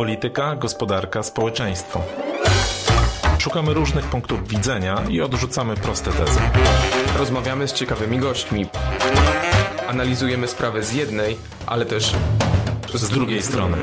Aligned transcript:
Polityka, 0.00 0.56
gospodarka, 0.56 1.22
społeczeństwo. 1.22 2.02
Szukamy 3.38 3.74
różnych 3.74 4.04
punktów 4.04 4.48
widzenia 4.48 5.02
i 5.10 5.20
odrzucamy 5.20 5.76
proste 5.76 6.12
tezy. 6.12 6.40
Rozmawiamy 7.18 7.68
z 7.68 7.72
ciekawymi 7.72 8.18
gośćmi. 8.18 8.66
Analizujemy 9.88 10.48
sprawę 10.48 10.82
z 10.82 10.92
jednej, 10.92 11.36
ale 11.66 11.86
też 11.86 12.12
z 12.94 13.10
drugiej 13.10 13.42
strony. 13.42 13.76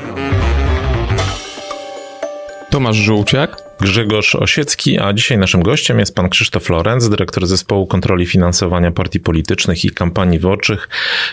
Tomasz 2.70 2.96
Żółciak, 2.96 3.62
Grzegorz 3.80 4.34
Osiecki, 4.34 4.98
a 4.98 5.12
dzisiaj 5.12 5.38
naszym 5.38 5.62
gościem 5.62 5.98
jest 5.98 6.14
pan 6.14 6.28
Krzysztof 6.28 6.68
Lorenz, 6.68 7.08
dyrektor 7.08 7.46
zespołu 7.46 7.86
kontroli 7.86 8.26
finansowania 8.26 8.92
partii 8.92 9.20
politycznych 9.20 9.84
i 9.84 9.90
kampanii 9.90 10.38
wyborczych 10.38 10.88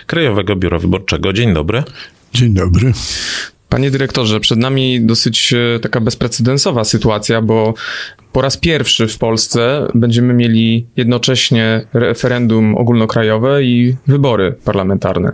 Krajowego 0.07 0.55
Biura 0.55 0.79
Wyborczego. 0.79 1.33
Dzień 1.33 1.53
dobry. 1.53 1.83
Dzień 2.33 2.53
dobry. 2.53 2.93
Panie 3.75 3.91
dyrektorze, 3.91 4.39
przed 4.39 4.59
nami 4.59 5.01
dosyć 5.01 5.53
e, 5.53 5.79
taka 5.79 6.01
bezprecedensowa 6.01 6.83
sytuacja, 6.83 7.41
bo 7.41 7.73
po 8.31 8.41
raz 8.41 8.57
pierwszy 8.57 9.07
w 9.07 9.17
Polsce 9.17 9.87
będziemy 9.95 10.33
mieli 10.33 10.85
jednocześnie 10.97 11.85
referendum 11.93 12.77
ogólnokrajowe 12.77 13.63
i 13.63 13.95
wybory 14.07 14.55
parlamentarne. 14.65 15.31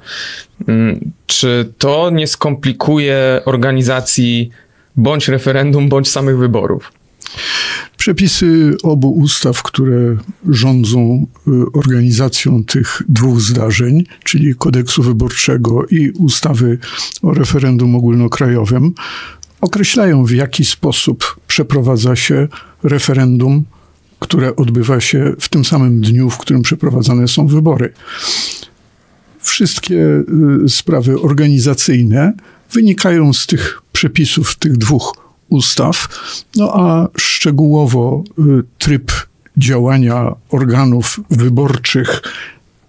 Mm, 0.68 1.12
czy 1.26 1.74
to 1.78 2.10
nie 2.10 2.28
skomplikuje 2.28 3.42
organizacji 3.46 4.50
bądź 4.96 5.28
referendum, 5.28 5.90
bądź 5.90 6.10
samych 6.10 6.38
wyborów? 6.38 6.92
Przepisy 8.02 8.78
obu 8.84 9.12
ustaw, 9.12 9.64
które 9.64 10.18
rządzą 10.50 11.28
y, 11.48 11.52
organizacją 11.74 12.64
tych 12.64 13.02
dwóch 13.10 13.42
zdarzeń, 13.42 14.04
czyli 14.24 14.56
kodeksu 14.56 15.04
wyborczego 15.04 15.86
i 15.86 16.12
ustawy 16.12 16.78
o 17.22 17.34
referendum 17.34 17.96
ogólnokrajowym, 17.96 18.94
określają 19.62 20.26
w 20.26 20.32
jaki 20.32 20.66
sposób 20.66 21.40
przeprowadza 21.48 22.16
się 22.16 22.48
referendum, 22.84 23.64
które 24.20 24.56
odbywa 24.56 25.00
się 25.00 25.34
w 25.40 25.50
tym 25.50 25.66
samym 25.66 26.02
dniu, 26.02 26.30
w 26.30 26.38
którym 26.38 26.62
przeprowadzane 26.62 27.28
są 27.28 27.48
wybory. 27.48 27.94
Wszystkie 29.42 30.24
y, 30.66 30.70
sprawy 30.70 31.22
organizacyjne 31.22 32.34
wynikają 32.72 33.34
z 33.34 33.48
tych 33.48 33.82
przepisów 33.92 34.56
tych 34.56 34.78
dwóch 34.78 35.31
ustaw, 35.52 36.08
no 36.56 36.74
a 36.74 37.08
szczegółowo 37.18 38.24
y, 38.40 38.42
tryb 38.78 39.12
działania 39.58 40.36
organów 40.50 41.20
wyborczych 41.30 42.22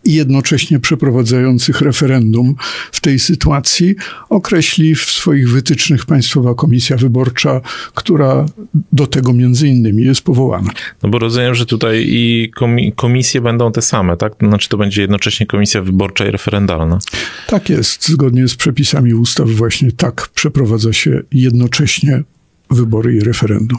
i 0.04 0.14
jednocześnie 0.14 0.80
przeprowadzających 0.80 1.80
referendum 1.80 2.54
w 2.92 3.00
tej 3.00 3.18
sytuacji 3.18 3.94
określi 4.30 4.94
w 4.94 5.04
swoich 5.04 5.50
wytycznych 5.50 6.06
Państwowa 6.06 6.54
Komisja 6.54 6.96
Wyborcza, 6.96 7.60
która 7.94 8.46
do 8.92 9.06
tego 9.06 9.32
między 9.32 9.68
innymi 9.68 10.04
jest 10.04 10.22
powołana. 10.22 10.70
No 11.02 11.08
bo 11.08 11.18
rozumiem, 11.18 11.54
że 11.54 11.66
tutaj 11.66 12.04
i 12.08 12.52
komisje 12.96 13.40
będą 13.40 13.72
te 13.72 13.82
same, 13.82 14.16
tak? 14.16 14.32
Znaczy 14.40 14.68
to 14.68 14.76
będzie 14.76 15.00
jednocześnie 15.00 15.46
Komisja 15.46 15.82
Wyborcza 15.82 16.26
i 16.26 16.30
referendalna. 16.30 16.98
Tak 17.46 17.68
jest. 17.68 18.08
Zgodnie 18.08 18.48
z 18.48 18.56
przepisami 18.56 19.14
ustaw 19.14 19.48
właśnie 19.48 19.92
tak 19.92 20.28
przeprowadza 20.34 20.92
się 20.92 21.22
jednocześnie 21.32 22.22
wybory 22.74 23.14
i 23.14 23.20
referendum. 23.20 23.78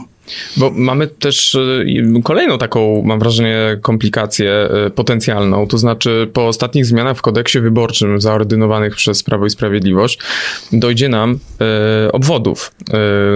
Bo 0.57 0.71
mamy 0.71 1.07
też 1.07 1.55
y, 1.55 2.21
kolejną 2.23 2.57
taką, 2.57 3.01
mam 3.05 3.19
wrażenie, 3.19 3.79
komplikację 3.81 4.69
y, 4.87 4.89
potencjalną. 4.89 5.67
To 5.67 5.77
znaczy, 5.77 6.29
po 6.33 6.47
ostatnich 6.47 6.85
zmianach 6.85 7.17
w 7.17 7.21
kodeksie 7.21 7.59
wyborczym 7.59 8.21
zaordynowanych 8.21 8.95
przez 8.95 9.23
Prawo 9.23 9.45
i 9.45 9.49
Sprawiedliwość, 9.49 10.19
dojdzie 10.71 11.09
nam 11.09 11.39
y, 12.07 12.11
obwodów 12.11 12.71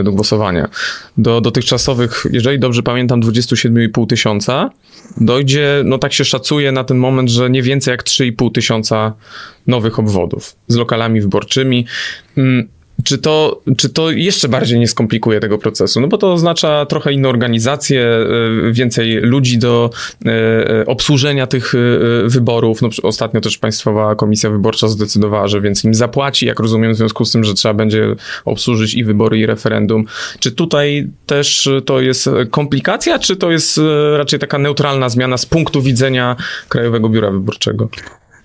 do 0.03 0.11
głosowania. 0.11 0.69
Do 1.17 1.41
dotychczasowych, 1.41 2.25
jeżeli 2.31 2.59
dobrze 2.59 2.83
pamiętam, 2.83 3.21
27,5 3.21 4.07
tysiąca, 4.07 4.69
dojdzie, 5.17 5.81
no 5.85 5.97
tak 5.97 6.13
się 6.13 6.25
szacuje 6.25 6.71
na 6.71 6.83
ten 6.83 6.97
moment, 6.97 7.29
że 7.29 7.49
nie 7.49 7.61
więcej 7.61 7.91
jak 7.91 8.03
3,5 8.03 8.51
tysiąca 8.51 9.13
nowych 9.67 9.99
obwodów 9.99 10.55
z 10.67 10.75
lokalami 10.75 11.21
wyborczymi. 11.21 11.85
Mm, 12.37 12.67
czy 13.03 13.17
to, 13.17 13.61
czy 13.77 13.89
to 13.89 14.11
jeszcze 14.11 14.49
bardziej 14.49 14.79
nie 14.79 14.87
skomplikuje 14.87 15.39
tego 15.39 15.57
procesu? 15.57 16.01
No 16.01 16.07
bo 16.07 16.17
to 16.17 16.33
oznacza 16.33 16.85
trochę 16.85 17.13
inną 17.13 17.29
organizację, 17.29 18.01
e, 18.01 18.71
więcej 18.71 19.15
ludzi 19.15 19.57
do 19.57 19.89
e, 20.25 20.29
e, 20.29 20.85
obsłużenia 20.85 21.47
tych 21.47 21.73
wyborów. 22.25 22.81
No, 22.81 22.89
ostatnio 23.03 23.41
też 23.41 23.57
Państwowa 23.57 24.15
Komisja 24.15 24.49
Wyborcza 24.49 24.87
zdecydowała, 24.87 25.47
że 25.47 25.61
więcej 25.61 25.89
im 25.89 25.95
zapłaci, 25.95 26.45
jak 26.45 26.59
rozumiem, 26.59 26.93
w 26.93 26.97
związku 26.97 27.25
z 27.25 27.31
tym, 27.31 27.43
że 27.43 27.53
trzeba 27.53 27.73
będzie 27.73 28.15
obsłużyć 28.45 28.93
i 28.93 29.03
wybory, 29.03 29.39
i 29.39 29.45
referendum. 29.45 30.05
Czy 30.39 30.51
tutaj 30.51 31.09
też 31.25 31.69
to 31.85 32.01
jest 32.01 32.29
komplikacja, 32.51 33.19
czy 33.19 33.35
to 33.35 33.51
jest 33.51 33.79
raczej 34.17 34.39
taka 34.39 34.57
neutralna 34.57 35.09
zmiana 35.09 35.37
z 35.37 35.45
punktu 35.45 35.81
widzenia 35.81 36.35
Krajowego 36.69 37.09
Biura 37.09 37.31
Wyborczego? 37.31 37.89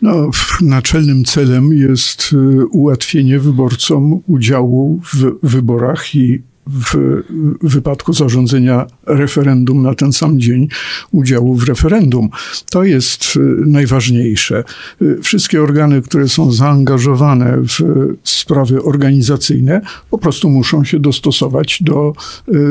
No, 0.02 0.30
naczelnym 0.60 1.24
celem 1.24 1.72
jest 1.72 2.30
y, 2.32 2.66
ułatwienie 2.66 3.38
wyborcom 3.38 4.20
udziału 4.26 5.00
w 5.14 5.46
wyborach 5.48 6.14
i 6.14 6.42
w 6.66 7.22
wypadku 7.62 8.12
zarządzenia 8.12 8.86
referendum 9.06 9.82
na 9.82 9.94
ten 9.94 10.12
sam 10.12 10.40
dzień 10.40 10.68
udziału 11.12 11.54
w 11.54 11.68
referendum. 11.68 12.28
To 12.70 12.84
jest 12.84 13.36
y, 13.36 13.40
najważniejsze. 13.66 14.64
Y, 15.02 15.18
wszystkie 15.22 15.62
organy, 15.62 16.02
które 16.02 16.28
są 16.28 16.52
zaangażowane 16.52 17.56
w 17.56 17.78
sprawy 18.24 18.82
organizacyjne, 18.82 19.80
po 20.10 20.18
prostu 20.18 20.50
muszą 20.50 20.84
się 20.84 21.00
dostosować 21.00 21.82
do 21.82 22.12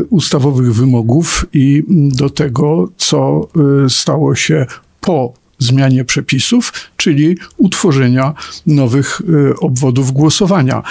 ustawowych 0.09 0.73
wymogów 0.73 1.45
i 1.53 1.83
do 1.89 2.29
tego, 2.29 2.89
co 2.97 3.47
stało 3.87 4.35
się 4.35 4.65
po 5.01 5.40
zmianie 5.61 6.05
przepisów, 6.05 6.73
czyli 6.97 7.37
utworzenia 7.57 8.33
nowych 8.67 9.21
e, 9.21 9.55
obwodów 9.55 10.11
głosowania. 10.11 10.77
E, 10.77 10.83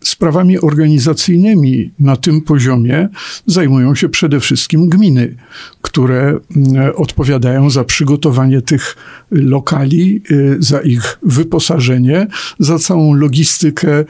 sprawami 0.00 0.58
organizacyjnymi 0.58 1.90
na 1.98 2.16
tym 2.16 2.40
poziomie 2.40 3.08
zajmują 3.46 3.94
się 3.94 4.08
przede 4.08 4.40
wszystkim 4.40 4.88
gminy, 4.88 5.36
które 5.82 6.38
odpowiadają 6.96 7.70
za 7.70 7.84
przygotowanie 7.84 8.62
tych 8.62 8.96
lokali, 9.30 10.22
e, 10.30 10.34
za 10.58 10.80
ich 10.80 11.18
wyposażenie, 11.22 12.26
za 12.58 12.78
całą 12.78 13.14
logistykę 13.14 14.04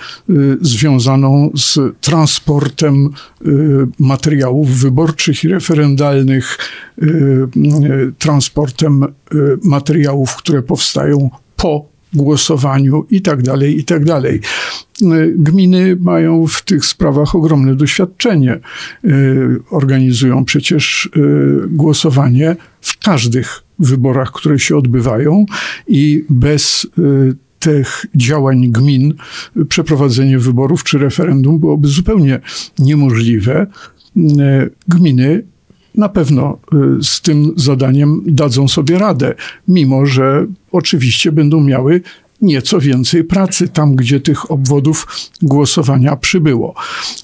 związaną 0.60 1.50
z 1.54 1.78
transportem 2.00 3.10
materiałów 3.98 4.70
wyborczych 4.70 5.44
i 5.44 5.48
referendalnych, 5.48 6.58
transportem 8.18 9.04
materiałów, 9.64 10.36
które 10.36 10.62
powstają 10.62 11.30
po 11.56 11.88
głosowaniu 12.12 13.06
i 13.10 13.22
tak 13.22 13.42
dalej, 13.42 13.78
i 13.78 13.84
tak 13.84 14.04
dalej. 14.04 14.40
Gminy 15.36 15.96
mają 16.00 16.46
w 16.46 16.62
tych 16.62 16.84
sprawach 16.84 17.34
ogromne 17.34 17.74
doświadczenie. 17.74 18.58
Organizują 19.70 20.44
przecież 20.44 21.10
głosowanie 21.68 22.56
w 22.80 22.98
każdych 22.98 23.62
wyborach, 23.78 24.32
które 24.32 24.58
się 24.58 24.76
odbywają 24.76 25.46
i 25.88 26.24
bez 26.30 26.86
tych 27.58 28.06
działań 28.14 28.70
gmin 28.70 29.14
przeprowadzenie 29.68 30.38
wyborów 30.38 30.84
czy 30.84 30.98
referendum 30.98 31.58
byłoby 31.58 31.88
zupełnie 31.88 32.40
niemożliwe. 32.78 33.66
Gminy 34.88 35.42
na 35.98 36.08
pewno 36.08 36.58
y, 36.74 37.04
z 37.04 37.20
tym 37.20 37.52
zadaniem 37.56 38.22
dadzą 38.26 38.68
sobie 38.68 38.98
radę, 38.98 39.34
mimo 39.68 40.06
że 40.06 40.46
oczywiście 40.72 41.32
będą 41.32 41.60
miały 41.60 42.00
nieco 42.42 42.80
więcej 42.80 43.24
pracy 43.24 43.68
tam, 43.68 43.96
gdzie 43.96 44.20
tych 44.20 44.50
obwodów 44.50 45.06
głosowania 45.42 46.16
przybyło. 46.16 46.74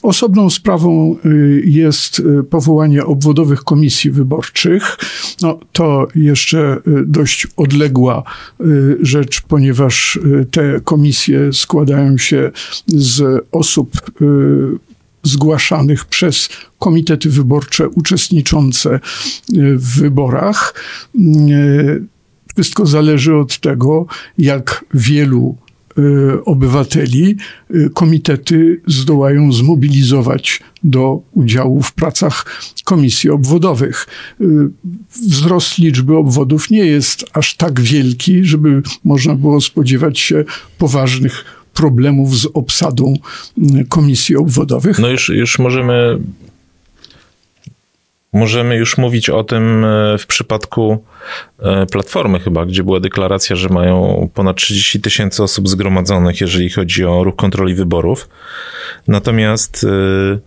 Osobną 0.02 0.50
sprawą 0.50 1.16
y, 1.26 1.62
jest 1.66 2.18
y, 2.18 2.44
powołanie 2.50 3.04
obwodowych 3.04 3.64
komisji 3.64 4.10
wyborczych. 4.10 4.98
No, 5.42 5.58
to 5.72 6.08
jeszcze 6.14 6.80
dość 7.06 7.46
odległa 7.56 8.22
rzecz, 9.00 9.40
ponieważ 9.40 10.18
te 10.50 10.80
komisje 10.80 11.52
składają 11.52 12.18
się 12.18 12.50
z 12.86 13.44
osób 13.52 13.90
zgłaszanych 15.24 16.04
przez 16.04 16.48
komitety 16.78 17.30
wyborcze 17.30 17.88
uczestniczące 17.88 18.94
e, 18.94 19.00
w 19.76 20.00
wyborach. 20.00 20.74
E, 21.14 21.20
wszystko 22.54 22.86
zależy 22.86 23.36
od 23.36 23.60
tego, 23.60 24.06
jak 24.38 24.84
wielu 24.94 25.56
e, 25.98 26.02
obywateli 26.44 27.36
komitety 27.94 28.80
zdołają 28.86 29.52
zmobilizować 29.52 30.60
do 30.84 31.20
udziału 31.32 31.82
w 31.82 31.92
pracach 31.92 32.46
komisji 32.84 33.30
obwodowych. 33.30 34.06
Wzrost 35.28 35.78
liczby 35.78 36.16
obwodów 36.16 36.70
nie 36.70 36.86
jest 36.86 37.24
aż 37.32 37.56
tak 37.56 37.80
wielki, 37.80 38.44
żeby 38.44 38.82
można 39.04 39.34
było 39.34 39.60
spodziewać 39.60 40.18
się 40.18 40.44
poważnych 40.78 41.63
problemów 41.74 42.38
z 42.38 42.46
obsadą 42.54 43.14
komisji 43.88 44.36
obwodowych. 44.36 44.98
No 44.98 45.08
już, 45.08 45.28
już 45.28 45.58
możemy 45.58 46.18
Możemy 48.34 48.76
już 48.76 48.98
mówić 48.98 49.30
o 49.30 49.44
tym 49.44 49.84
e, 49.84 50.18
w 50.18 50.26
przypadku 50.26 51.04
e, 51.58 51.86
Platformy 51.86 52.40
chyba, 52.40 52.66
gdzie 52.66 52.82
była 52.84 53.00
deklaracja, 53.00 53.56
że 53.56 53.68
mają 53.68 54.28
ponad 54.34 54.56
30 54.56 55.00
tysięcy 55.00 55.42
osób 55.42 55.68
zgromadzonych, 55.68 56.40
jeżeli 56.40 56.70
chodzi 56.70 57.04
o 57.04 57.24
ruch 57.24 57.36
kontroli 57.36 57.74
wyborów. 57.74 58.28
Natomiast 59.08 59.84
e, 59.84 60.38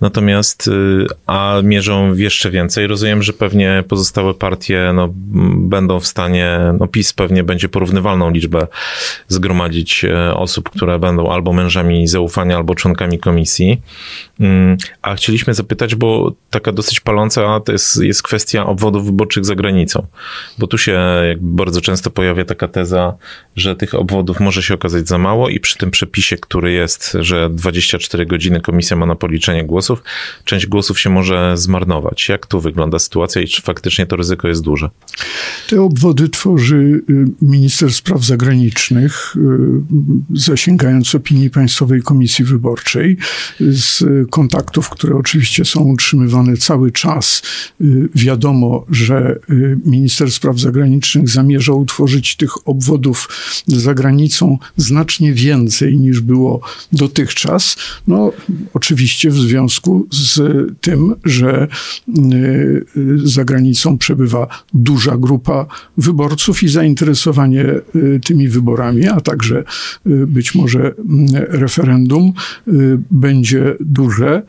Natomiast, 0.00 0.68
y, 0.68 1.06
a 1.26 1.60
mierzą 1.62 2.14
jeszcze 2.14 2.50
więcej. 2.50 2.86
Rozumiem, 2.86 3.22
że 3.22 3.32
pewnie 3.32 3.84
pozostałe 3.88 4.34
partie 4.34 4.92
no, 4.94 5.08
będą 5.56 6.00
w 6.00 6.06
stanie, 6.06 6.58
no 6.78 6.86
PiS 6.88 7.12
pewnie 7.12 7.44
będzie 7.44 7.68
porównywalną 7.68 8.30
liczbę 8.30 8.66
zgromadzić 9.28 10.04
e, 10.04 10.34
osób, 10.34 10.70
które 10.70 10.98
będą 10.98 11.32
albo 11.32 11.52
mężami 11.52 12.08
zaufania, 12.08 12.56
albo 12.56 12.74
członkami 12.74 13.18
komisji. 13.18 13.82
Mm, 14.40 14.76
a 15.02 15.14
chcieliśmy 15.14 15.54
zapytać, 15.54 15.94
bo 15.94 16.32
taka 16.50 16.72
dosyć 16.72 17.00
paląca 17.00 17.60
to 17.60 17.72
jest, 17.72 18.02
jest 18.02 18.22
kwestia 18.22 18.66
obwodów 18.66 19.06
wyborczych 19.06 19.44
za 19.44 19.54
granicą. 19.54 20.06
Bo 20.58 20.66
tu 20.66 20.78
się 20.78 21.00
bardzo 21.40 21.80
często 21.80 22.10
pojawia 22.10 22.44
taka 22.44 22.68
teza, 22.68 23.14
że 23.56 23.76
tych 23.76 23.94
obwodów 23.94 24.40
może 24.40 24.62
się 24.62 24.74
okazać 24.74 25.08
za 25.08 25.18
mało 25.18 25.48
i 25.48 25.60
przy 25.60 25.78
tym 25.78 25.90
przepisie, 25.90 26.36
który 26.36 26.72
jest, 26.72 27.16
że 27.20 27.50
24 27.50 28.26
godziny 28.26 28.60
komisja 28.60 28.96
ma 28.96 29.06
na 29.06 29.14
policzenie 29.14 29.64
głosów, 29.64 29.87
część 30.44 30.66
głosów 30.66 31.00
się 31.00 31.10
może 31.10 31.56
zmarnować. 31.56 32.28
Jak 32.28 32.46
tu 32.46 32.60
wygląda 32.60 32.98
sytuacja 32.98 33.42
i 33.42 33.48
czy 33.48 33.62
faktycznie 33.62 34.06
to 34.06 34.16
ryzyko 34.16 34.48
jest 34.48 34.62
duże? 34.62 34.90
Te 35.68 35.82
obwody 35.82 36.28
tworzy 36.28 36.76
y, 37.10 37.24
minister 37.42 37.92
spraw 37.92 38.24
zagranicznych, 38.24 39.36
y, 39.36 39.40
zasięgając 40.34 41.14
opinii 41.14 41.50
Państwowej 41.50 42.02
Komisji 42.02 42.44
Wyborczej, 42.44 43.16
z 43.60 44.04
kontaktów, 44.30 44.90
które 44.90 45.16
oczywiście 45.16 45.64
są 45.64 45.80
utrzymywane 45.80 46.56
cały 46.56 46.92
czas. 46.92 47.42
Y, 47.80 48.08
wiadomo, 48.14 48.86
że 48.90 49.38
minister 49.84 50.32
spraw 50.32 50.58
zagranicznych 50.58 51.28
zamierza 51.28 51.72
utworzyć 51.72 52.36
tych 52.36 52.68
obwodów 52.68 53.28
za 53.66 53.94
granicą 53.94 54.58
znacznie 54.76 55.32
więcej 55.32 55.98
niż 55.98 56.20
było 56.20 56.60
dotychczas. 56.92 57.76
No, 58.06 58.32
oczywiście 58.74 59.30
w 59.30 59.34
związku 59.34 59.77
związku 59.78 60.06
z 60.10 60.40
tym, 60.80 61.14
że 61.24 61.68
y, 62.18 62.84
za 63.24 63.44
granicą 63.44 63.98
przebywa 63.98 64.46
duża 64.74 65.16
grupa 65.16 65.66
wyborców 65.96 66.62
i 66.62 66.68
zainteresowanie 66.68 67.64
y, 67.96 68.20
tymi 68.24 68.48
wyborami, 68.48 69.08
a 69.08 69.20
także 69.20 69.64
y, 70.06 70.26
być 70.26 70.54
może 70.54 70.94
referendum 71.48 72.32
będzie 73.10 73.76
duże. 73.80 74.42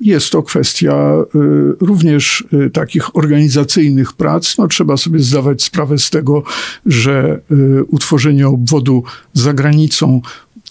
Jest 0.00 0.30
to 0.30 0.42
kwestia 0.42 1.12
również 1.80 2.44
takich 2.72 3.16
organizacyjnych 3.16 4.12
prac. 4.12 4.58
No, 4.58 4.68
trzeba 4.68 4.96
sobie 4.96 5.20
zdawać 5.20 5.62
sprawę 5.62 5.98
z 5.98 6.10
tego, 6.10 6.42
że 6.86 7.40
utworzenie 7.88 8.48
obwodu 8.48 9.02
za 9.32 9.52
granicą 9.52 10.20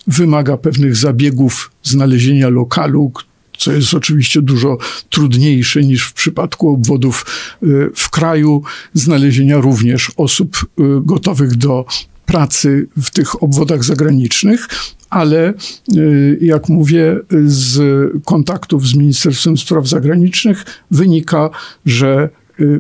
wymaga 0.08 0.58
pewnych 0.58 0.96
zabiegów 0.96 1.72
znalezienia 1.84 2.50
lokalu, 2.50 3.12
co 3.58 3.72
jest 3.72 3.94
oczywiście 3.94 4.42
dużo 4.42 4.78
trudniejsze 5.10 5.84
niż 5.84 6.08
w 6.08 6.14
przypadku 6.14 6.70
obwodów 6.70 7.26
y, 7.64 7.90
w 7.96 8.10
kraju, 8.10 8.64
znalezienia 8.94 9.58
również 9.58 10.12
osób 10.18 10.58
y, 10.58 10.84
gotowych 11.02 11.56
do 11.56 11.86
pracy 12.26 12.88
w 12.98 13.10
tych 13.10 13.44
obwodach 13.44 13.84
zagranicznych, 13.84 14.68
ale 15.10 15.54
y, 15.98 16.40
jak 16.42 16.70
mówię, 16.70 17.20
z 17.46 17.82
kontaktów 18.26 18.88
z 18.88 18.96
Ministerstwem 18.96 19.58
Spraw 19.58 19.88
Zagranicznych 19.88 20.66
wynika, 20.92 21.50
że 21.86 22.30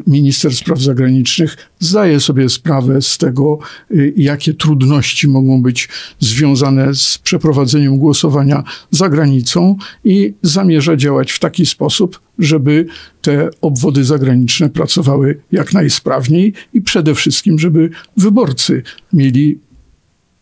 minister 0.07 0.55
spraw 0.55 0.81
zagranicznych 0.81 1.57
zdaje 1.79 2.19
sobie 2.19 2.49
sprawę 2.49 3.01
z 3.01 3.17
tego, 3.17 3.59
y, 3.91 4.13
jakie 4.17 4.53
trudności 4.53 5.27
mogą 5.27 5.61
być 5.61 5.89
związane 6.19 6.95
z 6.95 7.17
przeprowadzeniem 7.17 7.97
głosowania 7.97 8.63
za 8.91 9.09
granicą 9.09 9.77
i 10.03 10.33
zamierza 10.41 10.95
działać 10.95 11.31
w 11.31 11.39
taki 11.39 11.65
sposób, 11.65 12.19
żeby 12.39 12.85
te 13.21 13.49
obwody 13.61 14.03
zagraniczne 14.03 14.69
pracowały 14.69 15.39
jak 15.51 15.73
najsprawniej 15.73 16.53
i 16.73 16.81
przede 16.81 17.15
wszystkim, 17.15 17.59
żeby 17.59 17.89
wyborcy 18.17 18.83
mieli 19.13 19.59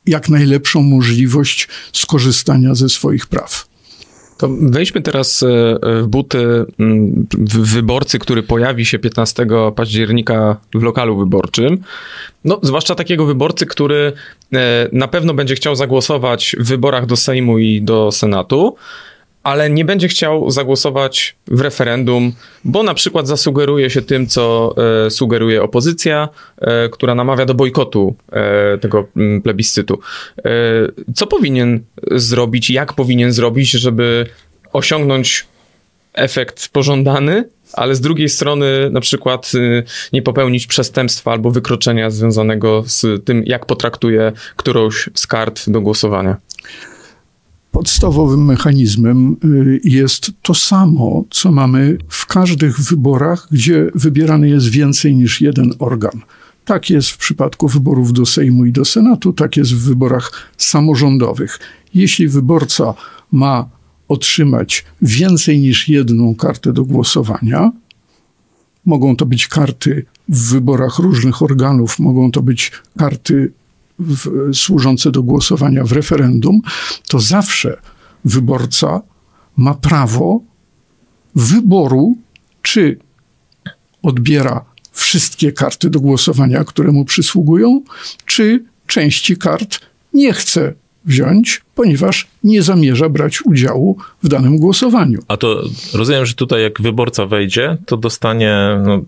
jak 0.06 0.29
najlepszą 0.29 0.81
możliwość 0.81 1.68
skorzystania 1.94 2.75
ze 2.75 2.89
swoich 2.89 3.27
praw. 3.27 3.72
To 4.43 4.49
wejdźmy 4.61 5.01
teraz 5.01 5.43
e, 5.43 5.47
w 6.01 6.07
buty 6.07 6.65
mm, 6.79 7.27
wyborcy, 7.47 8.19
który 8.19 8.43
pojawi 8.43 8.85
się 8.85 8.99
15 8.99 9.45
października 9.75 10.57
w 10.75 10.83
lokalu 10.83 11.17
wyborczym. 11.17 11.77
No, 12.45 12.59
zwłaszcza 12.61 12.95
takiego 12.95 13.25
wyborcy, 13.25 13.65
który 13.65 14.13
e, 14.53 14.89
na 14.91 15.07
pewno 15.07 15.33
będzie 15.33 15.55
chciał 15.55 15.75
zagłosować 15.75 16.55
w 16.59 16.67
wyborach 16.67 17.05
do 17.05 17.15
Sejmu 17.15 17.59
i 17.59 17.81
do 17.81 18.11
Senatu 18.11 18.75
ale 19.43 19.69
nie 19.69 19.85
będzie 19.85 20.07
chciał 20.07 20.51
zagłosować 20.51 21.35
w 21.47 21.61
referendum, 21.61 22.33
bo 22.63 22.83
na 22.83 22.93
przykład 22.93 23.27
zasugeruje 23.27 23.89
się 23.89 24.01
tym, 24.01 24.27
co 24.27 24.75
e, 25.05 25.09
sugeruje 25.09 25.63
opozycja, 25.63 26.29
e, 26.57 26.89
która 26.89 27.15
namawia 27.15 27.45
do 27.45 27.53
bojkotu 27.53 28.15
e, 28.31 28.77
tego 28.77 29.07
mm, 29.15 29.41
plebiscytu. 29.41 29.99
E, 30.37 30.51
co 31.15 31.27
powinien 31.27 31.79
zrobić, 32.11 32.69
jak 32.69 32.93
powinien 32.93 33.31
zrobić, 33.31 33.71
żeby 33.71 34.25
osiągnąć 34.73 35.45
efekt 36.13 36.69
pożądany, 36.69 37.43
ale 37.73 37.95
z 37.95 38.01
drugiej 38.01 38.29
strony 38.29 38.89
na 38.91 39.01
przykład 39.01 39.51
y, 39.55 39.83
nie 40.13 40.21
popełnić 40.21 40.67
przestępstwa 40.67 41.31
albo 41.31 41.51
wykroczenia 41.51 42.09
związanego 42.09 42.83
z 42.87 43.25
tym, 43.25 43.43
jak 43.45 43.65
potraktuje 43.65 44.31
którąś 44.55 45.09
z 45.13 45.27
kart 45.27 45.69
do 45.69 45.81
głosowania? 45.81 46.37
Podstawowym 47.73 48.45
mechanizmem 48.45 49.37
y, 49.45 49.79
jest 49.83 50.31
to 50.41 50.53
samo, 50.53 51.23
co 51.29 51.51
mamy 51.51 51.97
w 52.09 52.25
każdych 52.25 52.79
wyborach, 52.79 53.47
gdzie 53.51 53.91
wybierany 53.95 54.49
jest 54.49 54.69
więcej 54.69 55.15
niż 55.15 55.41
jeden 55.41 55.73
organ. 55.79 56.21
Tak 56.65 56.89
jest 56.89 57.09
w 57.09 57.17
przypadku 57.17 57.67
wyborów 57.67 58.13
do 58.13 58.25
Sejmu 58.25 58.65
i 58.65 58.71
do 58.71 58.85
Senatu, 58.85 59.33
tak 59.33 59.57
jest 59.57 59.73
w 59.73 59.87
wyborach 59.87 60.31
samorządowych. 60.57 61.59
Jeśli 61.93 62.27
wyborca 62.27 62.93
ma 63.31 63.69
otrzymać 64.07 64.86
więcej 65.01 65.59
niż 65.59 65.89
jedną 65.89 66.36
kartę 66.36 66.74
do 66.74 66.86
głosowania, 66.86 67.71
mogą 68.86 69.15
to 69.15 69.25
być 69.25 69.48
karty 69.48 70.05
w 70.29 70.50
wyborach 70.51 71.00
różnych 71.00 71.41
organów, 71.41 72.00
mogą 72.00 72.31
to 72.31 72.41
być 72.41 72.71
karty 72.98 73.51
w, 74.03 74.50
służące 74.53 75.12
do 75.12 75.24
głosowania 75.24 75.83
w 75.83 75.91
referendum, 75.91 76.62
to 77.07 77.19
zawsze 77.19 77.81
wyborca 78.25 79.01
ma 79.57 79.74
prawo 79.74 80.41
wyboru, 81.36 82.17
czy 82.62 83.00
odbiera 84.03 84.65
wszystkie 84.91 85.51
karty 85.51 85.89
do 85.89 86.00
głosowania, 86.00 86.63
które 86.63 86.91
mu 86.91 87.05
przysługują, 87.05 87.81
czy 88.25 88.63
części 88.88 89.38
kart 89.38 89.79
nie 90.13 90.33
chce 90.33 90.74
wziąć, 91.05 91.62
ponieważ 91.75 92.27
nie 92.43 92.63
zamierza 92.63 93.10
brać 93.10 93.41
udziału 93.45 93.98
w 94.24 94.27
danym 94.27 94.57
głosowaniu. 94.57 95.19
A 95.27 95.38
to 95.38 95.63
rozumiem, 95.93 96.25
że 96.25 96.33
tutaj 96.33 96.63
jak 96.63 96.81
wyborca 96.81 97.25
wejdzie, 97.25 97.77
to 97.86 97.98
dostanie, 97.98 98.57
no, 98.86 99.01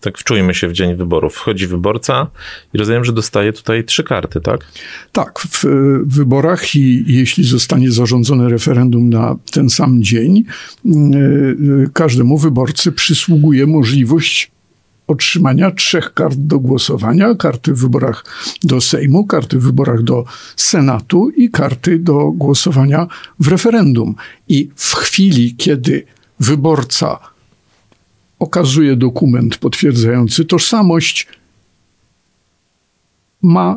tak 0.00 0.18
wczujmy 0.18 0.54
się 0.54 0.68
w 0.68 0.72
dzień 0.72 0.96
wyborów, 0.96 1.34
wchodzi 1.34 1.66
wyborca 1.66 2.26
i 2.74 2.78
rozumiem, 2.78 3.04
że 3.04 3.12
dostaje 3.12 3.52
tutaj 3.52 3.84
trzy 3.84 4.04
karty, 4.04 4.40
tak? 4.40 4.66
Tak, 5.12 5.40
w 5.50 5.64
wyborach 6.06 6.74
i 6.74 7.04
jeśli 7.06 7.44
zostanie 7.44 7.92
zarządzone 7.92 8.48
referendum 8.48 9.10
na 9.10 9.36
ten 9.52 9.70
sam 9.70 10.02
dzień, 10.02 10.44
yy, 10.84 11.90
każdemu 11.92 12.38
wyborcy 12.38 12.92
przysługuje 12.92 13.66
możliwość 13.66 14.51
otrzymania 15.12 15.70
trzech 15.70 16.14
kart 16.14 16.36
do 16.36 16.58
głosowania: 16.58 17.34
karty 17.34 17.74
w 17.74 17.78
wyborach 17.78 18.24
do 18.62 18.80
Sejmu, 18.80 19.26
karty 19.26 19.58
w 19.58 19.62
wyborach 19.62 20.02
do 20.02 20.24
Senatu 20.56 21.30
i 21.30 21.50
karty 21.50 21.98
do 21.98 22.30
głosowania 22.30 23.06
w 23.38 23.48
referendum. 23.48 24.14
I 24.48 24.70
w 24.76 24.94
chwili, 24.94 25.54
kiedy 25.56 26.06
wyborca 26.40 27.18
okazuje 28.38 28.96
dokument 28.96 29.58
potwierdzający 29.58 30.44
tożsamość, 30.44 31.26
ma 33.42 33.76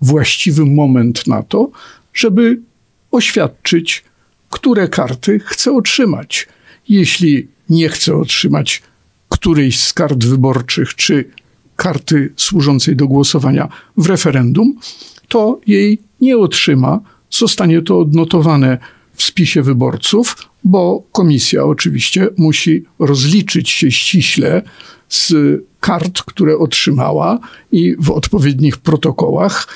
właściwy 0.00 0.64
moment 0.64 1.26
na 1.26 1.42
to, 1.42 1.70
żeby 2.14 2.60
oświadczyć, 3.10 4.04
które 4.50 4.88
karty 4.88 5.40
chce 5.44 5.72
otrzymać. 5.72 6.48
Jeśli 6.88 7.48
nie 7.68 7.88
chce 7.88 8.16
otrzymać 8.16 8.82
którejś 9.36 9.80
z 9.80 9.92
kart 9.92 10.24
wyborczych 10.24 10.94
czy 10.94 11.24
karty 11.76 12.32
służącej 12.36 12.96
do 12.96 13.08
głosowania 13.08 13.68
w 13.96 14.06
referendum, 14.06 14.78
to 15.28 15.60
jej 15.66 15.98
nie 16.20 16.38
otrzyma. 16.38 17.00
Zostanie 17.30 17.82
to 17.82 18.00
odnotowane 18.00 18.78
w 19.14 19.22
spisie 19.22 19.62
wyborców, 19.62 20.36
bo 20.64 21.02
komisja 21.12 21.64
oczywiście 21.64 22.28
musi 22.36 22.84
rozliczyć 22.98 23.70
się 23.70 23.90
ściśle 23.90 24.62
z 25.08 25.34
kart, 25.80 26.22
które 26.22 26.58
otrzymała 26.58 27.38
i 27.72 27.96
w 27.98 28.10
odpowiednich 28.10 28.76
protokołach 28.76 29.68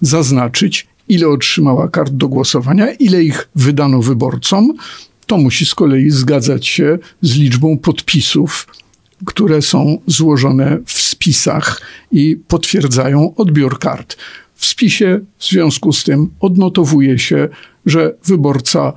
zaznaczyć, 0.00 0.86
ile 1.08 1.28
otrzymała 1.28 1.88
kart 1.88 2.12
do 2.12 2.28
głosowania, 2.28 2.92
ile 2.92 3.24
ich 3.24 3.48
wydano 3.54 4.02
wyborcom. 4.02 4.72
To 5.26 5.36
musi 5.36 5.66
z 5.66 5.74
kolei 5.74 6.10
zgadzać 6.10 6.66
się 6.66 6.98
z 7.22 7.36
liczbą 7.36 7.78
podpisów, 7.78 8.66
które 9.26 9.62
są 9.62 9.98
złożone 10.06 10.78
w 10.86 10.92
spisach 10.92 11.80
i 12.12 12.36
potwierdzają 12.48 13.34
odbiór 13.36 13.78
kart. 13.78 14.16
W 14.54 14.66
spisie 14.66 15.20
w 15.38 15.44
związku 15.44 15.92
z 15.92 16.04
tym 16.04 16.30
odnotowuje 16.40 17.18
się, 17.18 17.48
że 17.86 18.14
wyborca 18.24 18.92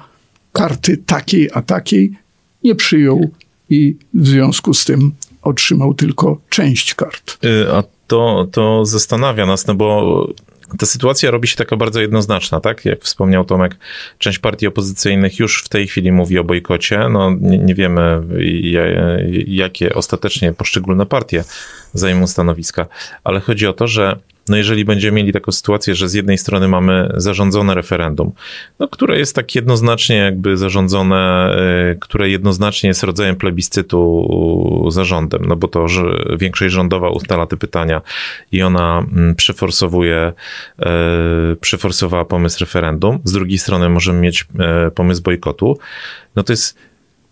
karty 0.53 0.97
takiej 0.97 1.49
a 1.53 1.61
takiej 1.61 2.13
nie 2.63 2.75
przyjął 2.75 3.29
i 3.69 3.95
w 4.13 4.27
związku 4.27 4.73
z 4.73 4.85
tym 4.85 5.11
otrzymał 5.41 5.93
tylko 5.93 6.41
część 6.49 6.93
kart. 6.93 7.45
Y, 7.45 7.73
a 7.73 7.83
to, 8.07 8.47
to 8.51 8.85
zastanawia 8.85 9.45
nas, 9.45 9.67
no 9.67 9.75
bo 9.75 10.27
ta 10.77 10.85
sytuacja 10.85 11.31
robi 11.31 11.47
się 11.47 11.55
taka 11.55 11.77
bardzo 11.77 12.01
jednoznaczna, 12.01 12.59
tak? 12.59 12.85
Jak 12.85 13.03
wspomniał 13.03 13.45
Tomek, 13.45 13.75
część 14.17 14.39
partii 14.39 14.67
opozycyjnych 14.67 15.39
już 15.39 15.63
w 15.63 15.69
tej 15.69 15.87
chwili 15.87 16.11
mówi 16.11 16.39
o 16.39 16.43
bojkocie. 16.43 17.09
No, 17.09 17.31
nie, 17.41 17.57
nie 17.57 17.75
wiemy, 17.75 18.21
jakie 19.47 19.95
ostatecznie 19.95 20.53
poszczególne 20.53 21.05
partie 21.05 21.43
zajmą 21.93 22.27
stanowiska, 22.27 22.87
ale 23.23 23.39
chodzi 23.39 23.67
o 23.67 23.73
to, 23.73 23.87
że 23.87 24.19
no 24.49 24.57
jeżeli 24.57 24.85
będziemy 24.85 25.15
mieli 25.15 25.33
taką 25.33 25.51
sytuację, 25.51 25.95
że 25.95 26.09
z 26.09 26.13
jednej 26.13 26.37
strony 26.37 26.67
mamy 26.67 27.13
zarządzone 27.15 27.75
referendum, 27.75 28.31
no, 28.79 28.87
które 28.87 29.19
jest 29.19 29.35
tak 29.35 29.55
jednoznacznie 29.55 30.15
jakby 30.15 30.57
zarządzone, 30.57 31.55
y, 31.91 31.99
które 31.99 32.29
jednoznacznie 32.29 32.87
jest 32.87 33.03
rodzajem 33.03 33.35
plebiscytu 33.35 34.87
zarządem, 34.89 35.45
no 35.45 35.55
bo 35.55 35.67
to, 35.67 35.87
że 35.87 36.01
większość 36.37 36.73
rządowa 36.73 37.09
ustala 37.09 37.47
te 37.47 37.57
pytania 37.57 38.01
i 38.51 38.61
ona 38.61 39.05
mm, 39.11 39.35
przeforsowuje, 39.35 40.33
y, 40.79 41.55
przeforsowała 41.55 42.25
pomysł 42.25 42.59
referendum. 42.59 43.19
Z 43.23 43.31
drugiej 43.31 43.57
strony 43.57 43.89
możemy 43.89 44.19
mieć 44.19 44.41
y, 44.87 44.91
pomysł 44.91 45.21
bojkotu. 45.21 45.77
No 46.35 46.43
to 46.43 46.53
jest 46.53 46.77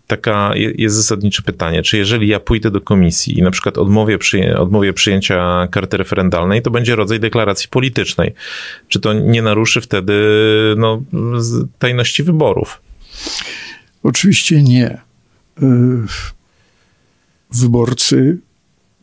taka 0.06 0.52
jest 0.54 0.96
zasadnicze 0.96 1.42
pytanie, 1.42 1.82
czy 1.82 1.96
jeżeli 1.96 2.28
ja 2.28 2.40
pójdę 2.40 2.70
do 2.70 2.80
komisji 2.80 3.38
i 3.38 3.42
na 3.42 3.50
przykład 3.50 3.78
odmówię, 3.78 4.18
przyję, 4.18 4.56
przyjęcia 4.94 5.68
karty 5.70 5.96
referendalnej, 5.96 6.62
to 6.62 6.70
będzie 6.70 6.96
rodzaj 6.96 7.20
deklaracji 7.20 7.68
politycznej. 7.68 8.34
Czy 8.88 9.00
to 9.00 9.12
nie 9.12 9.42
naruszy 9.42 9.80
wtedy 9.80 10.14
no, 10.76 11.02
tajności 11.78 12.22
wyborów? 12.22 12.80
Oczywiście 14.02 14.62
nie. 14.62 15.00
Y, 15.62 15.66
wyborcy 17.54 18.38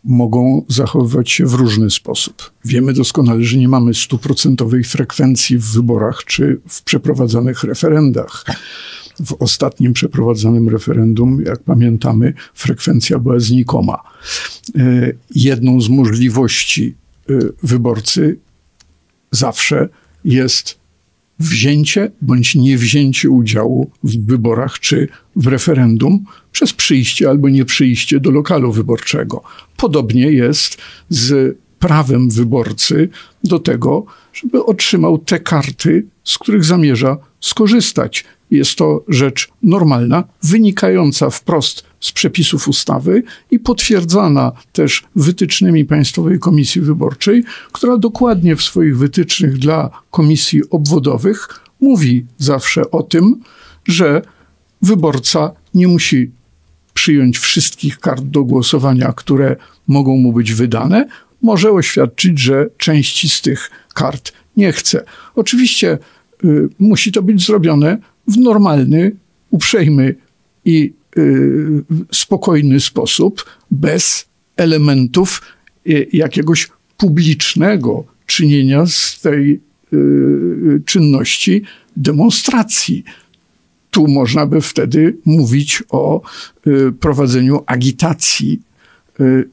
mogą 0.03 0.65
zachowywać 0.67 1.31
się 1.31 1.45
w 1.45 1.53
różny 1.53 1.89
sposób. 1.89 2.51
Wiemy 2.65 2.93
doskonale, 2.93 3.43
że 3.43 3.57
nie 3.57 3.67
mamy 3.67 3.93
stuprocentowej 3.93 4.83
frekwencji 4.83 5.57
w 5.57 5.65
wyborach 5.65 6.23
czy 6.25 6.59
w 6.67 6.83
przeprowadzanych 6.83 7.63
referendach 7.63 8.45
w 9.25 9.33
ostatnim 9.39 9.93
przeprowadzonym 9.93 10.69
referendum, 10.69 11.43
jak 11.45 11.63
pamiętamy, 11.63 12.33
frekwencja 12.53 13.19
była 13.19 13.39
znikoma. 13.39 13.99
E, 14.77 15.11
jedną 15.35 15.81
z 15.81 15.89
możliwości 15.89 16.95
e, 17.29 17.33
wyborcy 17.63 18.39
zawsze 19.31 19.89
jest 20.25 20.83
wzięcie 21.39 22.11
bądź 22.21 22.55
niewzięcie 22.55 23.29
udziału 23.29 23.91
w 24.03 24.25
wyborach 24.25 24.79
czy 24.79 25.07
w 25.35 25.47
referendum 25.47 26.25
przez 26.51 26.73
przyjście 26.73 27.29
albo 27.29 27.49
nieprzyjście 27.49 28.19
do 28.19 28.31
lokalu 28.31 28.71
wyborczego. 28.71 29.41
Podobnie 29.77 30.31
jest 30.31 30.77
z 31.09 31.57
prawem 31.79 32.29
wyborcy 32.29 33.09
do 33.43 33.59
tego, 33.59 34.05
żeby 34.33 34.65
otrzymał 34.65 35.17
te 35.17 35.39
karty, 35.39 36.05
z 36.23 36.37
których 36.37 36.63
zamierza 36.65 37.17
skorzystać. 37.39 38.25
Jest 38.57 38.75
to 38.75 39.03
rzecz 39.07 39.49
normalna, 39.63 40.23
wynikająca 40.43 41.29
wprost 41.29 41.83
z 41.99 42.11
przepisów 42.11 42.67
ustawy 42.67 43.23
i 43.51 43.59
potwierdzana 43.59 44.51
też 44.71 45.03
wytycznymi 45.15 45.85
Państwowej 45.85 46.39
Komisji 46.39 46.81
Wyborczej, 46.81 47.43
która 47.71 47.97
dokładnie 47.97 48.55
w 48.55 48.63
swoich 48.63 48.97
wytycznych 48.97 49.57
dla 49.57 49.89
komisji 50.11 50.61
obwodowych 50.69 51.59
mówi 51.81 52.25
zawsze 52.37 52.91
o 52.91 53.03
tym, 53.03 53.41
że 53.87 54.21
wyborca 54.81 55.51
nie 55.73 55.87
musi 55.87 56.31
przyjąć 56.93 57.37
wszystkich 57.37 57.99
kart 57.99 58.23
do 58.23 58.43
głosowania, 58.43 59.13
które 59.13 59.55
mogą 59.87 60.17
mu 60.17 60.33
być 60.33 60.53
wydane, 60.53 61.07
może 61.41 61.71
oświadczyć, 61.71 62.39
że 62.39 62.69
części 62.77 63.29
z 63.29 63.41
tych 63.41 63.71
kart 63.93 64.31
nie 64.57 64.71
chce. 64.71 65.05
Oczywiście 65.35 65.97
y, 66.43 66.69
musi 66.79 67.11
to 67.11 67.21
być 67.21 67.45
zrobione 67.45 67.97
w 68.27 68.37
normalny, 68.37 69.11
uprzejmy 69.49 70.15
i 70.65 70.93
y, 71.17 71.83
spokojny 72.11 72.79
sposób, 72.79 73.45
bez 73.71 74.25
elementów 74.57 75.41
y, 75.89 76.07
jakiegoś 76.13 76.69
publicznego 76.97 78.05
czynienia 78.25 78.85
z 78.85 79.21
tej 79.21 79.59
y, 79.93 80.81
czynności 80.85 81.61
demonstracji. 81.97 83.03
Tu 83.91 84.07
można 84.07 84.45
by 84.45 84.61
wtedy 84.61 85.17
mówić 85.25 85.83
o 85.89 86.21
prowadzeniu 86.99 87.63
agitacji 87.65 88.61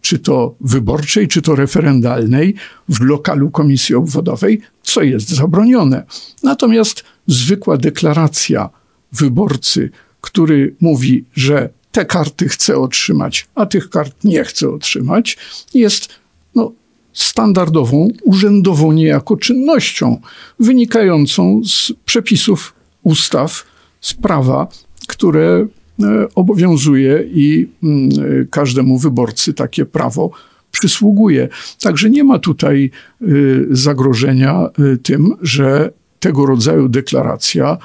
czy 0.01 0.19
to 0.19 0.55
wyborczej, 0.61 1.29
czy 1.29 1.43
to 1.43 1.55
referendalnej 1.55 2.55
w 2.89 3.01
lokalu 3.01 3.51
komisji 3.51 3.95
obwodowej, 3.95 4.61
co 4.83 5.03
jest 5.03 5.29
zabronione. 5.29 6.05
Natomiast 6.43 7.05
zwykła 7.31 7.77
deklaracja 7.77 8.71
wyborcy, 9.13 9.91
który 10.21 10.75
mówi, 10.81 11.25
że 11.35 11.69
te 11.93 12.05
karty 12.05 12.49
chce 12.49 12.79
otrzymać, 12.79 13.49
a 13.55 13.67
tych 13.67 13.91
kart 13.91 14.25
nie 14.25 14.45
chce 14.45 14.71
otrzymać, 14.71 15.37
jest 15.75 16.09
no, 16.55 16.73
standardową, 17.13 18.09
urzędową 18.23 18.93
niejako 18.93 19.37
czynnością, 19.37 20.21
wynikającą 20.59 21.61
z 21.65 21.93
przepisów 22.05 22.75
ustaw, 23.03 23.67
z 24.01 24.15
prawa, 24.15 24.69
które 25.09 25.67
e, 26.03 26.29
obowiązuje 26.35 27.25
i 27.33 27.69
mm, 27.83 28.09
każdemu 28.51 28.99
wyborcy 28.99 29.55
takie 29.55 29.85
prawo 29.85 30.31
przysługuje. 30.71 31.49
Także 31.83 32.11
nie 32.11 32.25
ma 32.25 32.39
tutaj 32.39 32.91
y, 33.23 33.67
zagrożenia 33.71 34.69
y, 34.79 34.99
tym, 34.99 35.37
że 35.43 35.93
tego 36.21 36.47
rodzaju 36.47 36.89
deklaracja 36.89 37.79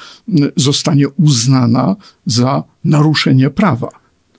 zostanie 0.56 1.10
uznana 1.10 1.96
za 2.26 2.64
naruszenie 2.84 3.50
prawa. 3.50 3.90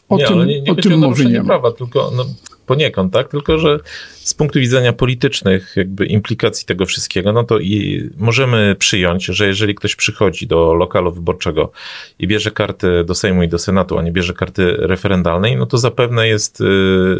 O 0.08 0.16
nie, 0.16 0.26
tym, 0.26 0.46
nie, 0.46 0.60
nie 0.60 0.72
o 0.72 0.74
tym 0.74 0.98
mowy 0.98 1.24
nie 1.24 1.38
ma. 1.38 1.44
prawa, 1.44 1.72
tylko 1.72 2.12
no, 2.16 2.24
poniekąd, 2.66 3.12
tak? 3.12 3.28
Tylko, 3.28 3.58
że 3.58 3.78
z 4.14 4.34
punktu 4.34 4.58
widzenia 4.58 4.92
politycznych 4.92 5.72
jakby 5.76 6.06
implikacji 6.06 6.66
tego 6.66 6.86
wszystkiego, 6.86 7.32
no 7.32 7.44
to 7.44 7.58
i 7.58 8.10
możemy 8.16 8.76
przyjąć, 8.78 9.24
że 9.24 9.46
jeżeli 9.46 9.74
ktoś 9.74 9.96
przychodzi 9.96 10.46
do 10.46 10.74
lokalu 10.74 11.12
wyborczego 11.12 11.72
i 12.18 12.26
bierze 12.26 12.50
karty 12.50 13.04
do 13.04 13.14
Sejmu 13.14 13.42
i 13.42 13.48
do 13.48 13.58
Senatu, 13.58 13.98
a 13.98 14.02
nie 14.02 14.12
bierze 14.12 14.34
karty 14.34 14.76
referendalnej, 14.78 15.56
no 15.56 15.66
to 15.66 15.78
zapewne 15.78 16.28
jest 16.28 16.60
y, 16.60 16.64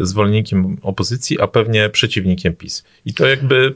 zwolennikiem 0.01 0.77
opozycji, 0.81 1.39
a 1.39 1.47
pewnie 1.47 1.89
przeciwnikiem 1.89 2.55
PiS. 2.55 2.83
I 3.05 3.13
to 3.13 3.27
jakby 3.27 3.75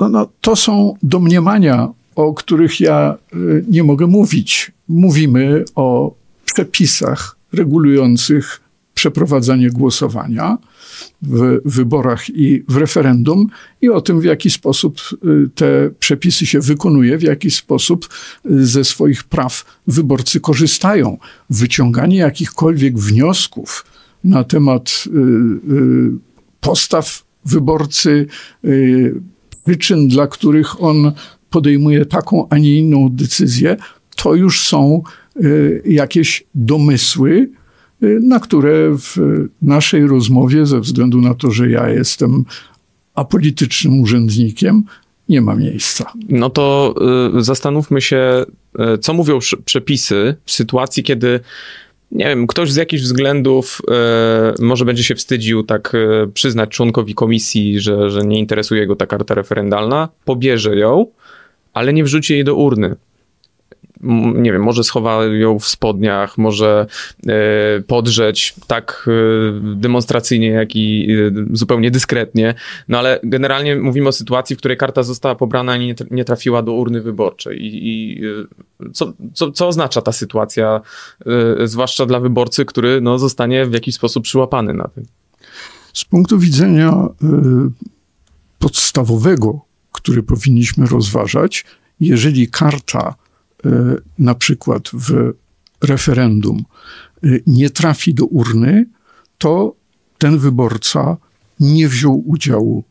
no, 0.00 0.08
no, 0.08 0.28
to 0.40 0.56
są 0.56 0.94
domniemania, 1.02 1.88
o 2.14 2.34
których 2.34 2.80
ja 2.80 3.18
y, 3.34 3.64
nie 3.68 3.82
mogę 3.82 4.06
mówić. 4.06 4.72
Mówimy 4.88 5.64
o 5.74 6.14
przepisach 6.44 7.36
regulujących 7.52 8.60
przeprowadzanie 8.94 9.70
głosowania 9.70 10.58
w 11.22 11.58
wyborach 11.64 12.30
i 12.30 12.64
w 12.68 12.76
referendum 12.76 13.46
i 13.82 13.88
o 13.88 14.00
tym, 14.00 14.20
w 14.20 14.24
jaki 14.24 14.50
sposób 14.50 14.98
y, 15.24 15.50
te 15.54 15.90
przepisy 15.98 16.46
się 16.46 16.60
wykonuje, 16.60 17.18
w 17.18 17.22
jaki 17.22 17.50
sposób 17.50 18.08
y, 18.50 18.66
ze 18.66 18.84
swoich 18.84 19.24
praw 19.24 19.80
wyborcy 19.86 20.40
korzystają. 20.40 21.18
Wyciąganie 21.50 22.16
jakichkolwiek 22.16 22.98
wniosków 22.98 23.84
na 24.24 24.44
temat 24.44 25.04
postaw 26.60 27.24
wyborcy, 27.44 28.26
przyczyn, 29.64 30.08
dla 30.08 30.26
których 30.26 30.82
on 30.82 31.12
podejmuje 31.50 32.06
taką, 32.06 32.48
a 32.48 32.58
nie 32.58 32.78
inną 32.78 33.08
decyzję, 33.12 33.76
to 34.16 34.34
już 34.34 34.60
są 34.60 35.02
y, 35.36 35.82
jakieś 35.86 36.44
domysły, 36.54 37.50
y, 38.02 38.20
na 38.22 38.40
które 38.40 38.96
w 38.98 39.16
naszej 39.62 40.06
rozmowie, 40.06 40.66
ze 40.66 40.80
względu 40.80 41.20
na 41.20 41.34
to, 41.34 41.50
że 41.50 41.70
ja 41.70 41.88
jestem 41.88 42.44
apolitycznym 43.14 44.00
urzędnikiem 44.00 44.84
nie 45.28 45.40
ma 45.40 45.54
miejsca. 45.54 46.12
No 46.28 46.50
to 46.50 46.94
y, 47.38 47.42
zastanówmy 47.42 48.00
się, 48.00 48.44
co 49.00 49.14
mówią 49.14 49.38
przepisy 49.64 50.36
w 50.44 50.52
sytuacji, 50.52 51.02
kiedy 51.02 51.40
nie 52.12 52.24
wiem, 52.24 52.46
ktoś 52.46 52.72
z 52.72 52.76
jakichś 52.76 53.02
względów 53.02 53.82
y, 54.58 54.62
może 54.62 54.84
będzie 54.84 55.04
się 55.04 55.14
wstydził 55.14 55.62
tak 55.62 55.94
y, 55.94 56.28
przyznać 56.34 56.70
członkowi 56.70 57.14
komisji, 57.14 57.80
że, 57.80 58.10
że 58.10 58.24
nie 58.24 58.38
interesuje 58.38 58.86
go 58.86 58.96
ta 58.96 59.06
karta 59.06 59.34
referendalna, 59.34 60.08
pobierze 60.24 60.76
ją, 60.76 61.06
ale 61.72 61.92
nie 61.92 62.04
wrzuci 62.04 62.32
jej 62.32 62.44
do 62.44 62.54
urny 62.54 62.96
nie 64.34 64.52
wiem, 64.52 64.62
może 64.62 64.84
schowa 64.84 65.24
ją 65.24 65.58
w 65.58 65.66
spodniach, 65.66 66.38
może 66.38 66.86
e, 67.26 67.32
podrzeć 67.86 68.54
tak 68.66 69.08
e, 69.08 69.76
demonstracyjnie, 69.76 70.48
jak 70.48 70.76
i 70.76 71.12
e, 71.12 71.16
zupełnie 71.52 71.90
dyskretnie. 71.90 72.54
No 72.88 72.98
ale 72.98 73.20
generalnie 73.22 73.76
mówimy 73.76 74.08
o 74.08 74.12
sytuacji, 74.12 74.56
w 74.56 74.58
której 74.58 74.76
karta 74.76 75.02
została 75.02 75.34
pobrana 75.34 75.76
i 75.76 75.94
nie 76.10 76.24
trafiła 76.24 76.62
do 76.62 76.72
urny 76.72 77.00
wyborczej. 77.00 77.58
I, 77.62 78.20
co, 78.92 79.12
co, 79.34 79.52
co 79.52 79.68
oznacza 79.68 80.02
ta 80.02 80.12
sytuacja, 80.12 80.80
zwłaszcza 81.64 82.06
dla 82.06 82.20
wyborcy, 82.20 82.64
który 82.64 83.00
no, 83.00 83.18
zostanie 83.18 83.66
w 83.66 83.72
jakiś 83.72 83.94
sposób 83.94 84.24
przyłapany 84.24 84.74
na 84.74 84.88
tym? 84.88 85.04
Z 85.92 86.04
punktu 86.04 86.38
widzenia 86.38 87.08
podstawowego, 88.58 89.60
który 89.92 90.22
powinniśmy 90.22 90.86
rozważać, 90.86 91.64
jeżeli 92.00 92.48
karta 92.48 93.14
na 94.18 94.34
przykład 94.34 94.90
w 94.92 95.32
referendum 95.82 96.64
e, 97.24 97.28
nie 97.46 97.70
trafi 97.70 98.14
do 98.14 98.26
urny, 98.26 98.86
to 99.38 99.74
ten 100.18 100.38
wyborca 100.38 101.16
nie 101.60 101.88
wziął 101.88 102.22
udziału 102.26 102.84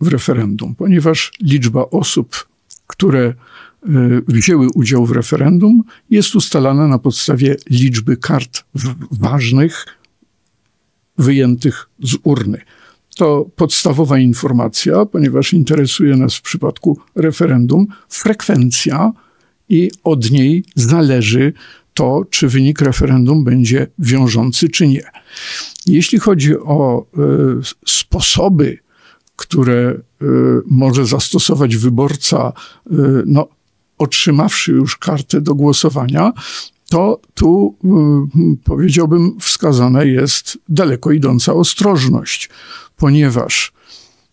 w 0.00 0.08
referendum, 0.08 0.74
ponieważ 0.74 1.32
liczba 1.40 1.90
osób, 1.90 2.48
które 2.86 3.24
e, 3.24 3.34
wzięły 4.28 4.68
udział 4.74 5.06
w 5.06 5.12
referendum, 5.12 5.82
jest 6.10 6.34
ustalana 6.34 6.88
na 6.88 6.98
podstawie 6.98 7.56
liczby 7.70 8.16
kart 8.16 8.64
ważnych 9.10 9.86
wyjętych 11.18 11.88
z 12.02 12.16
urny. 12.22 12.60
To 13.16 13.50
podstawowa 13.56 14.18
informacja, 14.18 15.04
ponieważ 15.04 15.52
interesuje 15.52 16.16
nas 16.16 16.34
w 16.34 16.42
przypadku 16.42 16.98
referendum 17.14 17.86
frekwencja 18.08 19.12
i 19.68 19.90
od 20.04 20.30
niej 20.30 20.64
zależy 20.74 21.52
to, 21.94 22.24
czy 22.30 22.48
wynik 22.48 22.80
referendum 22.80 23.44
będzie 23.44 23.86
wiążący, 23.98 24.68
czy 24.68 24.88
nie. 24.88 25.02
Jeśli 25.86 26.18
chodzi 26.18 26.58
o 26.58 27.06
y, 27.18 27.76
sposoby, 27.86 28.78
które 29.36 29.90
y, 30.22 30.26
może 30.66 31.06
zastosować 31.06 31.76
wyborca, 31.76 32.52
y, 32.86 32.92
no, 33.26 33.48
otrzymawszy 33.98 34.72
już 34.72 34.96
kartę 34.96 35.40
do 35.40 35.54
głosowania, 35.54 36.32
to 36.88 37.20
tu 37.34 37.74
powiedziałbym 38.64 39.40
wskazana 39.40 40.04
jest 40.04 40.58
daleko 40.68 41.12
idąca 41.12 41.52
ostrożność, 41.54 42.50
ponieważ 42.96 43.72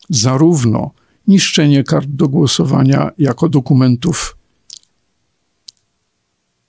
zarówno 0.10 0.92
niszczenie 1.28 1.84
kart 1.84 2.08
do 2.10 2.28
głosowania 2.28 3.12
jako 3.18 3.50
dokumentów 3.50 4.38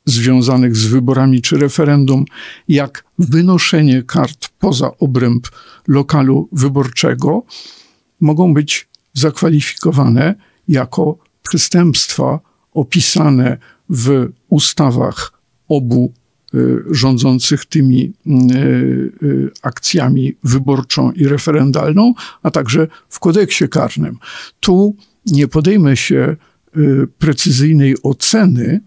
związanych 0.04 0.76
z 0.76 0.86
wyborami 0.86 1.42
czy 1.42 1.58
referendum, 1.58 2.24
jak 2.68 3.04
wynoszenie 3.18 4.02
kart 4.02 4.48
poza 4.58 4.90
obręb 4.98 5.46
lokalu 5.88 6.48
wyborczego, 6.52 7.42
mogą 8.20 8.54
być 8.54 8.88
zakwalifikowane 9.12 10.34
jako 10.68 11.18
przestępstwa 11.42 12.40
opisane 12.72 13.58
w 13.88 14.28
ustawach 14.48 15.32
obu 15.68 16.12
y, 16.54 16.82
rządzących 16.90 17.64
tymi 17.64 18.12
y, 18.26 18.32
y, 19.22 19.50
akcjami 19.62 20.36
wyborczą 20.44 21.12
i 21.12 21.28
referendalną, 21.28 22.14
a 22.42 22.50
także 22.50 22.88
w 23.08 23.20
kodeksie 23.20 23.68
karnym. 23.68 24.18
Tu 24.60 24.96
nie 25.26 25.48
podejmę 25.48 25.96
się 25.96 26.36
precyzyjnej 27.18 27.94
oceny, 28.02 28.80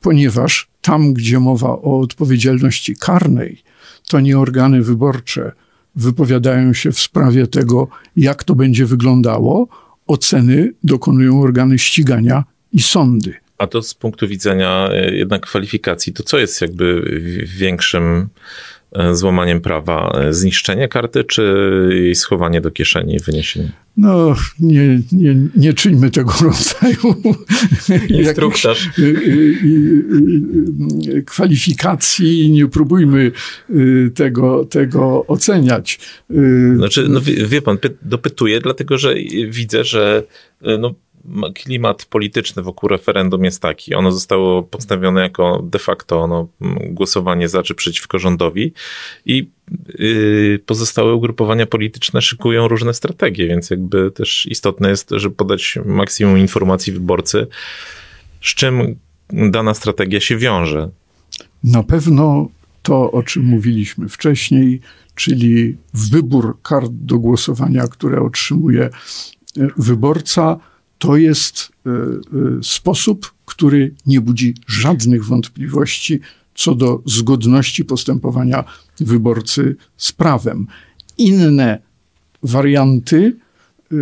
ponieważ 0.00 0.68
tam, 0.80 1.12
gdzie 1.12 1.40
mowa 1.40 1.68
o 1.68 2.00
odpowiedzialności 2.00 2.96
karnej, 2.96 3.62
to 4.08 4.20
nie 4.20 4.38
organy 4.38 4.82
wyborcze 4.82 5.52
wypowiadają 5.96 6.72
się 6.72 6.92
w 6.92 7.00
sprawie 7.00 7.46
tego, 7.46 7.88
jak 8.16 8.44
to 8.44 8.54
będzie 8.54 8.86
wyglądało. 8.86 9.68
Oceny 10.06 10.72
dokonują 10.84 11.42
organy 11.42 11.78
ścigania 11.78 12.44
i 12.72 12.82
sądy. 12.82 13.34
A 13.58 13.66
to 13.66 13.82
z 13.82 13.94
punktu 13.94 14.28
widzenia 14.28 14.88
e, 14.92 15.14
jednak 15.14 15.42
kwalifikacji, 15.42 16.12
to 16.12 16.22
co 16.22 16.38
jest 16.38 16.60
jakby 16.60 17.20
większym 17.58 18.28
złamaniem 19.12 19.60
prawa 19.60 20.20
e, 20.20 20.32
zniszczenie 20.32 20.88
karty, 20.88 21.24
czy 21.24 21.54
jej 21.90 22.14
schowanie 22.14 22.60
do 22.60 22.70
kieszeni 22.70 23.14
i 23.14 23.20
wyniesienie? 23.20 23.72
No, 23.96 24.36
nie, 24.60 25.00
nie, 25.12 25.36
nie 25.56 25.72
czyńmy 25.72 26.10
tego 26.10 26.32
rodzaju 26.42 27.22
instruktaż 28.08 28.90
kwalifikacji, 31.26 32.50
nie 32.50 32.66
próbujmy 32.66 33.32
tego, 34.14 34.64
tego 34.64 35.26
oceniać. 35.26 35.98
Znaczy, 36.76 37.06
no 37.08 37.20
wie, 37.20 37.46
wie 37.46 37.62
pan, 37.62 37.78
dopytuję, 38.02 38.60
dlatego 38.60 38.98
że 38.98 39.14
widzę, 39.48 39.84
że 39.84 40.22
no, 40.78 40.94
klimat 41.54 42.04
polityczny 42.04 42.62
wokół 42.62 42.88
referendum 42.88 43.44
jest 43.44 43.62
taki. 43.62 43.94
Ono 43.94 44.12
zostało 44.12 44.62
postawione 44.62 45.20
jako 45.20 45.62
de 45.62 45.78
facto 45.78 46.20
ono, 46.20 46.48
głosowanie 46.90 47.48
za 47.48 47.62
czy 47.62 47.74
przeciwko 47.74 48.18
rządowi 48.18 48.72
i 49.26 49.50
yy, 49.98 50.60
pozostałe 50.66 51.14
ugrupowania 51.14 51.66
polityczne 51.66 52.22
szykują 52.22 52.68
różne 52.68 52.94
strategie, 52.94 53.48
więc 53.48 53.70
jakby 53.70 54.10
też 54.10 54.46
istotne 54.46 54.90
jest, 54.90 55.10
żeby 55.10 55.34
podać 55.34 55.78
maksimum 55.84 56.38
informacji 56.38 56.92
wyborcy, 56.92 57.46
z 58.40 58.54
czym 58.54 58.96
dana 59.32 59.74
strategia 59.74 60.20
się 60.20 60.36
wiąże. 60.36 60.90
Na 61.64 61.82
pewno 61.82 62.48
to, 62.82 63.12
o 63.12 63.22
czym 63.22 63.44
mówiliśmy 63.44 64.08
wcześniej, 64.08 64.80
czyli 65.14 65.76
wybór 65.94 66.56
kart 66.62 66.90
do 66.92 67.18
głosowania, 67.18 67.88
które 67.88 68.22
otrzymuje 68.22 68.90
wyborca, 69.76 70.60
to 70.98 71.16
jest 71.16 71.72
e, 71.86 71.90
e, 71.90 71.94
sposób, 72.62 73.34
który 73.44 73.94
nie 74.06 74.20
budzi 74.20 74.54
żadnych 74.66 75.24
wątpliwości 75.24 76.20
co 76.54 76.74
do 76.74 77.02
zgodności 77.06 77.84
postępowania 77.84 78.64
wyborcy 79.00 79.76
z 79.96 80.12
prawem. 80.12 80.66
Inne 81.18 81.78
warianty 82.42 83.36
e, 83.92 83.96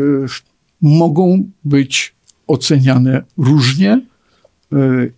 mogą 0.81 1.51
być 1.65 2.15
oceniane 2.47 3.25
różnie 3.37 4.07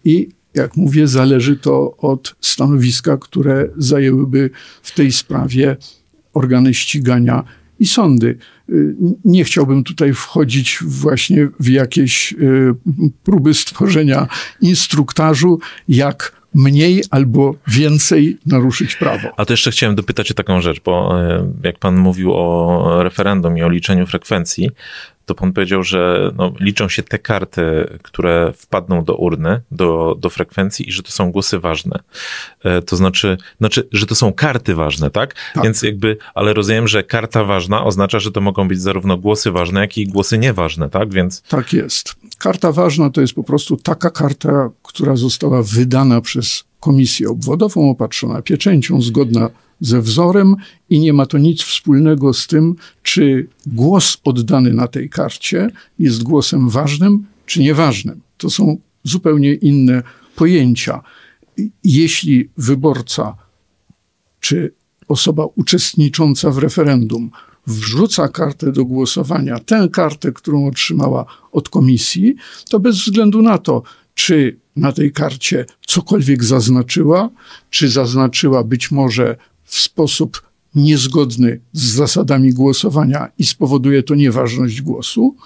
i 0.04 0.28
jak 0.54 0.76
mówię, 0.76 1.08
zależy 1.08 1.56
to 1.56 1.96
od 1.96 2.36
stanowiska, 2.40 3.16
które 3.16 3.68
zajęłyby 3.76 4.50
w 4.82 4.94
tej 4.94 5.12
sprawie 5.12 5.76
organy 6.34 6.74
ścigania 6.74 7.44
i 7.80 7.86
sądy. 7.86 8.38
Y, 8.70 8.94
nie 9.24 9.44
chciałbym 9.44 9.84
tutaj 9.84 10.14
wchodzić 10.14 10.78
właśnie 10.82 11.48
w 11.60 11.68
jakieś 11.68 12.32
y, 12.32 12.74
próby 13.24 13.54
stworzenia 13.54 14.28
instruktażu, 14.60 15.58
jak 15.88 16.38
mniej 16.54 17.02
albo 17.10 17.54
więcej 17.66 18.38
naruszyć 18.46 18.96
prawo. 18.96 19.28
A 19.36 19.44
to 19.44 19.52
jeszcze 19.52 19.70
chciałem 19.70 19.96
dopytać 19.96 20.30
o 20.30 20.34
taką 20.34 20.60
rzecz, 20.60 20.80
bo 20.84 21.22
y, 21.22 21.44
jak 21.64 21.78
pan 21.78 21.96
mówił 21.96 22.32
o 22.34 23.02
referendum 23.02 23.58
i 23.58 23.62
o 23.62 23.68
liczeniu 23.68 24.06
frekwencji, 24.06 24.70
to 25.28 25.34
pan 25.34 25.52
powiedział, 25.52 25.82
że 25.82 26.32
no, 26.36 26.52
liczą 26.60 26.88
się 26.88 27.02
te 27.02 27.18
karty, 27.18 27.98
które 28.02 28.52
wpadną 28.56 29.04
do 29.04 29.16
urny, 29.16 29.60
do, 29.70 30.16
do 30.18 30.30
frekwencji 30.30 30.88
i 30.88 30.92
że 30.92 31.02
to 31.02 31.10
są 31.10 31.32
głosy 31.32 31.58
ważne. 31.58 31.98
E, 32.64 32.82
to 32.82 32.96
znaczy, 32.96 33.36
znaczy, 33.58 33.88
że 33.92 34.06
to 34.06 34.14
są 34.14 34.32
karty 34.32 34.74
ważne, 34.74 35.10
tak? 35.10 35.34
tak? 35.54 35.64
Więc 35.64 35.82
jakby, 35.82 36.16
ale 36.34 36.54
rozumiem, 36.54 36.88
że 36.88 37.02
karta 37.02 37.44
ważna 37.44 37.84
oznacza, 37.84 38.18
że 38.18 38.32
to 38.32 38.40
mogą 38.40 38.68
być 38.68 38.80
zarówno 38.80 39.16
głosy 39.16 39.50
ważne, 39.50 39.80
jak 39.80 39.98
i 39.98 40.06
głosy 40.06 40.38
nieważne, 40.38 40.90
tak? 40.90 41.12
Więc... 41.12 41.42
Tak 41.42 41.72
jest. 41.72 42.16
Karta 42.38 42.72
ważna 42.72 43.10
to 43.10 43.20
jest 43.20 43.34
po 43.34 43.44
prostu 43.44 43.76
taka 43.76 44.10
karta, 44.10 44.70
która 44.82 45.16
została 45.16 45.62
wydana 45.62 46.20
przez 46.20 46.64
komisję 46.80 47.28
obwodową, 47.28 47.90
opatrzona 47.90 48.42
pieczęcią, 48.42 49.02
zgodna 49.02 49.50
ze 49.80 50.02
wzorem 50.02 50.56
i 50.90 51.00
nie 51.00 51.12
ma 51.12 51.26
to 51.26 51.38
nic 51.38 51.62
wspólnego 51.62 52.34
z 52.34 52.46
tym, 52.46 52.76
czy 53.02 53.48
głos 53.66 54.18
oddany 54.24 54.72
na 54.72 54.88
tej 54.88 55.10
karcie 55.10 55.70
jest 55.98 56.22
głosem 56.22 56.68
ważnym 56.68 57.26
czy 57.46 57.60
nieważnym. 57.60 58.20
To 58.36 58.50
są 58.50 58.76
zupełnie 59.04 59.54
inne 59.54 60.02
pojęcia. 60.36 61.02
Jeśli 61.84 62.48
wyborca 62.56 63.36
czy 64.40 64.74
osoba 65.08 65.46
uczestnicząca 65.56 66.50
w 66.50 66.58
referendum 66.58 67.30
wrzuca 67.66 68.28
kartę 68.28 68.72
do 68.72 68.84
głosowania, 68.84 69.58
tę 69.58 69.88
kartę, 69.92 70.32
którą 70.32 70.66
otrzymała 70.66 71.24
od 71.52 71.68
komisji, 71.68 72.34
to 72.70 72.80
bez 72.80 72.96
względu 72.96 73.42
na 73.42 73.58
to, 73.58 73.82
czy 74.14 74.56
na 74.76 74.92
tej 74.92 75.12
karcie 75.12 75.66
cokolwiek 75.86 76.44
zaznaczyła, 76.44 77.30
czy 77.70 77.88
zaznaczyła 77.88 78.64
być 78.64 78.90
może 78.90 79.36
w 79.68 79.78
sposób 79.78 80.42
niezgodny 80.74 81.60
z 81.72 81.82
zasadami 81.82 82.52
głosowania 82.52 83.28
i 83.38 83.46
spowoduje 83.46 84.02
to 84.02 84.14
nieważność 84.14 84.82
głosu, 84.82 85.36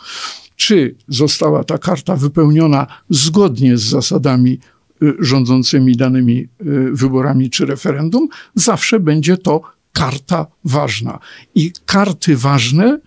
czy 0.57 0.95
została 1.09 1.65
ta 1.65 1.79
karta 1.79 2.17
wypełniona 2.17 2.87
zgodnie 3.11 3.79
z 3.79 3.83
zasadami 3.83 4.59
y, 5.03 5.15
rządzącymi 5.19 5.97
danymi 5.97 6.39
y, 6.39 6.49
wyborami 6.93 7.51
czy 7.51 7.67
referendum, 7.67 8.29
zawsze 8.55 9.01
będzie 9.01 9.37
to 9.37 9.61
karta 9.93 10.47
ważna. 10.65 11.19
I 11.55 11.73
karty 11.87 12.37
ważne 12.37 12.99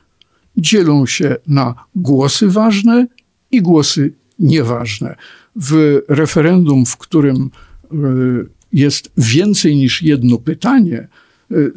dzielą 0.57 1.05
się 1.05 1.35
na 1.47 1.75
głosy 1.95 2.47
ważne 2.47 3.07
i 3.51 3.61
głosy 3.61 4.13
nieważne. 4.39 5.15
W 5.55 6.01
referendum, 6.07 6.85
w 6.85 6.97
którym 6.97 7.49
y, 7.93 8.54
jest 8.75 9.11
więcej 9.17 9.75
niż 9.75 10.01
jedno 10.01 10.37
pytanie, 10.37 11.07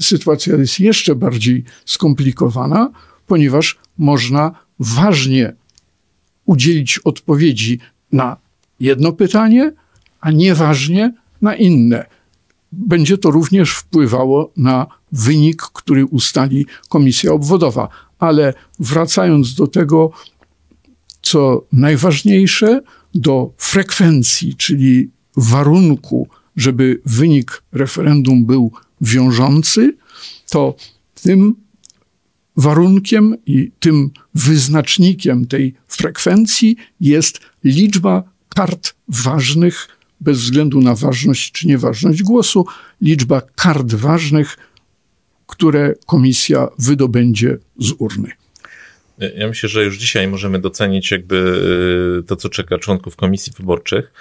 sytuacja 0.01 0.57
jest 0.57 0.81
jeszcze 0.81 1.15
bardziej 1.15 1.65
skomplikowana, 1.85 2.91
ponieważ 3.27 3.79
można 3.99 4.53
ważnie 4.79 5.55
udzielić 6.45 6.99
odpowiedzi 6.99 7.79
na 8.13 8.37
jedno 8.81 9.13
pytanie, 9.13 9.73
a 10.21 10.31
nieważnie 10.31 11.15
na 11.43 11.57
inne. 11.57 12.07
Będzie 12.73 13.19
to 13.19 13.31
również 13.31 13.71
wpływało 13.71 14.53
na 14.57 14.87
wynik, 15.13 15.63
który 15.63 16.07
ustali 16.07 16.67
komisja 16.89 17.33
obwodowa. 17.33 17.89
Ale 18.19 18.55
wracając 18.79 19.55
do 19.55 19.67
tego, 19.67 20.11
co 21.23 21.67
najważniejsze, 21.73 22.81
do 23.15 23.53
frekwencji, 23.59 24.55
czyli 24.55 25.11
warunku, 25.37 26.29
żeby 26.59 27.01
wynik 27.07 27.63
referendum 27.73 28.47
był 28.47 28.73
wiążący, 29.01 29.97
to 30.51 30.77
tym 31.23 31.55
warunkiem 32.57 33.37
i 33.47 33.71
tym 33.81 34.11
wyznacznikiem 34.35 35.47
tej 35.47 35.75
frekwencji 35.89 36.77
jest 37.01 37.41
liczba 37.65 38.23
kart 38.55 38.95
ważnych, 39.09 39.89
bez 40.21 40.39
względu 40.39 40.81
na 40.81 40.95
ważność 40.95 41.53
czy 41.53 41.69
nieważność 41.69 42.23
głosu, 42.23 42.67
liczba 43.01 43.43
kart 43.55 43.95
ważnych, 43.95 44.57
które 45.47 45.95
komisja 46.07 46.69
wydobędzie 46.79 47.59
z 47.79 47.93
urny. 47.99 48.31
Ja 49.37 49.49
myślę, 49.49 49.69
że 49.69 49.85
już 49.85 49.99
dzisiaj 49.99 50.29
możemy 50.29 50.59
docenić 50.59 51.11
jakby 51.11 51.37
y, 52.21 52.23
to, 52.23 52.37
co 52.37 52.49
czeka 52.49 52.79
członków 52.79 53.17
komisji 53.17 53.53
wyborczych. 53.59 54.13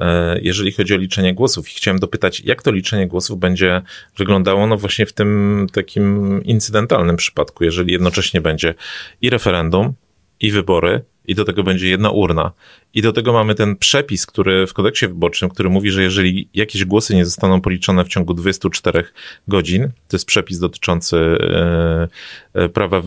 E, 0.00 0.38
jeżeli 0.42 0.72
chodzi 0.72 0.94
o 0.94 0.96
liczenie 0.96 1.34
głosów. 1.34 1.72
I 1.72 1.74
chciałem 1.74 2.00
dopytać, 2.00 2.40
jak 2.40 2.62
to 2.62 2.72
liczenie 2.72 3.06
głosów 3.06 3.38
będzie 3.38 3.82
wyglądało, 4.16 4.66
no 4.66 4.76
właśnie 4.76 5.06
w 5.06 5.12
tym 5.12 5.66
takim 5.72 6.40
incydentalnym 6.44 7.16
przypadku, 7.16 7.64
jeżeli 7.64 7.92
jednocześnie 7.92 8.40
będzie 8.40 8.74
i 9.20 9.30
referendum, 9.30 9.92
i 10.40 10.50
wybory, 10.50 11.04
i 11.24 11.34
do 11.34 11.44
tego 11.44 11.62
będzie 11.62 11.88
jedna 11.88 12.10
urna. 12.10 12.52
I 12.94 13.02
do 13.02 13.12
tego 13.12 13.32
mamy 13.32 13.54
ten 13.54 13.76
przepis, 13.76 14.26
który 14.26 14.66
w 14.66 14.72
kodeksie 14.72 15.08
wyborczym, 15.08 15.48
który 15.48 15.70
mówi, 15.70 15.90
że 15.90 16.02
jeżeli 16.02 16.48
jakieś 16.54 16.84
głosy 16.84 17.14
nie 17.14 17.24
zostaną 17.24 17.60
policzone 17.60 18.04
w 18.04 18.08
ciągu 18.08 18.34
24 18.34 19.04
godzin, 19.48 19.88
to 20.08 20.16
jest 20.16 20.26
przepis 20.26 20.58
dotyczący 20.58 21.16
e, 21.16 22.08
e, 22.54 22.68
prawa 22.68 22.98
e, 22.98 23.02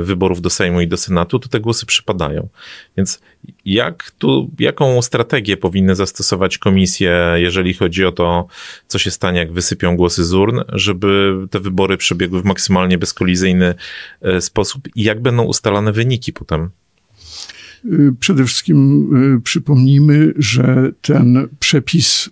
wyborów 0.00 0.40
do 0.40 0.50
Sejmu 0.50 0.80
i 0.80 0.88
do 0.88 0.96
Senatu, 0.96 1.38
to 1.38 1.48
te 1.48 1.60
głosy 1.60 1.86
przypadają. 1.86 2.48
Więc 2.96 3.20
jak 3.64 4.10
tu, 4.10 4.50
jaką 4.58 5.02
strategię 5.02 5.56
powinny 5.56 5.94
zastosować 5.94 6.58
komisje, 6.58 7.34
jeżeli 7.36 7.74
chodzi 7.74 8.04
o 8.04 8.12
to, 8.12 8.46
co 8.86 8.98
się 8.98 9.10
stanie, 9.10 9.38
jak 9.38 9.52
wysypią 9.52 9.96
głosy 9.96 10.24
z 10.24 10.34
urn, 10.34 10.60
żeby 10.72 11.34
te 11.50 11.60
wybory 11.60 11.96
przebiegły 11.96 12.42
w 12.42 12.44
maksymalnie 12.44 12.98
bezkolizyjny 12.98 13.74
sposób 14.40 14.88
i 14.96 15.02
jak 15.02 15.22
będą 15.22 15.42
ustalane 15.42 15.92
wyniki 15.92 16.32
potem? 16.32 16.70
Y, 17.84 18.14
przede 18.20 18.44
wszystkim 18.44 19.08
y, 19.36 19.40
przypomnijmy, 19.40 20.34
że 20.36 20.92
ten 21.02 21.48
przepis 21.58 22.26
y, 22.26 22.30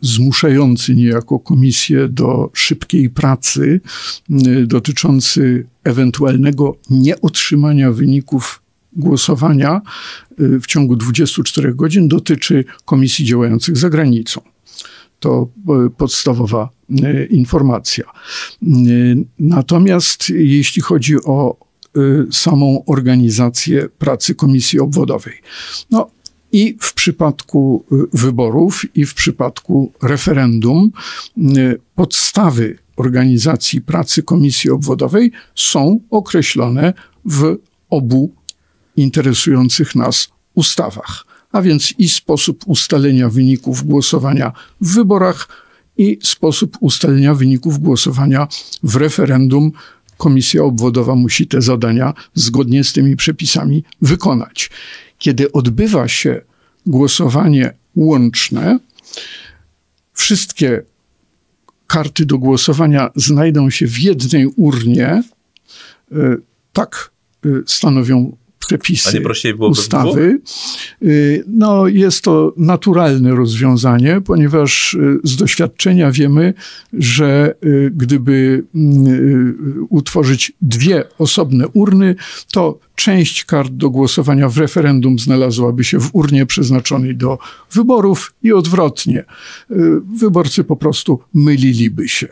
zmuszający 0.00 0.94
niejako 0.94 1.38
komisję 1.38 2.08
do 2.08 2.50
szybkiej 2.52 3.10
pracy, 3.10 3.80
dotyczący 4.66 5.66
ewentualnego 5.84 6.76
nieotrzymania 6.90 7.92
wyników 7.92 8.62
głosowania 8.92 9.80
w 10.38 10.66
ciągu 10.66 10.96
24 10.96 11.74
godzin, 11.74 12.08
dotyczy 12.08 12.64
komisji 12.84 13.24
działających 13.24 13.76
za 13.76 13.90
granicą. 13.90 14.40
To 15.20 15.48
podstawowa 15.96 16.68
informacja. 17.30 18.04
Natomiast 19.38 20.30
jeśli 20.30 20.82
chodzi 20.82 21.16
o 21.24 21.63
samą 22.30 22.84
organizację 22.86 23.88
pracy 23.98 24.34
komisji 24.34 24.80
obwodowej. 24.80 25.34
No, 25.90 26.10
i 26.54 26.76
w 26.80 26.94
przypadku 26.94 27.84
y, 27.92 28.18
wyborów, 28.18 28.82
i 28.94 29.06
w 29.06 29.14
przypadku 29.14 29.92
referendum 30.02 30.90
y, 31.38 31.80
podstawy 31.94 32.78
organizacji 32.96 33.80
pracy 33.80 34.22
komisji 34.22 34.70
obwodowej 34.70 35.32
są 35.54 36.00
określone 36.10 36.92
w 37.24 37.56
obu 37.90 38.34
interesujących 38.96 39.94
nas 39.94 40.28
ustawach. 40.54 41.26
A 41.52 41.62
więc 41.62 41.94
i 41.98 42.08
sposób 42.08 42.64
ustalenia 42.66 43.28
wyników 43.28 43.86
głosowania 43.86 44.52
w 44.80 44.94
wyborach, 44.94 45.48
i 45.96 46.18
sposób 46.22 46.76
ustalenia 46.80 47.34
wyników 47.34 47.78
głosowania 47.78 48.48
w 48.82 48.96
referendum 48.96 49.72
komisja 50.24 50.62
obwodowa 50.62 51.14
musi 51.14 51.46
te 51.46 51.62
zadania 51.62 52.14
zgodnie 52.34 52.84
z 52.84 52.92
tymi 52.92 53.16
przepisami 53.16 53.84
wykonać. 54.02 54.70
Kiedy 55.18 55.52
odbywa 55.52 56.08
się 56.08 56.40
głosowanie 56.86 57.74
łączne, 57.96 58.78
wszystkie 60.12 60.82
karty 61.86 62.26
do 62.26 62.38
głosowania 62.38 63.10
znajdą 63.16 63.70
się 63.70 63.86
w 63.86 63.98
jednej 64.00 64.46
urnie. 64.46 65.06
E, 65.06 65.22
tak 66.72 67.10
e, 67.44 67.48
stanowią 67.66 68.36
przepisy 68.66 69.22
ustawy. 69.58 70.40
Y, 71.02 71.44
no, 71.46 71.88
jest 71.88 72.24
to 72.24 72.52
naturalne 72.56 73.30
rozwiązanie, 73.30 74.20
ponieważ 74.20 74.94
y, 74.94 75.18
z 75.24 75.36
doświadczenia 75.36 76.10
wiemy, 76.10 76.54
że 76.92 77.54
y, 77.64 77.92
gdyby 77.94 78.64
mm, 78.74 79.86
utworzyć 79.90 80.52
dwie 80.62 81.04
osobne 81.18 81.68
urny, 81.68 82.14
to 82.52 82.78
część 82.94 83.44
kart 83.44 83.72
do 83.72 83.90
głosowania 83.90 84.48
w 84.48 84.58
referendum 84.58 85.18
znalazłaby 85.18 85.84
się 85.84 86.00
w 86.00 86.10
urnie 86.12 86.46
przeznaczonej 86.46 87.16
do 87.16 87.38
wyborów 87.72 88.34
i 88.42 88.52
odwrotnie. 88.52 89.24
Wyborcy 90.16 90.64
po 90.64 90.76
prostu 90.76 91.20
myliliby 91.34 92.08
się. 92.08 92.28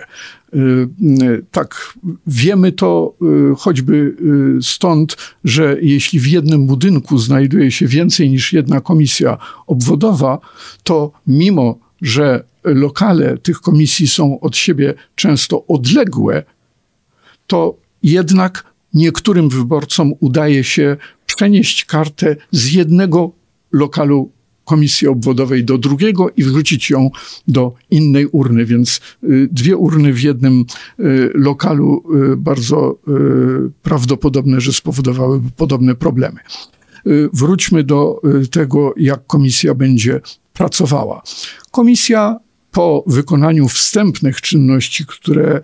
Tak, 1.51 1.95
wiemy 2.27 2.73
to 2.73 3.15
choćby 3.59 4.17
stąd, 4.63 5.17
że 5.45 5.77
jeśli 5.83 6.21
w 6.21 6.27
jednym 6.27 6.67
budynku 6.67 7.19
znajduje 7.19 7.71
się 7.71 7.87
więcej 7.87 8.31
niż 8.31 8.53
jedna 8.53 8.81
komisja 8.81 9.39
obwodowa, 9.67 10.39
to 10.83 11.13
mimo, 11.27 11.79
że 12.03 12.45
lokale 12.65 13.39
tych 13.39 13.61
komisji 13.61 14.09
są 14.09 14.41
od 14.41 14.57
siebie 14.57 14.95
często 15.15 15.67
odległe, 15.67 16.43
to 17.47 17.77
jednak 18.03 18.72
niektórym 18.95 19.49
wyborcom 19.49 20.13
udaje 20.21 20.65
się 20.65 20.97
przenieść 21.27 21.85
kartę 21.85 22.37
z 22.51 22.73
jednego 22.73 23.33
lokalu 23.73 24.31
komisji 24.65 25.09
obwodowej 25.09 25.65
do 25.65 25.79
drugiego 25.79 26.31
i 26.37 26.45
wrzucić 26.45 26.91
ją 26.91 27.11
do 27.49 27.75
innej 27.91 28.27
urny. 28.27 28.65
Więc 28.65 29.01
y, 29.25 29.49
dwie 29.53 29.77
urny 29.77 30.13
w 30.13 30.23
jednym 30.23 30.65
y, 31.01 31.31
lokalu 31.35 32.03
y, 32.33 32.37
bardzo 32.37 32.99
prawdopodobne, 33.83 34.61
że 34.61 34.73
spowodowałyby 34.73 35.51
podobne 35.57 35.95
problemy. 35.95 36.41
Wróćmy 37.33 37.85
do 37.85 38.21
tego, 38.51 38.95
jak 38.97 39.27
komisja 39.27 39.75
będzie 39.75 40.21
pracowała. 40.53 41.23
Komisja 41.71 42.39
po 42.73 43.05
wykonaniu 43.07 43.69
wstępnych 43.69 44.41
czynności, 44.41 45.07
które 45.07 45.61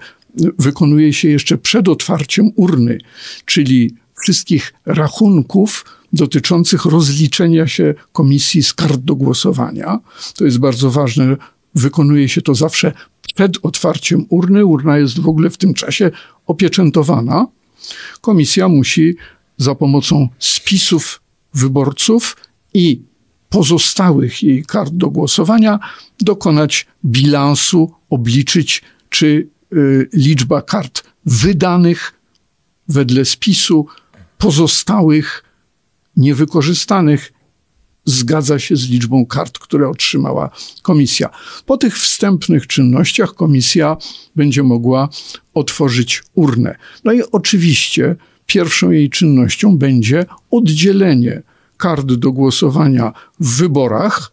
wykonuje 0.59 1.12
się 1.12 1.29
jeszcze 1.29 1.59
przed 1.59 1.88
otwarciem 1.88 2.51
urny, 2.57 2.98
czyli 3.44 3.94
wszystkich 4.20 4.74
rachunków 4.87 5.85
dotyczących 6.12 6.85
rozliczenia 6.85 7.66
się 7.66 7.94
komisji 8.12 8.62
z 8.62 8.74
kart 8.74 9.01
do 9.01 9.16
głosowania. 9.16 9.98
To 10.37 10.44
jest 10.44 10.59
bardzo 10.59 10.90
ważne. 10.90 11.37
Wykonuje 11.74 12.29
się 12.29 12.42
to 12.42 12.55
zawsze 12.55 12.92
przed 13.35 13.57
otwarciem 13.62 14.27
urny. 14.29 14.64
Urna 14.64 14.98
jest 14.98 15.20
w 15.20 15.29
ogóle 15.29 15.51
w 15.51 15.57
tym 15.57 15.74
czasie 15.74 16.11
opieczętowana. 16.46 17.46
komisja 18.20 18.68
musi 18.68 19.16
za 19.57 19.74
pomocą 19.74 20.29
spisów 20.38 21.20
wyborców 21.55 22.37
i 22.74 23.03
pozostałych 23.48 24.42
jej 24.42 24.64
kart 24.64 24.92
do 24.92 25.11
głosowania 25.11 25.79
dokonać 26.20 26.87
bilansu, 27.05 27.92
obliczyć, 28.11 28.83
czy 29.11 29.48
liczba 30.12 30.62
kart 30.62 31.02
wydanych 31.26 32.12
wedle 32.88 33.24
spisu, 33.24 33.87
pozostałych, 34.38 35.44
niewykorzystanych, 36.16 37.33
zgadza 38.04 38.59
się 38.59 38.76
z 38.76 38.90
liczbą 38.90 39.26
kart, 39.26 39.59
które 39.59 39.88
otrzymała 39.88 40.50
komisja. 40.83 41.28
Po 41.66 41.76
tych 41.76 41.98
wstępnych 41.98 42.66
czynnościach 42.66 43.35
komisja 43.35 43.96
będzie 44.37 44.62
mogła 44.62 45.09
otworzyć 45.54 46.22
urnę. 46.35 46.76
No 47.04 47.12
i 47.12 47.22
oczywiście 47.33 48.16
pierwszą 48.46 48.90
jej 48.90 49.11
czynnością 49.11 49.78
będzie 49.78 50.26
oddzielenie 50.50 51.42
kart 51.76 52.12
do 52.12 52.33
głosowania 52.33 53.12
w 53.40 53.57
wyborach, 53.57 54.33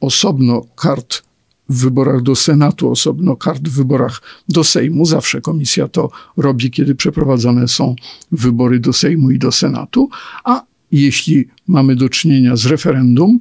osobno 0.00 0.62
kart 0.76 1.22
w 1.70 1.80
wyborach 1.80 2.22
do 2.22 2.36
Senatu, 2.36 2.90
osobno 2.90 3.36
kart 3.36 3.68
w 3.68 3.76
wyborach 3.76 4.22
do 4.48 4.64
Sejmu. 4.64 5.04
Zawsze 5.04 5.40
komisja 5.40 5.88
to 5.88 6.10
robi, 6.36 6.70
kiedy 6.70 6.94
przeprowadzane 6.94 7.68
są 7.68 7.96
wybory 8.32 8.80
do 8.80 8.92
Sejmu 8.92 9.30
i 9.30 9.38
do 9.38 9.52
Senatu, 9.52 10.08
a 10.44 10.62
jeśli 10.92 11.48
mamy 11.66 11.96
do 11.96 12.08
czynienia 12.08 12.56
z 12.56 12.66
referendum 12.66 13.38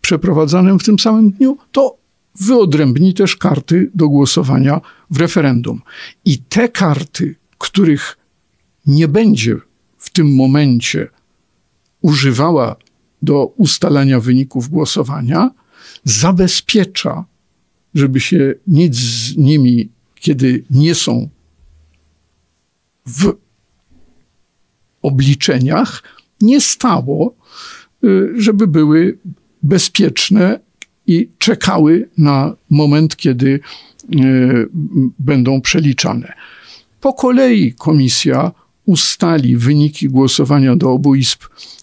przeprowadzanym 0.00 0.78
w 0.78 0.84
tym 0.84 0.98
samym 0.98 1.30
dniu, 1.30 1.58
to 1.72 1.96
wyodrębni 2.40 3.14
też 3.14 3.36
karty 3.36 3.90
do 3.94 4.08
głosowania 4.08 4.80
w 5.10 5.16
referendum. 5.16 5.80
I 6.24 6.38
te 6.38 6.68
karty, 6.68 7.34
których 7.58 8.16
nie 8.86 9.08
będzie 9.08 9.56
w 9.98 10.10
tym 10.10 10.34
momencie 10.34 11.08
używała 12.00 12.76
do 13.22 13.46
ustalania 13.46 14.20
wyników 14.20 14.68
głosowania, 14.68 15.50
zabezpiecza, 16.04 17.24
żeby 17.94 18.20
się 18.20 18.54
nic 18.66 18.96
z 18.96 19.36
nimi, 19.36 19.88
kiedy 20.14 20.64
nie 20.70 20.94
są 20.94 21.28
w 23.06 23.32
obliczeniach, 25.02 26.02
nie 26.40 26.60
stało, 26.60 27.34
y, 28.04 28.34
żeby 28.36 28.66
były 28.66 29.18
bezpieczne 29.62 30.60
i 31.06 31.28
czekały 31.38 32.08
na 32.18 32.56
moment, 32.70 33.16
kiedy 33.16 33.60
y, 34.14 34.68
będą 35.18 35.60
przeliczane. 35.60 36.32
Po 37.00 37.12
kolei 37.12 37.72
komisja 37.72 38.52
ustali 38.86 39.56
wyniki 39.56 40.08
głosowania 40.08 40.76
do 40.76 40.92
obu 40.92 41.14
izb 41.14 41.38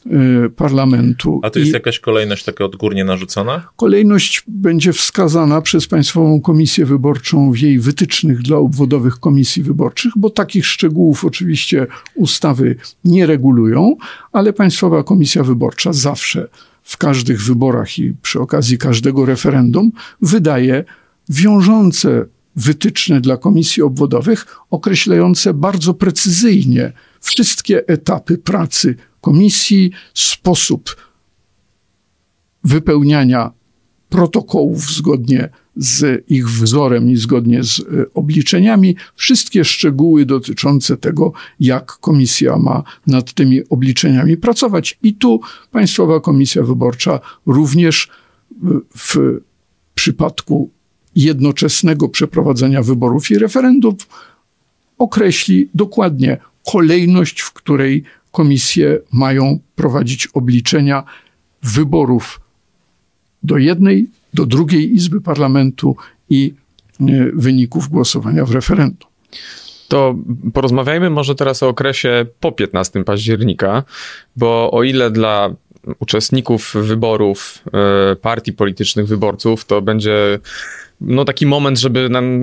y, 0.06 0.50
parlamentu. 0.50 1.40
A 1.44 1.50
to 1.50 1.60
jest 1.60 1.74
jakaś 1.74 2.00
kolejność 2.00 2.44
taka 2.44 2.66
odgórnie 2.66 3.04
narzucona? 3.04 3.68
Kolejność 3.76 4.44
będzie 4.48 4.94
wskazana 4.94 5.62
przez 5.62 5.88
Państwową 5.88 6.42
Komisję 6.42 6.86
Wyborczą 6.86 7.52
w 7.52 7.58
jej 7.60 7.80
wytycznych 7.80 8.42
dla 8.42 8.58
obwodowych 8.58 9.20
komisji 9.20 9.64
wyborczych, 9.64 10.12
bo 10.16 10.30
takich 10.30 10.66
szczegółów 10.66 11.26
oczywiście 11.26 11.88
ustawy 12.16 12.76
nie 13.06 13.26
regulują, 13.26 13.96
ale 14.32 14.54
Państwowa 14.54 15.04
Komisja 15.04 15.44
Wyborcza 15.44 15.94
zawsze 15.94 16.48
w 16.84 16.98
każdych 16.98 17.42
wyborach 17.42 18.00
i 18.00 18.14
przy 18.22 18.40
okazji 18.40 18.78
każdego 18.78 19.26
referendum 19.26 19.92
wydaje 20.22 20.84
wiążące 21.30 22.26
wytyczne 22.56 23.22
dla 23.22 23.38
komisji 23.38 23.84
obwodowych, 23.84 24.58
określające 24.70 25.54
bardzo 25.54 25.94
precyzyjnie 25.94 26.94
wszystkie 27.22 27.88
etapy 27.88 28.38
pracy 28.38 28.96
komisji, 29.22 29.92
sposób 30.14 30.96
wypełniania 32.64 33.52
protokołów 34.10 34.92
zgodnie 34.92 35.50
z 35.76 36.24
ich 36.30 36.50
wzorem 36.50 37.10
i 37.10 37.16
zgodnie 37.16 37.64
z 37.64 37.80
e, 37.80 37.84
obliczeniami, 38.14 38.96
wszystkie 39.16 39.66
szczegóły 39.66 40.26
dotyczące 40.26 40.98
tego, 40.98 41.34
jak 41.60 41.86
komisja 41.86 42.58
ma 42.58 42.84
nad 43.08 43.34
tymi 43.34 43.70
obliczeniami 43.70 44.38
pracować. 44.38 45.00
I 45.04 45.14
tu 45.14 45.40
Państwowa 45.72 46.20
Komisja 46.20 46.64
Wyborcza 46.64 47.20
również 47.46 48.10
w 48.98 49.40
przypadku 49.96 50.70
jednoczesnego 51.16 52.10
przeprowadzenia 52.10 52.82
wyborów 52.82 53.32
i 53.32 53.38
referendów 53.38 53.96
określi 54.98 55.70
dokładnie 55.74 56.38
kolejność, 56.72 57.42
w 57.42 57.54
której 57.54 58.04
komisje 58.32 59.00
mają 59.12 59.60
prowadzić 59.76 60.28
obliczenia 60.28 61.04
wyborów 61.64 62.42
do 63.44 63.58
jednej, 63.58 64.08
do 64.34 64.46
drugiej 64.46 64.96
Izby 64.96 65.22
Parlamentu 65.22 65.96
i 66.30 66.54
e, 67.00 67.04
wyników 67.34 67.90
głosowania 67.90 68.46
w 68.46 68.52
referendum. 68.52 69.10
To 69.88 70.16
porozmawiajmy 70.54 71.10
może 71.10 71.36
teraz 71.36 71.64
o 71.64 71.68
okresie 71.68 72.26
po 72.40 72.52
15 72.52 73.04
października, 73.04 73.84
bo 74.36 74.72
o 74.72 74.84
ile 74.84 75.12
dla 75.12 75.56
uczestników 76.00 76.74
wyborów, 76.76 77.64
e, 77.74 78.16
partii 78.16 78.54
politycznych, 78.54 79.08
wyborców, 79.08 79.66
to 79.66 79.82
będzie 79.82 80.40
no 81.02 81.26
taki 81.26 81.46
moment, 81.46 81.80
żeby 81.80 82.10
nam 82.10 82.42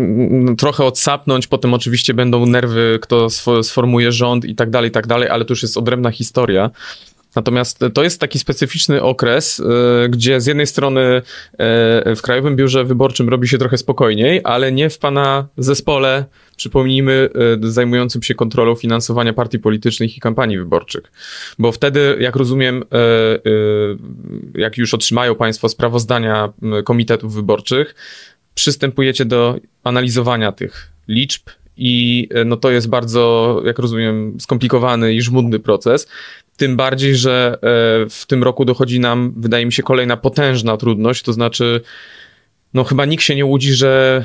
trochę 0.59 0.85
odsapnąć, 0.85 1.47
potem 1.47 1.75
oczywiście 1.75 2.15
będą 2.15 2.47
nerwy, 2.47 2.99
kto 3.03 3.29
sformuje 3.63 4.13
rząd 4.13 4.45
i 4.45 4.55
tak 4.55 4.71
dalej, 4.71 4.89
i 4.89 4.93
tak 4.93 5.07
dalej, 5.07 5.29
ale 5.29 5.45
to 5.45 5.53
już 5.53 5.63
jest 5.63 5.77
odrębna 5.77 6.11
historia. 6.11 6.71
Natomiast 7.39 7.85
to 7.95 8.03
jest 8.03 8.21
taki 8.21 8.39
specyficzny 8.39 9.03
okres, 9.03 9.61
e, 9.61 10.09
gdzie 10.09 10.41
z 10.41 10.47
jednej 10.47 10.67
strony 10.67 11.01
e, 11.01 11.23
w 12.17 12.23
Krajowym 12.23 12.57
Biurze 12.57 12.85
Wyborczym 12.85 13.29
robi 13.29 13.49
się 13.49 13.59
trochę 13.59 13.79
spokojniej, 13.79 14.41
ale 14.45 14.73
nie 14.73 14.91
w 14.91 14.99
pana 14.99 15.49
zespole, 15.59 16.25
przypomnijmy, 16.57 17.29
e, 17.65 17.71
zajmującym 17.71 18.23
się 18.23 18.35
kontrolą 18.35 18.75
finansowania 18.75 19.33
partii 19.33 19.59
politycznych 19.59 20.17
i 20.17 20.21
kampanii 20.21 20.59
wyborczych. 20.59 21.13
Bo 21.59 21.73
wtedy, 21.73 22.17
jak 22.21 22.37
rozumiem, 22.37 22.85
jak 24.55 24.79
już 24.79 24.95
otrzymają 24.95 25.35
państwo 25.35 25.69
sprawozdania 25.69 26.53
komitetów 26.85 27.35
wyborczych, 27.35 27.95
przystępujecie 28.55 29.25
do 29.25 29.57
analizowania 29.85 30.53
tych 30.53 30.93
liczb 31.09 31.51
i 31.79 32.29
no 32.47 32.57
to 32.57 32.71
jest 32.71 32.89
bardzo, 32.89 33.63
jak 33.65 33.79
rozumiem, 33.79 34.41
skomplikowany 34.41 35.15
i 35.15 35.23
żmudny 35.23 35.59
proces. 35.59 36.09
Tym 36.59 36.77
bardziej, 36.77 37.17
że 37.17 37.55
e, 37.55 37.59
w 38.11 38.25
tym 38.27 38.43
roku 38.43 38.65
dochodzi 38.65 39.01
nam, 39.01 39.33
wydaje 39.37 39.67
mi 39.67 39.73
się, 39.73 39.83
kolejna 39.83 40.17
potężna 40.17 40.77
trudność, 40.77 41.23
to 41.23 41.33
znaczy, 41.33 41.81
no 42.75 42.85
chyba 42.85 43.05
nikt 43.05 43.25
się 43.25 43.35
nie 43.35 43.45
łudzi, 43.45 43.73
że 43.73 44.25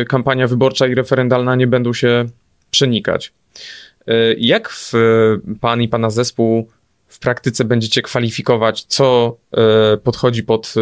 e, 0.00 0.04
kampania 0.04 0.46
wyborcza 0.46 0.86
i 0.86 0.94
referendalna 0.94 1.56
nie 1.56 1.66
będą 1.66 1.92
się 1.92 2.24
przenikać. 2.70 3.32
E, 4.06 4.34
jak 4.34 4.68
w, 4.68 4.92
pan 5.60 5.82
i 5.82 5.88
pana 5.88 6.10
zespół 6.10 6.68
w 7.08 7.18
praktyce 7.18 7.64
będziecie 7.64 8.02
kwalifikować, 8.02 8.82
co 8.82 9.36
podchodzi 10.04 10.42
pod 10.42 10.74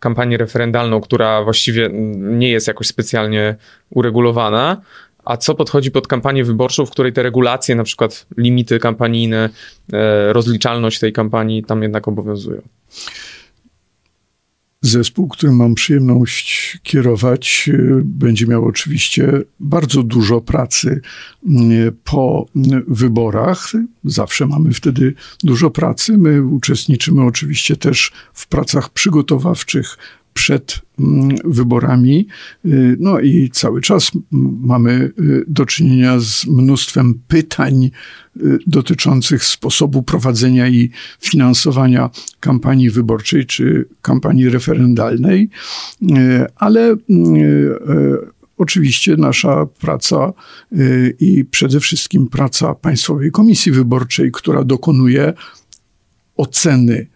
kampanię 0.00 0.36
referendalną, 0.36 1.00
która 1.00 1.42
właściwie 1.42 1.90
nie 2.16 2.50
jest 2.50 2.68
jakoś 2.68 2.86
specjalnie 2.86 3.56
uregulowana, 3.90 4.82
a 5.28 5.36
co 5.36 5.54
podchodzi 5.54 5.90
pod 5.90 6.06
kampanię 6.06 6.44
wyborczą, 6.44 6.86
w 6.86 6.90
której 6.90 7.12
te 7.12 7.22
regulacje, 7.22 7.74
na 7.74 7.84
przykład 7.84 8.26
limity 8.36 8.78
kampanijne, 8.78 9.50
e, 9.92 10.32
rozliczalność 10.32 10.98
tej 10.98 11.12
kampanii 11.12 11.64
tam 11.64 11.82
jednak 11.82 12.08
obowiązują? 12.08 12.62
Zespół, 14.80 15.28
którym 15.28 15.56
mam 15.56 15.74
przyjemność 15.74 16.78
kierować, 16.82 17.70
e, 17.74 18.00
będzie 18.04 18.46
miał 18.46 18.64
oczywiście 18.64 19.32
bardzo 19.60 20.02
dużo 20.02 20.40
pracy 20.40 21.00
po 22.04 22.46
wyborach. 22.88 23.72
Zawsze 24.04 24.46
mamy 24.46 24.72
wtedy 24.72 25.14
dużo 25.44 25.70
pracy. 25.70 26.18
My 26.18 26.42
uczestniczymy 26.42 27.24
oczywiście 27.24 27.76
też 27.76 28.12
w 28.32 28.48
pracach 28.48 28.90
przygotowawczych 28.90 29.98
przed 30.38 30.80
mm, 30.98 31.36
wyborami. 31.44 32.26
Y, 32.66 32.96
no 33.00 33.20
i 33.20 33.50
cały 33.52 33.80
czas 33.80 34.10
mamy 34.62 35.12
y, 35.20 35.44
do 35.48 35.66
czynienia 35.66 36.20
z 36.20 36.46
mnóstwem 36.46 37.20
pytań 37.28 37.90
y, 38.36 38.58
dotyczących 38.66 39.44
sposobu 39.44 40.02
prowadzenia 40.02 40.68
i 40.68 40.90
finansowania 41.20 42.10
kampanii 42.40 42.90
wyborczej 42.90 43.46
czy 43.46 43.88
kampanii 44.02 44.48
referendalnej, 44.48 45.48
ale 46.56 46.96
Oczywiście 48.58 49.16
nasza 49.16 49.66
praca 49.66 50.32
i 51.20 51.44
przede 51.44 51.80
wszystkim 51.80 52.28
praca 52.28 52.74
Państwowej 52.74 53.30
Komisji 53.30 53.72
Wyborczej, 53.72 54.32
która 54.32 54.64
dokonuje 54.64 55.32
oceny 56.36 57.06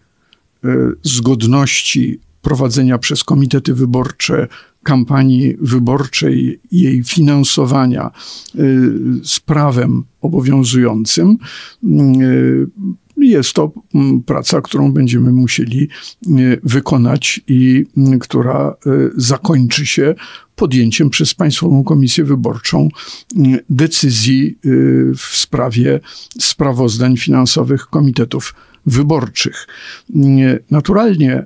zgodności 1.03 2.19
prowadzenia 2.43 2.97
przez 2.97 3.23
komitety 3.23 3.73
wyborcze 3.73 4.47
kampanii 4.83 5.55
wyborczej, 5.61 6.59
jej 6.71 7.03
finansowania 7.03 8.11
z 9.23 9.39
prawem 9.39 10.03
obowiązującym, 10.21 11.37
jest 13.17 13.53
to 13.53 13.71
mm, 13.95 14.23
praca, 14.23 14.61
którą 14.61 14.91
będziemy 14.91 15.31
musieli 15.31 15.87
e, 15.87 16.29
wykonać 16.63 17.41
i 17.47 17.85
mm, 17.97 18.19
która 18.19 18.75
zakończy 19.17 19.85
się 19.85 20.15
podjęciem 20.55 21.09
przez 21.09 21.33
Państwową 21.33 21.83
Komisję 21.83 22.23
Wyborczą 22.23 22.89
decyzji 23.69 24.57
w 25.17 25.37
sprawie 25.37 25.99
sprawozdań 26.39 27.17
finansowych 27.17 27.87
komitetów 27.87 28.53
wyborczych. 28.85 29.67
Naturalnie, 30.71 31.45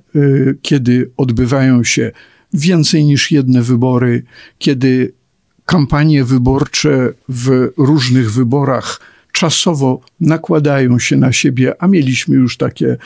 kiedy 0.61 1.11
odbywają 1.17 1.83
się 1.83 2.11
więcej 2.53 3.05
niż 3.05 3.31
jedne 3.31 3.61
wybory, 3.61 4.23
kiedy 4.57 5.13
kampanie 5.65 6.23
wyborcze 6.23 7.13
w 7.29 7.69
różnych 7.77 8.31
wyborach 8.31 8.99
czasowo 9.31 10.01
nakładają 10.19 10.99
się 10.99 11.17
na 11.17 11.31
siebie, 11.33 11.81
a 11.81 11.87
mieliśmy 11.87 12.35
już 12.35 12.57
takie 12.57 12.97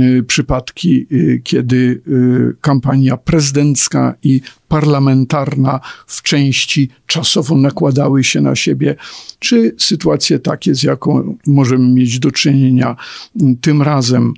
y, 0.00 0.22
przypadki, 0.22 1.06
y, 1.12 1.40
kiedy 1.44 1.76
y, 2.08 2.56
kampania 2.60 3.16
prezydencka 3.16 4.14
i 4.22 4.40
parlamentarna 4.68 5.80
w 6.06 6.22
części 6.22 6.88
czasowo 7.06 7.56
nakładały 7.56 8.24
się 8.24 8.40
na 8.40 8.56
siebie, 8.56 8.96
czy 9.38 9.74
sytuacje 9.78 10.38
takie, 10.38 10.74
z 10.74 10.82
jaką 10.82 11.36
możemy 11.46 11.88
mieć 11.88 12.18
do 12.18 12.30
czynienia 12.30 12.96
tym 13.60 13.82
razem 13.82 14.34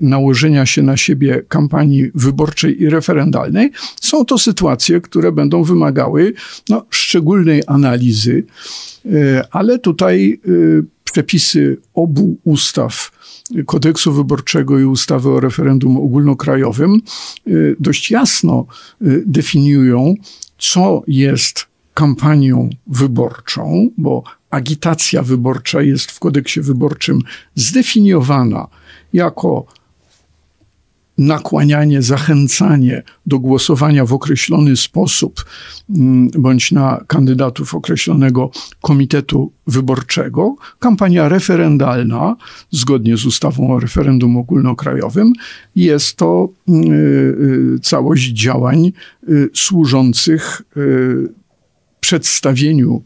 nałożenia 0.00 0.66
się 0.66 0.82
na 0.82 0.96
siebie 0.96 1.42
kampanii 1.48 2.10
wyborczej 2.14 2.82
i 2.82 2.88
referendalnej, 2.88 3.70
są 4.00 4.24
to 4.24 4.38
sytuacje, 4.38 5.00
które 5.00 5.32
będą 5.32 5.62
wymagały 5.62 6.32
no, 6.68 6.86
szczególnej 6.90 7.62
analizy 7.66 8.44
E, 9.12 9.44
ale 9.50 9.78
tutaj 9.78 10.40
e, 10.44 10.50
przepisy 11.04 11.76
obu 11.94 12.36
ustaw, 12.44 13.10
kodeksu 13.66 14.12
wyborczego 14.12 14.78
i 14.78 14.84
ustawy 14.84 15.30
o 15.30 15.40
referendum 15.40 15.96
ogólnokrajowym, 15.96 16.94
e, 17.46 17.50
dość 17.80 18.10
jasno 18.10 18.66
definiują, 19.26 20.14
co 20.58 21.02
jest 21.06 21.66
kampanią 21.94 22.70
wyborczą, 22.86 23.90
bo 23.98 24.22
agitacja 24.50 25.22
wyborcza 25.22 25.82
jest 25.82 26.10
w 26.10 26.18
kodeksie 26.18 26.60
wyborczym 26.60 27.18
zdefiniowana 27.54 28.68
jako 29.12 29.66
nakłanianie, 31.18 32.02
zachęcanie 32.02 33.02
do 33.26 33.38
głosowania 33.38 34.04
w 34.04 34.12
określony 34.12 34.76
sposób 34.76 35.44
mm, 35.90 36.30
bądź 36.38 36.72
na 36.72 37.04
kandydatów 37.06 37.74
określonego 37.74 38.50
komitetu 38.82 39.52
wyborczego. 39.66 40.56
Kampania 40.78 41.28
referendalna, 41.28 42.36
zgodnie 42.70 43.16
z 43.16 43.26
ustawą 43.26 43.74
o 43.74 43.80
referendum 43.80 44.36
ogólnokrajowym, 44.36 45.32
jest 45.76 46.16
to 46.16 46.48
mm, 46.68 46.92
y, 46.92 46.94
y, 47.76 47.80
całość 47.82 48.28
działań 48.28 48.92
y, 49.28 49.50
służących 49.54 50.62
przedstawieniu 52.00 53.02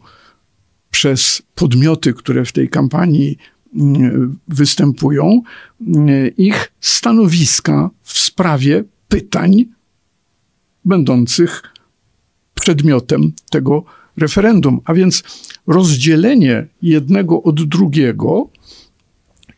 przez 0.91 1.41
podmioty, 1.55 2.13
które 2.13 2.45
w 2.45 2.51
tej 2.51 2.69
kampanii 2.69 3.37
występują, 4.47 5.41
ich 6.37 6.71
stanowiska 6.81 7.89
w 8.03 8.17
sprawie 8.17 8.83
pytań 9.07 9.65
będących 10.85 11.63
przedmiotem 12.53 13.33
tego 13.51 13.83
referendum. 14.17 14.81
A 14.85 14.93
więc 14.93 15.23
rozdzielenie 15.67 16.67
jednego 16.81 17.43
od 17.43 17.63
drugiego 17.63 18.49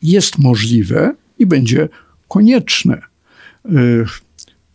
jest 0.01 0.39
możliwe 0.39 1.15
i 1.39 1.45
będzie 1.45 1.89
konieczne. 2.27 3.01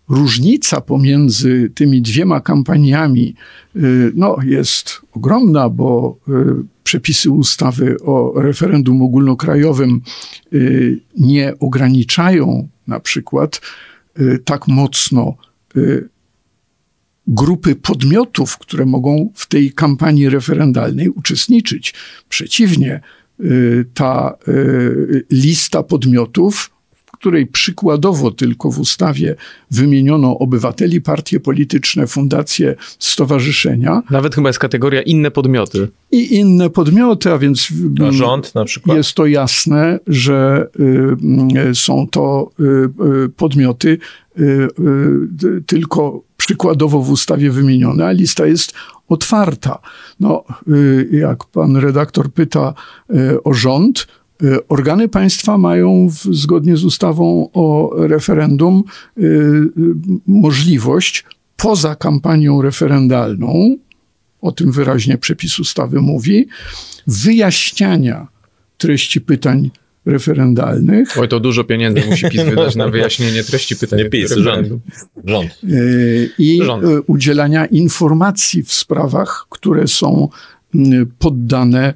Różnica 0.09 0.81
pomiędzy 0.81 1.71
tymi 1.75 2.03
dwiema 2.03 2.41
kampaniami 2.41 3.35
y, 3.77 4.13
no, 4.15 4.37
jest 4.45 5.01
ogromna, 5.13 5.69
bo 5.69 6.19
y, 6.29 6.33
przepisy 6.85 7.31
ustawy 7.31 7.97
o 8.01 8.33
referendum 8.37 9.03
ogólnokrajowym 9.03 10.01
y, 10.53 11.01
nie 11.19 11.53
ograniczają 11.61 12.69
na 12.87 13.01
przykład 13.01 13.61
tak 14.45 14.69
mocno 14.69 15.35
grupy 17.27 17.75
podmiotów, 17.75 18.59
które 18.59 18.87
mogą 18.87 19.31
w 19.35 19.47
tej 19.47 19.73
kampanii 19.73 20.29
referendalnej 20.29 21.09
uczestniczyć. 21.09 21.95
Przeciwnie, 22.29 23.01
ta 23.95 24.39
lista 25.31 25.83
podmiotów 25.83 26.76
której 27.27 27.47
przykładowo 27.47 28.31
tylko 28.31 28.71
w 28.71 28.81
ustawie 28.81 29.37
wymieniono 29.71 30.39
obywateli, 30.39 31.01
partie 31.01 31.41
polityczne, 31.41 32.07
fundacje, 32.07 32.75
stowarzyszenia. 32.99 34.03
Nawet 34.11 34.35
chyba 34.35 34.49
jest 34.49 34.59
kategoria 34.59 35.03
inne 35.03 35.31
podmioty. 35.31 35.89
I 36.13 36.35
inne 36.35 36.71
podmioty, 36.71 37.33
a 37.33 37.39
więc 37.39 37.69
a 38.09 38.13
rząd 38.13 38.55
na 38.55 38.65
przykład. 38.65 38.97
jest 38.97 39.15
to 39.15 39.27
jasne, 39.27 39.99
że 40.07 40.67
y, 41.71 41.75
są 41.75 42.07
to 42.09 42.51
y, 42.61 42.65
y, 43.25 43.29
podmioty 43.29 43.99
y, 44.39 44.43
y, 45.45 45.63
tylko 45.67 46.23
przykładowo 46.37 47.03
w 47.03 47.11
ustawie 47.11 47.51
wymienione, 47.51 48.07
a 48.07 48.11
lista 48.11 48.47
jest 48.47 48.73
otwarta. 49.09 49.79
No, 50.21 50.45
y, 50.69 51.09
jak 51.13 51.45
pan 51.45 51.77
redaktor 51.77 52.33
pyta 52.33 52.75
o 53.45 53.55
rząd, 53.55 54.07
Y, 54.07 54.26
organy 54.69 55.09
państwa 55.09 55.59
mają 55.59 56.09
w, 56.09 56.35
zgodnie 56.35 56.77
z 56.77 56.85
ustawą 56.85 57.51
o 57.53 57.91
referendum 57.97 58.85
y, 59.19 59.23
y, 59.23 59.71
możliwość 60.27 61.25
poza 61.57 61.95
kampanią 61.95 62.63
referendalną, 62.63 63.77
o 64.41 64.53
tym 64.53 64.73
wyraźnie 64.73 65.19
przepis 65.19 65.59
ustawy 65.59 66.01
mówi, 66.01 66.47
wyjaśniania 67.07 68.29
treści 68.79 69.21
pytań 69.21 69.71
referendalnych. 70.07 71.19
Oj, 71.19 71.29
to 71.29 71.41
dużo 71.41 71.65
pieniędzy 71.65 72.07
musi 72.11 72.29
PiS 72.31 72.43
wydać 72.43 72.77
na 72.77 72.89
wyjaśnienie 72.97 73.45
treści 73.45 73.77
pytań. 73.77 73.99
Nie 73.99 74.11
PiS, 74.11 74.33
rząd. 74.33 74.69
rząd. 75.25 75.61
I 76.39 76.61
rząd. 76.63 76.85
udzielania 77.07 77.67
informacji 77.67 78.63
w 78.63 78.73
sprawach, 78.73 79.47
które 79.51 79.89
są 79.89 80.29
poddane 81.19 81.95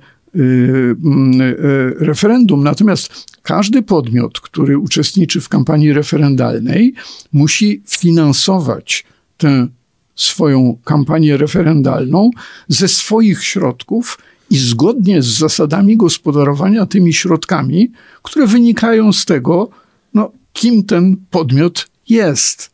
referendum. 1.99 2.65
Natomiast 2.65 3.27
każdy 3.43 3.83
podmiot, 3.83 4.41
który 4.41 4.79
uczestniczy 4.79 5.41
w 5.41 5.49
kampanii 5.49 5.93
referendalnej, 5.93 6.95
musi 7.33 7.83
finansować 7.89 9.05
tę 9.37 9.69
swoją 10.15 10.79
kampanię 10.85 11.37
referendalną 11.37 12.31
ze 12.69 12.89
swoich 12.89 13.45
środków 13.45 14.19
i 14.51 14.59
zgodnie 14.59 15.23
z 15.23 15.27
zasadami 15.27 15.97
gospodarowania 15.97 16.87
tymi 16.87 17.13
środkami, 17.13 17.93
które 18.23 18.47
wynikają 18.47 19.13
z 19.13 19.25
tego, 19.25 19.69
no, 20.15 20.33
kim 20.53 20.85
ten 20.85 21.17
podmiot 21.31 21.89
jest. 22.09 22.71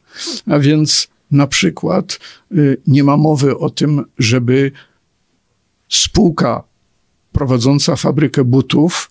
A 0.47 0.59
więc 0.59 1.09
na 1.31 1.47
przykład 1.47 2.19
y, 2.53 2.77
nie 2.87 3.05
ma 3.05 3.17
mowy 3.17 3.59
o 3.59 3.71
tym, 3.71 4.05
żeby 4.19 4.73
spółka 5.89 6.63
prowadząca 7.37 7.97
fabrykę 7.97 8.45
butów 8.45 9.11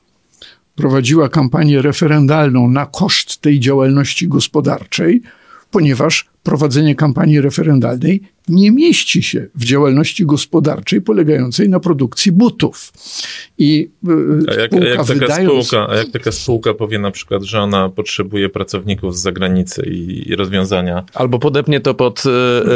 prowadziła 0.75 1.29
kampanię 1.29 1.81
referendalną 1.81 2.67
na 2.67 2.85
koszt 2.85 3.41
tej 3.41 3.59
działalności 3.59 4.27
gospodarczej, 4.27 5.21
ponieważ 5.71 6.29
prowadzenie 6.45 6.95
kampanii 6.95 7.41
referendalnej 7.41 8.21
nie 8.47 8.71
mieści 8.71 9.23
się 9.23 9.47
w 9.55 9.65
działalności 9.65 10.25
gospodarczej 10.25 11.01
polegającej 11.01 11.69
na 11.69 11.79
produkcji 11.79 12.31
butów. 12.31 12.93
I 13.57 13.89
y, 14.09 14.51
a 14.51 14.53
jak, 14.53 14.71
spółka, 14.71 14.85
a 14.85 14.89
jak 14.89 14.97
taka 14.97 15.13
wydając... 15.13 15.67
spółka, 15.67 15.89
a 15.89 15.95
jak 15.95 16.11
taka 16.11 16.31
spółka 16.31 16.73
powie 16.73 16.99
na 16.99 17.11
przykład, 17.11 17.43
że 17.43 17.61
ona 17.61 17.89
potrzebuje 17.89 18.49
pracowników 18.49 19.17
z 19.17 19.21
zagranicy 19.21 19.83
i, 19.89 20.29
i 20.29 20.35
rozwiązania. 20.35 21.03
Albo 21.13 21.39
podepnie 21.39 21.79
to 21.79 21.93
pod 21.93 22.23
y, 22.25 22.29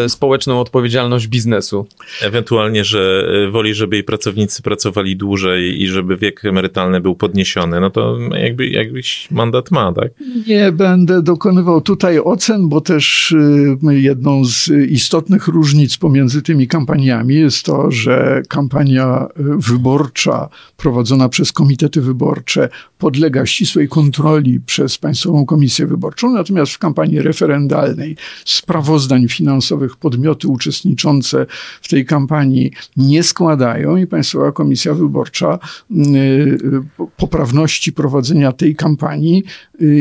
y, 0.05 0.09
społeczną 0.09 0.59
odpowiedzialność 0.59 1.27
biznesu. 1.27 1.87
Ewentualnie, 2.21 2.83
że 2.83 3.27
woli, 3.51 3.73
żeby 3.73 3.95
jej 3.95 4.03
pracownicy 4.03 4.61
pracowali 4.61 5.15
dłużej 5.15 5.81
i 5.81 5.87
żeby 5.87 6.17
wiek 6.17 6.45
emerytalny 6.45 7.01
był 7.01 7.15
podniesiony, 7.15 7.79
no 7.79 7.89
to 7.89 8.17
jakby 8.41 8.67
jakbyś 8.67 9.31
mandat 9.31 9.71
ma, 9.71 9.93
tak? 9.93 10.11
Nie 10.47 10.71
będę 10.71 11.21
dokonywał 11.21 11.81
tutaj 11.81 12.19
ocen, 12.19 12.69
bo 12.69 12.81
też 12.81 13.31
y, 13.31 13.58
jedną 13.89 14.45
z 14.45 14.67
istotnych 14.89 15.47
różnic 15.47 15.97
pomiędzy 15.97 16.41
tymi 16.41 16.67
kampaniami 16.67 17.35
jest 17.35 17.63
to, 17.63 17.91
że 17.91 18.41
kampania 18.49 19.27
wyborcza 19.57 20.49
prowadzona 20.77 21.29
przez 21.29 21.51
komitety 21.51 22.01
wyborcze 22.01 22.69
podlega 22.97 23.45
ścisłej 23.45 23.89
kontroli 23.89 24.59
przez 24.59 24.97
Państwową 24.97 25.45
Komisję 25.45 25.87
Wyborczą, 25.87 26.31
natomiast 26.31 26.71
w 26.71 26.79
kampanii 26.79 27.21
referendalnej 27.21 28.15
sprawozdań 28.45 29.27
finansowych 29.27 29.95
podmioty 29.95 30.47
uczestniczące 30.47 31.45
w 31.81 31.87
tej 31.87 32.05
kampanii 32.05 32.71
nie 32.97 33.23
składają 33.23 33.97
i 33.97 34.07
Państwowa 34.07 34.51
Komisja 34.51 34.93
Wyborcza 34.93 35.59
poprawności 37.17 37.93
prowadzenia 37.93 38.51
tej 38.51 38.75
kampanii 38.75 39.43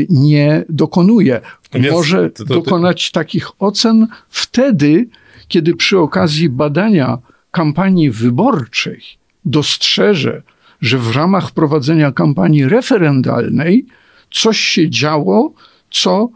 nie 0.09 0.65
dokonuje. 0.69 1.41
Więc 1.73 1.91
Może 1.91 2.29
to, 2.29 2.43
to, 2.43 2.45
to, 2.45 2.53
dokonać 2.53 3.11
takich 3.11 3.51
ocen 3.59 4.07
wtedy, 4.29 5.07
kiedy 5.47 5.75
przy 5.75 5.99
okazji 5.99 6.49
badania 6.49 7.17
kampanii 7.51 8.11
wyborczej 8.11 9.01
dostrzeże, 9.45 10.41
że 10.81 10.97
w 10.97 11.15
ramach 11.15 11.51
prowadzenia 11.51 12.11
kampanii 12.11 12.65
referendalnej 12.65 13.85
coś 14.31 14.59
się 14.59 14.89
działo, 14.89 15.53
co 15.91 16.29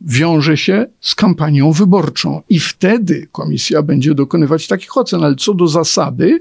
wiąże 0.00 0.56
się 0.56 0.86
z 1.00 1.14
kampanią 1.14 1.72
wyborczą. 1.72 2.42
I 2.48 2.60
wtedy 2.60 3.28
komisja 3.32 3.82
będzie 3.82 4.14
dokonywać 4.14 4.66
takich 4.66 4.96
ocen, 4.96 5.24
ale 5.24 5.34
co 5.34 5.54
do 5.54 5.68
zasady, 5.68 6.40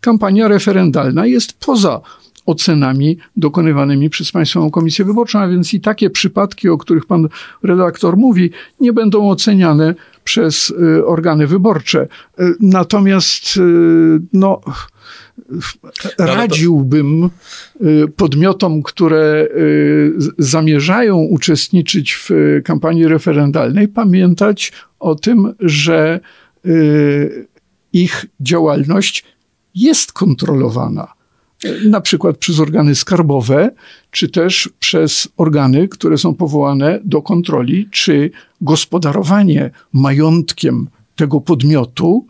kampania 0.00 0.48
referendalna 0.48 1.26
jest 1.26 1.52
poza 1.52 2.00
ocenami 2.48 3.18
dokonywanymi 3.36 4.10
przez 4.10 4.32
Państwową 4.32 4.70
Komisję 4.70 5.04
Wyborczą, 5.04 5.38
a 5.38 5.48
więc 5.48 5.74
i 5.74 5.80
takie 5.80 6.10
przypadki, 6.10 6.68
o 6.68 6.78
których 6.78 7.06
pan 7.06 7.28
redaktor 7.62 8.16
mówi, 8.16 8.50
nie 8.80 8.92
będą 8.92 9.30
oceniane 9.30 9.94
przez 10.24 10.70
y, 10.70 11.06
organy 11.06 11.46
wyborcze. 11.46 12.08
Y, 12.40 12.54
natomiast 12.60 13.56
y, 13.56 13.60
no, 14.32 14.60
radziłbym 16.18 17.30
podmiotom, 18.16 18.82
które 18.82 19.48
zamierzają 20.38 21.16
uczestniczyć 21.16 22.14
w 22.14 22.30
kampanii 22.64 23.08
referendalnej, 23.08 23.88
pamiętać 23.88 24.72
o 24.98 25.14
tym, 25.14 25.54
że 25.60 26.20
ich 27.92 28.26
działalność 28.40 29.24
jest 29.74 30.12
kontrolowana 30.12 31.17
na 31.84 32.00
przykład 32.00 32.36
przez 32.36 32.60
organy 32.60 32.94
skarbowe, 32.94 33.70
czy 34.10 34.28
też 34.28 34.70
przez 34.80 35.28
organy, 35.36 35.88
które 35.88 36.18
są 36.18 36.34
powołane 36.34 37.00
do 37.04 37.22
kontroli, 37.22 37.88
czy 37.90 38.30
gospodarowanie 38.60 39.70
majątkiem 39.92 40.88
tego 41.16 41.40
podmiotu 41.40 42.26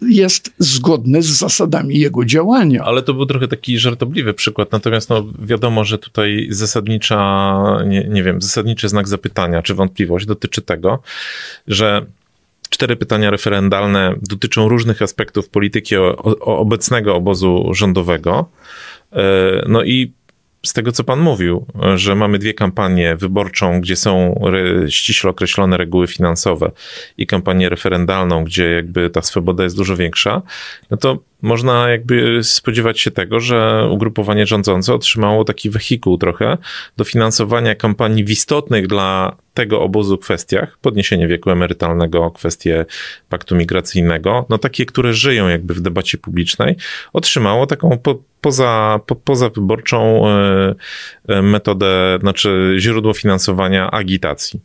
jest 0.00 0.52
zgodne 0.58 1.22
z 1.22 1.26
zasadami 1.26 1.98
jego 1.98 2.24
działania. 2.24 2.84
Ale 2.84 3.02
to 3.02 3.14
był 3.14 3.26
trochę 3.26 3.48
taki 3.48 3.78
żartobliwy 3.78 4.34
przykład, 4.34 4.72
natomiast 4.72 5.10
no, 5.10 5.24
wiadomo, 5.38 5.84
że 5.84 5.98
tutaj 5.98 6.46
zasadnicza, 6.50 7.62
nie, 7.86 8.08
nie 8.08 8.22
wiem, 8.22 8.42
zasadniczy 8.42 8.88
znak 8.88 9.08
zapytania 9.08 9.62
czy 9.62 9.74
wątpliwość 9.74 10.26
dotyczy 10.26 10.62
tego, 10.62 11.02
że 11.66 12.06
Cztery 12.70 12.96
pytania 12.96 13.30
referendalne 13.30 14.14
dotyczą 14.22 14.68
różnych 14.68 15.02
aspektów 15.02 15.48
polityki 15.48 15.96
o, 15.96 16.16
o 16.40 16.58
obecnego 16.58 17.14
obozu 17.14 17.68
rządowego. 17.74 18.50
E, 19.12 19.22
no 19.68 19.82
i 19.82 20.12
z 20.66 20.72
tego, 20.72 20.92
co 20.92 21.04
pan 21.04 21.20
mówił, 21.20 21.66
że 21.94 22.14
mamy 22.14 22.38
dwie 22.38 22.54
kampanie 22.54 23.16
wyborczą, 23.16 23.80
gdzie 23.80 23.96
są 23.96 24.40
ściśle 24.88 25.30
określone 25.30 25.76
reguły 25.76 26.06
finansowe 26.06 26.70
i 27.18 27.26
kampanię 27.26 27.68
referendalną, 27.68 28.44
gdzie 28.44 28.70
jakby 28.70 29.10
ta 29.10 29.22
swoboda 29.22 29.64
jest 29.64 29.76
dużo 29.76 29.96
większa, 29.96 30.42
no 30.90 30.96
to 30.96 31.18
można 31.42 31.88
jakby 31.88 32.44
spodziewać 32.44 33.00
się 33.00 33.10
tego, 33.10 33.40
że 33.40 33.88
ugrupowanie 33.90 34.46
rządzące 34.46 34.94
otrzymało 34.94 35.44
taki 35.44 35.70
wehikuł 35.70 36.18
trochę 36.18 36.58
do 36.96 37.04
finansowania 37.04 37.74
kampanii 37.74 38.24
w 38.24 38.30
istotnych 38.30 38.86
dla 38.86 39.36
tego 39.54 39.80
obozu 39.80 40.18
kwestiach, 40.18 40.78
podniesienie 40.78 41.28
wieku 41.28 41.50
emerytalnego, 41.50 42.30
kwestie 42.30 42.86
paktu 43.28 43.56
migracyjnego, 43.56 44.46
no 44.48 44.58
takie, 44.58 44.86
które 44.86 45.14
żyją 45.14 45.48
jakby 45.48 45.74
w 45.74 45.80
debacie 45.80 46.18
publicznej, 46.18 46.76
otrzymało 47.12 47.66
taką 47.66 47.98
po, 47.98 48.22
poza, 48.40 49.00
po, 49.06 49.16
pozawyborczą 49.16 50.28
e, 50.28 50.74
e, 51.28 51.42
metodę, 51.42 52.18
znaczy 52.20 52.76
źródło 52.78 53.14
finansowania 53.14 53.90
agitacji. 53.90 54.60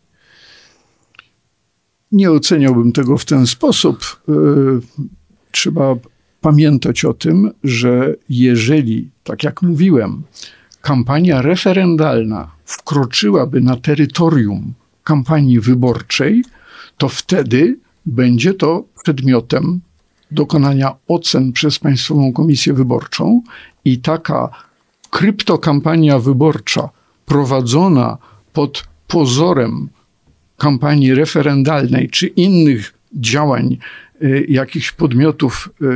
Nie 2.12 2.32
oceniałbym 2.32 2.92
tego 2.92 3.18
w 3.18 3.26
ten 3.26 3.48
sposób. 3.48 4.22
E, 4.30 4.34
trzeba 5.52 5.96
pamiętać 6.46 7.06
o 7.06 7.14
tym, 7.14 7.52
że 7.64 8.16
jeżeli, 8.30 9.10
tak 9.24 9.44
jak 9.44 9.62
mówiłem, 9.62 10.24
kampania 10.82 11.42
referendalna 11.42 12.52
wkroczyłaby 12.66 13.62
na 13.62 13.76
terytorium 13.76 14.74
kampanii 15.04 15.60
wyborczej, 15.60 16.44
to 16.98 17.10
wtedy 17.10 17.80
będzie 18.06 18.54
to 18.54 18.84
przedmiotem 19.04 19.82
dokonania 20.32 20.96
ocen 21.08 21.52
przez 21.52 21.80
Państwową 21.80 22.34
Komisję 22.34 22.74
Wyborczą 22.74 23.42
i 23.86 24.00
taka 24.00 24.50
kryptokampania 25.10 26.20
wyborcza 26.20 26.90
prowadzona 27.26 28.18
pod 28.54 28.84
pozorem 29.08 29.90
kampanii 30.58 31.16
referendalnej 31.16 32.10
czy 32.10 32.28
innych 32.28 32.94
działań 33.14 33.78
jakichś 34.48 34.92
podmiotów 34.92 35.70
y, 35.82 35.88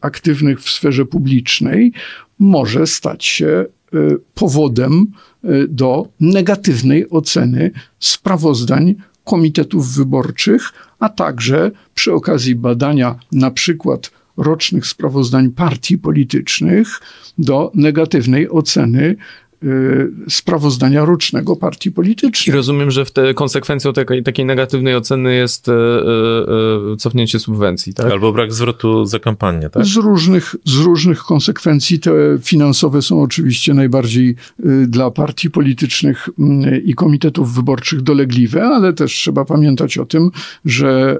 aktywnych 0.00 0.60
w 0.60 0.70
sferze 0.70 1.04
publicznej 1.04 1.92
może 2.38 2.86
stać 2.86 3.24
się 3.24 3.66
y, 3.94 4.16
powodem 4.34 5.06
do 5.68 6.08
negatywnej 6.20 7.10
oceny 7.10 7.70
sprawozdań 7.98 8.94
komitetów 9.24 9.94
wyborczych, 9.94 10.72
a 10.98 11.08
także 11.08 11.70
przy 11.94 12.12
okazji 12.12 12.54
badania 12.54 13.18
na 13.32 13.50
przykład 13.50 14.10
rocznych 14.36 14.86
sprawozdań 14.86 15.50
partii 15.50 15.98
politycznych 15.98 17.00
do 17.38 17.72
negatywnej 17.74 18.50
oceny 18.50 19.16
Y, 19.47 19.47
sprawozdania 20.28 21.04
rocznego 21.04 21.56
partii 21.56 21.90
politycznej. 21.90 22.54
I 22.54 22.56
rozumiem, 22.56 22.90
że 22.90 23.04
w 23.04 23.10
te 23.10 23.34
konsekwencją 23.34 23.92
takiej, 23.92 24.22
takiej 24.22 24.44
negatywnej 24.44 24.96
oceny 24.96 25.34
jest 25.34 25.68
e, 25.68 25.72
e, 25.72 26.96
cofnięcie 26.96 27.38
subwencji, 27.38 27.94
tak? 27.94 28.12
Albo 28.12 28.32
brak 28.32 28.52
zwrotu 28.52 29.04
za 29.04 29.18
kampanię, 29.18 29.70
tak? 29.70 29.84
Z 29.84 29.96
różnych, 29.96 30.54
z 30.64 30.76
różnych 30.76 31.18
konsekwencji. 31.18 32.00
Te 32.00 32.10
finansowe 32.42 33.02
są 33.02 33.22
oczywiście 33.22 33.74
najbardziej 33.74 34.36
y, 34.66 34.86
dla 34.86 35.10
partii 35.10 35.50
politycznych 35.50 36.28
y, 36.28 36.78
i 36.78 36.94
komitetów 36.94 37.54
wyborczych 37.54 38.02
dolegliwe, 38.02 38.64
ale 38.64 38.92
też 38.92 39.12
trzeba 39.12 39.44
pamiętać 39.44 39.98
o 39.98 40.06
tym, 40.06 40.30
że 40.64 41.18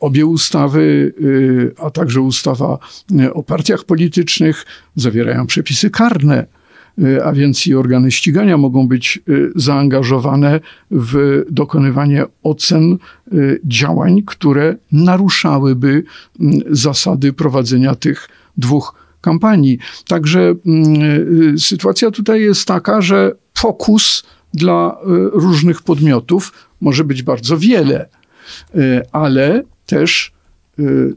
obie 0.00 0.26
ustawy, 0.26 1.14
a 1.78 1.90
także 1.90 2.20
ustawa 2.20 2.78
o 3.32 3.42
partiach 3.42 3.84
politycznych 3.84 4.66
zawierają 4.96 5.46
przepisy 5.46 5.90
karne 5.90 6.46
Y, 6.48 6.48
a 7.24 7.32
więc 7.32 7.66
i 7.66 7.74
organy 7.74 8.10
ścigania 8.10 8.56
mogą 8.56 8.88
być 8.88 9.20
y, 9.28 9.52
zaangażowane 9.56 10.60
w 10.90 11.44
dokonywanie 11.50 12.24
ocen 12.42 12.98
y, 13.32 13.60
działań, 13.64 14.22
które 14.26 14.76
naruszałyby 14.92 16.04
mm, 16.40 16.60
zasady 16.70 17.32
prowadzenia 17.32 17.94
tych 17.94 18.28
dwóch 18.56 18.94
kampanii. 19.20 19.78
Także 20.08 20.54
mm, 20.66 21.58
sytuacja 21.58 22.10
tutaj 22.10 22.42
jest 22.42 22.68
taka, 22.68 23.00
że 23.00 23.32
fokus 23.54 24.26
dla 24.54 24.96
różnych 25.32 25.82
podmiotów 25.82 26.68
może 26.80 27.04
być 27.04 27.22
bardzo 27.22 27.58
wiele, 27.58 28.08
ale 29.12 29.62
też 29.86 30.32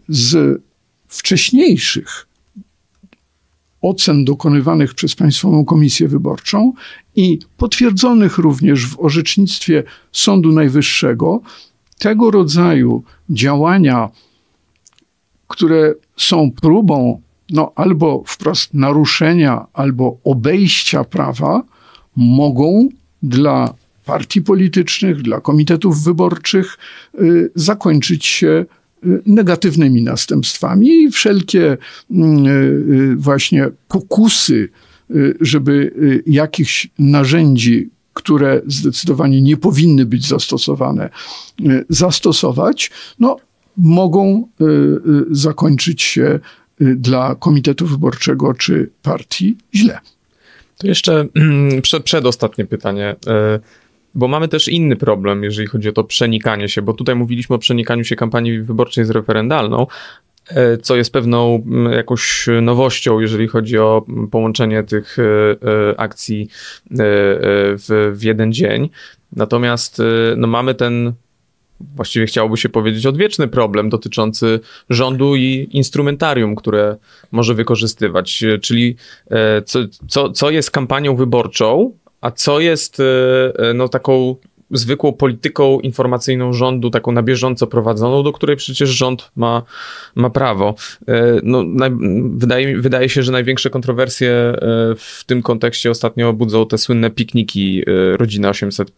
z 0.10 0.62
wcześniejszych 1.08 2.28
ocen 3.82 4.26
dokonywanych 4.26 4.94
przez 4.94 5.16
Państwową 5.16 5.66
Komisję 5.66 6.08
Wyborczą 6.08 6.74
i 7.16 7.40
potwierdzonych 7.58 8.38
również 8.38 8.88
w 8.88 9.00
orzecznictwie 9.00 9.84
Sądu 10.12 10.52
Najwyższego, 10.52 11.42
tego 12.00 12.32
rodzaju 12.32 13.04
działania, 13.30 14.10
które 15.48 15.94
są 16.18 16.52
próbą 16.52 17.22
no, 17.50 17.72
albo 17.76 18.24
wprost 18.28 18.74
naruszenia, 18.74 19.66
albo 19.74 20.18
obejścia 20.24 21.04
prawa, 21.04 21.64
mogą 22.16 22.90
dla 23.24 23.74
partii 24.06 24.42
politycznych, 24.42 25.22
dla 25.22 25.42
komitetów 25.42 26.04
wyborczych 26.04 26.78
y, 27.20 27.52
zakończyć 27.56 28.26
się 28.26 28.66
negatywnymi 29.26 30.02
następstwami 30.02 30.90
i 30.90 31.12
wszelkie 31.12 31.78
mm, 32.12 32.46
y, 32.46 32.50
y, 32.50 33.16
właśnie 33.16 33.70
pokusy, 33.88 34.70
y, 35.12 35.38
żeby 35.42 35.92
jakichś 36.28 36.88
narzędzi 37.00 37.90
które 38.14 38.62
zdecydowanie 38.68 39.42
nie 39.42 39.58
powinny 39.58 40.06
być 40.06 40.28
zastosowane, 40.28 41.10
zastosować, 41.90 42.92
no, 43.20 43.38
mogą 43.78 44.48
zakończyć 45.32 46.02
się 46.02 46.40
dla 46.80 47.36
komitetu 47.36 47.88
wyborczego 47.88 48.54
czy 48.54 48.90
partii 49.02 49.58
źle. 49.76 50.00
To 50.78 50.88
jeszcze 50.88 51.28
przed, 51.82 52.04
przedostatnie 52.04 52.66
pytanie. 52.66 53.16
Bo 54.16 54.28
mamy 54.28 54.48
też 54.48 54.68
inny 54.68 54.96
problem, 54.96 55.44
jeżeli 55.44 55.68
chodzi 55.68 55.90
o 55.90 55.92
to 55.92 56.04
przenikanie 56.04 56.70
się, 56.70 56.82
bo 56.82 56.94
tutaj 56.94 57.16
mówiliśmy 57.16 57.56
o 57.56 57.60
przenikaniu 57.60 58.04
się 58.04 58.16
kampanii 58.16 58.62
wyborczej 58.62 59.06
z 59.06 59.10
referendalną, 59.10 59.88
e, 60.50 60.78
co 60.78 60.96
jest 60.96 61.14
pewną 61.14 61.64
jakąś 61.92 62.48
nowością, 62.62 63.20
jeżeli 63.20 63.48
chodzi 63.48 63.78
o 63.78 64.06
połączenie 64.32 64.84
tych 64.84 65.18
e, 65.20 65.24
e, 65.24 66.00
akcji 66.00 66.50
w, 66.90 68.12
w 68.16 68.24
jeden 68.24 68.54
dzień. 68.54 68.90
Natomiast 69.36 70.02
no, 70.38 70.48
mamy 70.48 70.76
ten 70.76 71.14
właściwie 71.96 72.26
chciałoby 72.26 72.58
się 72.58 72.70
powiedzieć, 72.70 73.06
odwieczny 73.06 73.48
problem 73.48 73.90
dotyczący 73.90 74.60
rządu 74.90 75.36
i 75.36 75.68
instrumentarium, 75.72 76.56
które 76.56 76.98
może 77.32 77.54
wykorzystywać. 77.54 78.44
Czyli 78.62 78.96
co, 79.66 79.80
co, 80.08 80.30
co 80.30 80.50
jest 80.50 80.72
kampanią 80.72 81.16
wyborczą, 81.16 81.94
a 82.22 82.32
co 82.32 82.60
jest 82.60 83.00
e, 83.00 83.04
e, 83.70 83.74
no, 83.74 83.90
taką 83.90 84.36
zwykłą 84.72 85.14
polityką 85.14 85.80
informacyjną 85.80 86.54
rządu, 86.54 86.90
taką 86.90 87.12
na 87.12 87.24
bieżąco 87.24 87.68
prowadzoną, 87.68 88.24
do 88.24 88.32
której 88.32 88.56
przecież 88.56 88.90
rząd 88.90 89.32
ma, 89.36 89.64
ma 90.16 90.30
prawo. 90.30 90.76
E, 91.08 91.40
no, 91.44 91.64
wydaje, 92.36 92.82
wydaje 92.82 93.10
się, 93.10 93.24
że 93.24 93.32
największe 93.32 93.70
kontrowersje 93.70 94.56
w 94.98 95.24
tym 95.26 95.42
kontekście 95.42 95.92
ostatnio 95.92 96.34
budzą 96.34 96.66
te 96.66 96.78
słynne 96.78 97.10
pikniki 97.10 97.84
Rodzina 98.14 98.50
800. 98.50 98.92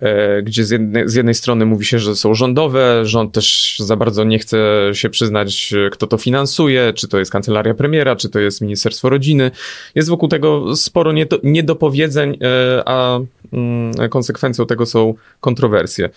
E, 0.00 0.42
gdzie 0.42 0.64
z 0.64 0.70
jednej, 0.70 1.08
z 1.08 1.14
jednej 1.14 1.34
strony 1.34 1.66
mówi 1.66 1.84
się, 1.84 1.98
że 1.98 2.16
są 2.16 2.34
rządowe, 2.34 3.06
rząd 3.06 3.32
też 3.32 3.76
za 3.78 3.96
bardzo 3.96 4.24
nie 4.24 4.38
chce 4.38 4.90
się 4.92 5.10
przyznać, 5.10 5.74
kto 5.92 6.06
to 6.06 6.18
finansuje, 6.18 6.92
czy 6.92 7.08
to 7.08 7.18
jest 7.18 7.30
kancelaria 7.30 7.74
premiera, 7.74 8.16
czy 8.16 8.28
to 8.28 8.38
jest 8.38 8.60
Ministerstwo 8.60 9.08
Rodziny. 9.08 9.50
Jest 9.94 10.08
wokół 10.08 10.28
tego 10.28 10.76
sporo 10.76 11.12
niedopowiedzeń, 11.42 12.38
e, 12.42 12.82
a 12.86 13.20
mm, 13.52 13.92
konsekwencją 14.10 14.66
tego 14.66 14.86
są 14.86 15.14
kontrowersje. 15.40 16.10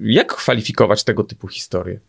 Jak 0.00 0.36
kwalifikować 0.36 1.04
tego 1.04 1.24
typu 1.24 1.48
historie? 1.48 2.00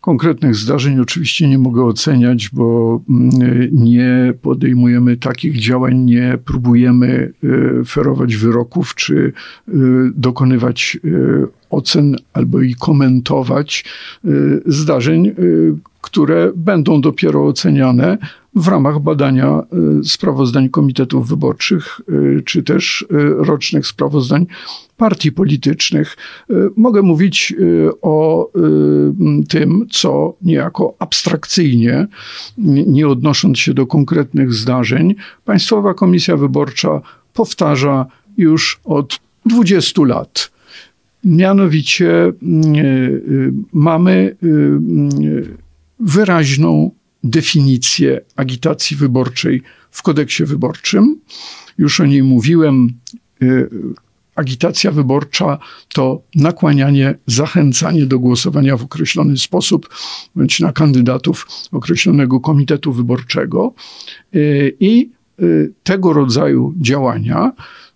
Konkretnych 0.00 0.54
zdarzeń 0.54 1.00
oczywiście 1.00 1.48
nie 1.48 1.58
mogę 1.58 1.84
oceniać, 1.84 2.50
bo 2.52 3.00
mm, 3.10 3.30
nie 3.72 4.34
podejmujemy 4.42 5.16
takich 5.16 5.58
działań, 5.58 5.98
nie 5.98 6.38
próbujemy 6.44 7.32
y, 7.44 7.84
ferować 7.84 8.36
wyroków 8.36 8.94
czy 8.94 9.14
y, 9.14 9.32
dokonywać 10.14 10.98
y, 11.04 11.46
ocen 11.70 12.16
albo 12.32 12.60
i 12.60 12.74
komentować 12.74 13.84
zdarzeń, 14.66 15.34
które 16.00 16.52
będą 16.56 17.00
dopiero 17.00 17.46
oceniane 17.46 18.18
w 18.54 18.68
ramach 18.68 19.00
badania 19.00 19.62
sprawozdań 20.04 20.68
komitetów 20.68 21.28
wyborczych, 21.28 22.00
czy 22.44 22.62
też 22.62 23.06
rocznych 23.38 23.86
sprawozdań 23.86 24.46
partii 25.00 25.32
politycznych. 25.32 26.16
Y, 26.50 26.54
mogę 26.76 27.02
mówić 27.02 27.54
y, 27.58 27.90
o 28.02 28.48
y, 28.48 29.46
tym, 29.48 29.86
co 29.90 30.36
niejako 30.42 30.94
abstrakcyjnie, 30.98 32.06
nie 32.86 33.08
odnosząc 33.08 33.58
się 33.58 33.74
do 33.74 33.86
konkretnych 33.86 34.52
zdarzeń, 34.54 35.14
Państwowa 35.44 35.94
Komisja 35.94 36.36
Wyborcza 36.36 37.00
powtarza 37.32 38.06
już 38.36 38.80
od 38.84 39.20
20 39.46 40.02
lat. 40.04 40.50
Mianowicie 41.24 42.32
mamy 43.72 44.36
wyraźną 46.00 46.90
definicję 47.24 48.20
agitacji 48.36 48.96
wyborczej 48.96 49.62
w 49.90 50.02
kodeksie 50.02 50.44
wyborczym. 50.44 51.20
Już 51.78 52.00
o 52.00 52.06
niej 52.06 52.22
mówiłem 52.22 52.88
agitacja 54.40 54.90
wyborcza 54.90 55.58
to 55.94 56.22
nakłanianie, 56.34 57.14
zachęcanie 57.26 58.06
do 58.06 58.18
głosowania 58.18 58.76
w 58.76 58.82
określony 58.82 59.38
sposób, 59.38 59.88
bądź 60.34 60.60
na 60.60 60.72
kandydatów 60.72 61.46
określonego 61.72 62.40
komitetu 62.40 62.92
wyborczego. 62.92 63.74
Y, 64.34 64.76
I 64.80 65.10
y, 65.42 65.72
tego 65.82 66.12
rodzaju 66.12 66.74
działania 66.80 67.52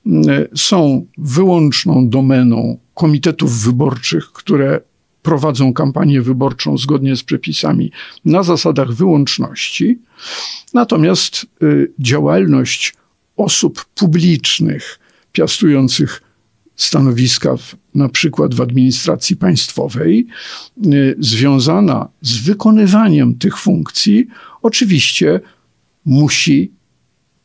y, 0.07 0.11
są 0.55 1.07
wyłączną 1.19 2.09
domeną 2.09 2.79
komitetów 2.95 3.63
wyborczych, 3.63 4.33
które 4.33 4.81
prowadzą 5.23 5.73
kampanię 5.73 6.23
wyborczą 6.23 6.79
zgodnie 6.79 7.17
z 7.17 7.23
przepisami 7.23 7.91
na 8.25 8.43
zasadach 8.43 8.93
wyłączności. 8.93 9.99
Natomiast 10.75 11.47
działalność 11.99 12.95
osób 13.37 13.85
publicznych, 13.95 14.99
piastujących 15.33 16.23
stanowiska 16.77 17.57
w, 17.57 17.77
na 17.95 18.09
przykład 18.09 18.55
w 18.55 18.61
administracji 18.61 19.37
państwowej, 19.37 20.27
y, 20.87 21.17
związana 21.19 22.09
z 22.21 22.39
wykonywaniem 22.39 23.35
tych 23.35 23.59
funkcji, 23.59 24.27
oczywiście 24.63 25.41
musi 26.05 26.73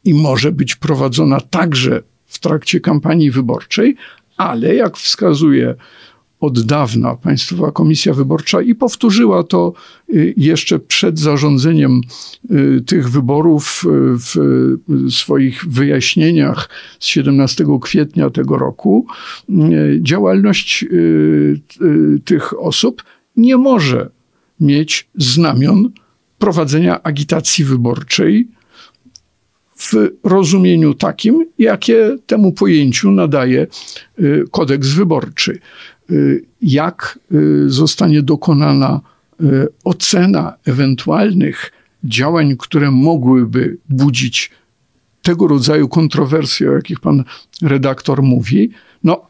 i 0.03 0.13
może 0.13 0.51
być 0.51 0.75
prowadzona 0.75 1.41
także 1.41 2.01
w 2.25 2.39
trakcie 2.39 2.80
kampanii 2.80 3.32
wyborczej, 3.32 3.95
ale 4.38 4.75
jak 4.75 4.97
wskazuje 4.97 5.75
od 6.40 6.62
dawna 6.62 7.16
Państwowa 7.16 7.72
Komisja 7.72 8.14
Wyborcza 8.14 8.62
i 8.62 8.76
powtórzyła 8.76 9.44
to 9.44 9.74
y, 10.14 10.34
jeszcze 10.38 10.80
przed 10.80 11.20
zarządzeniem 11.20 12.02
y, 12.52 12.82
tych 12.86 13.10
wyborów 13.10 13.84
y, 13.86 13.90
w 14.18 14.36
swoich 15.14 15.66
wyjaśnieniach 15.66 16.70
z 17.00 17.06
17 17.06 17.66
kwietnia 17.82 18.30
tego 18.30 18.58
roku. 18.58 19.08
Działalność 20.00 20.86
tych 22.26 22.60
osób 22.60 23.04
nie 23.38 23.58
może 23.58 24.10
mieć 24.60 25.10
znamion 25.16 25.90
prowadzenia 26.40 27.04
agitacji 27.04 27.66
wyborczej 27.66 28.48
w 29.78 29.94
rozumieniu 30.24 30.94
takim, 30.94 31.46
jakie 31.60 32.18
temu 32.28 32.52
pojęciu 32.52 33.12
nadaje 33.12 33.68
kodeks 34.52 34.88
wyborczy. 34.88 35.60
Y, 36.12 36.45
jak 36.62 37.20
y, 37.32 37.70
zostanie 37.70 38.22
dokonana 38.22 39.01
y, 39.41 39.68
ocena 39.84 40.53
ewentualnych 40.66 41.72
działań, 42.03 42.55
które 42.57 42.91
mogłyby 42.91 43.78
budzić 43.89 44.51
tego 45.22 45.47
rodzaju 45.47 45.88
kontrowersje, 45.88 46.70
o 46.72 46.74
jakich 46.74 46.99
pan 46.99 47.24
redaktor 47.62 48.24
mówi, 48.24 48.70
no 49.03 49.30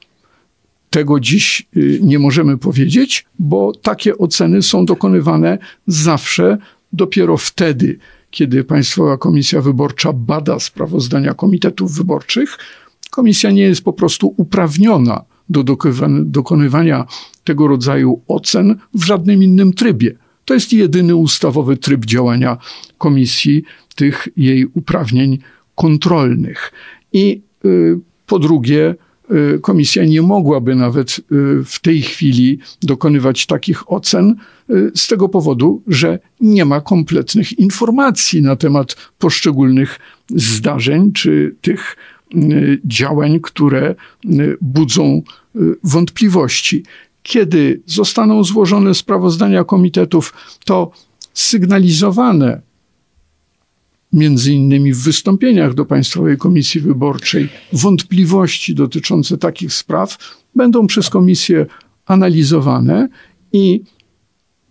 tego 0.89 1.19
dziś 1.19 1.67
nie 2.01 2.19
możemy 2.19 2.57
powiedzieć, 2.57 3.25
bo 3.39 3.71
takie 3.81 4.17
oceny 4.17 4.61
są 4.61 4.85
dokonywane 4.85 5.57
zawsze 5.87 6.57
dopiero 6.93 7.37
wtedy, 7.37 7.99
kiedy 8.31 8.63
Państwowa 8.63 9.17
Komisja 9.17 9.61
Wyborcza 9.61 10.13
bada 10.13 10.59
sprawozdania 10.59 11.33
komitetów 11.33 11.93
wyborczych. 11.93 12.57
Komisja 13.09 13.51
nie 13.51 13.61
jest 13.61 13.83
po 13.83 13.93
prostu 13.93 14.33
uprawniona 14.37 15.23
do 15.49 15.63
dokonywania 16.25 17.05
tego 17.43 17.67
rodzaju 17.67 18.21
ocen 18.27 18.75
w 18.93 19.03
żadnym 19.03 19.43
innym 19.43 19.73
trybie. 19.73 20.15
To 20.45 20.53
jest 20.53 20.73
jedyny 20.73 21.15
ustawowy 21.15 21.77
tryb 21.77 22.05
działania 22.05 22.57
komisji, 22.97 23.63
tych 23.95 24.27
jej 24.37 24.65
uprawnień 24.65 25.37
kontrolnych. 25.75 26.71
I 27.13 27.41
y, 27.65 27.99
po 28.27 28.39
drugie, 28.39 28.95
y, 29.55 29.59
komisja 29.59 30.05
nie 30.05 30.21
mogłaby 30.21 30.75
nawet 30.75 31.19
y, 31.19 31.23
w 31.65 31.79
tej 31.81 32.01
chwili 32.01 32.59
dokonywać 32.81 33.45
takich 33.45 33.91
ocen 33.91 34.35
z 34.95 35.07
tego 35.07 35.29
powodu, 35.29 35.81
że 35.87 36.19
nie 36.41 36.65
ma 36.65 36.81
kompletnych 36.81 37.59
informacji 37.59 38.41
na 38.41 38.55
temat 38.55 38.95
poszczególnych 39.19 39.99
zdarzeń 40.29 41.11
czy 41.13 41.55
tych 41.61 41.95
działań, 42.85 43.39
które 43.39 43.95
y, 44.25 44.57
budzą 44.61 45.21
y, 45.55 45.59
wątpliwości. 45.83 46.83
Kiedy 47.23 47.81
zostaną 47.85 48.43
złożone 48.43 48.95
sprawozdania 48.95 49.63
komitetów, 49.63 50.33
to 50.65 50.91
sygnalizowane 51.33 52.61
między 54.13 54.53
innymi 54.53 54.93
w 54.93 55.03
wystąpieniach 55.03 55.73
do 55.73 55.85
Państwowej 55.85 56.37
Komisji 56.37 56.81
Wyborczej 56.81 57.49
wątpliwości 57.73 58.75
dotyczące 58.75 59.37
takich 59.37 59.73
spraw 59.73 60.17
będą 60.55 60.87
przez 60.87 61.09
komisję 61.09 61.65
analizowane 62.05 63.09
i 63.53 63.83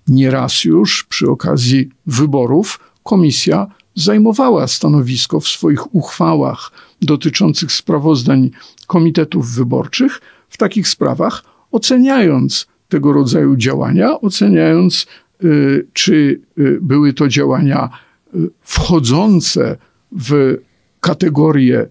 nieraz 0.09 0.65
już 0.65 1.05
przy 1.05 1.31
okazji 1.31 1.89
wyborów 2.07 2.81
komisja 3.03 3.67
zajmowała 3.95 4.69
stanowisko 4.69 5.41
w 5.41 5.49
swoich 5.49 5.95
uchwałach 5.95 6.73
dotyczących 7.03 7.73
sprawozdań 7.73 8.51
komitetów 8.87 9.51
wyborczych 9.51 10.21
w 10.49 10.57
takich 10.57 10.89
sprawach, 10.89 11.45
oceniając 11.71 12.67
tego 12.89 13.13
rodzaju 13.13 13.57
działania, 13.57 14.21
oceniając, 14.21 15.07
y, 15.45 15.87
czy 15.93 16.41
y, 16.59 16.79
były 16.83 17.13
to 17.13 17.29
działania 17.29 17.89
y, 18.35 18.39
wchodzące 18.63 19.77
w 20.13 20.57
kategorię 21.01 21.87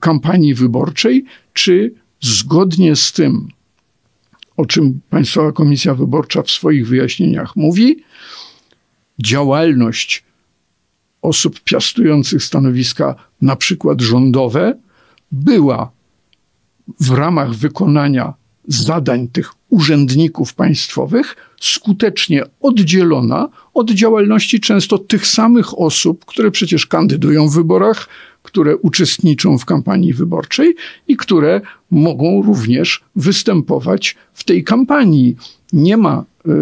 kampanii 0.00 0.54
wyborczej, 0.54 1.24
czy 1.52 1.94
zgodnie 2.20 2.96
z 2.96 3.12
tym, 3.12 3.48
o 4.56 4.66
czym 4.66 5.00
Państwowa 5.10 5.52
Komisja 5.52 5.94
Wyborcza 5.94 6.42
w 6.42 6.50
swoich 6.50 6.88
wyjaśnieniach 6.88 7.56
mówi, 7.56 8.04
działalność 9.18 10.24
osób 11.22 11.60
piastujących 11.60 12.44
stanowiska 12.44 13.14
na 13.42 13.56
przykład 13.56 14.00
rządowe 14.00 14.74
była 15.32 15.90
w 17.00 17.10
ramach 17.10 17.54
wykonania 17.54 18.34
zadań 18.68 19.28
tych 19.28 19.52
urzędników 19.68 20.54
państwowych 20.54 21.36
skutecznie 21.60 22.44
oddzielona 22.60 23.48
od 23.74 23.90
działalności 23.90 24.60
często 24.60 24.98
tych 24.98 25.26
samych 25.26 25.78
osób, 25.78 26.24
które 26.24 26.50
przecież 26.50 26.86
kandydują 26.86 27.48
w 27.48 27.54
wyborach, 27.54 28.08
które 28.42 28.76
uczestniczą 28.76 29.58
w 29.58 29.64
kampanii 29.64 30.14
wyborczej 30.14 30.74
i 31.08 31.16
które 31.16 31.60
mogą 31.90 32.42
również 32.42 33.04
występować 33.16 34.16
w 34.34 34.44
tej 34.44 34.64
kampanii. 34.64 35.36
Nie 35.72 35.96
ma 35.96 36.24
y, 36.46 36.52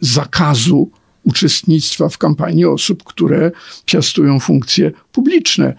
zakazu 0.00 0.90
uczestnictwa 1.24 2.08
w 2.08 2.18
kampanii 2.18 2.64
osób, 2.64 3.04
które 3.04 3.52
piastują 3.86 4.40
funkcje 4.40 4.92
publiczne. 5.12 5.76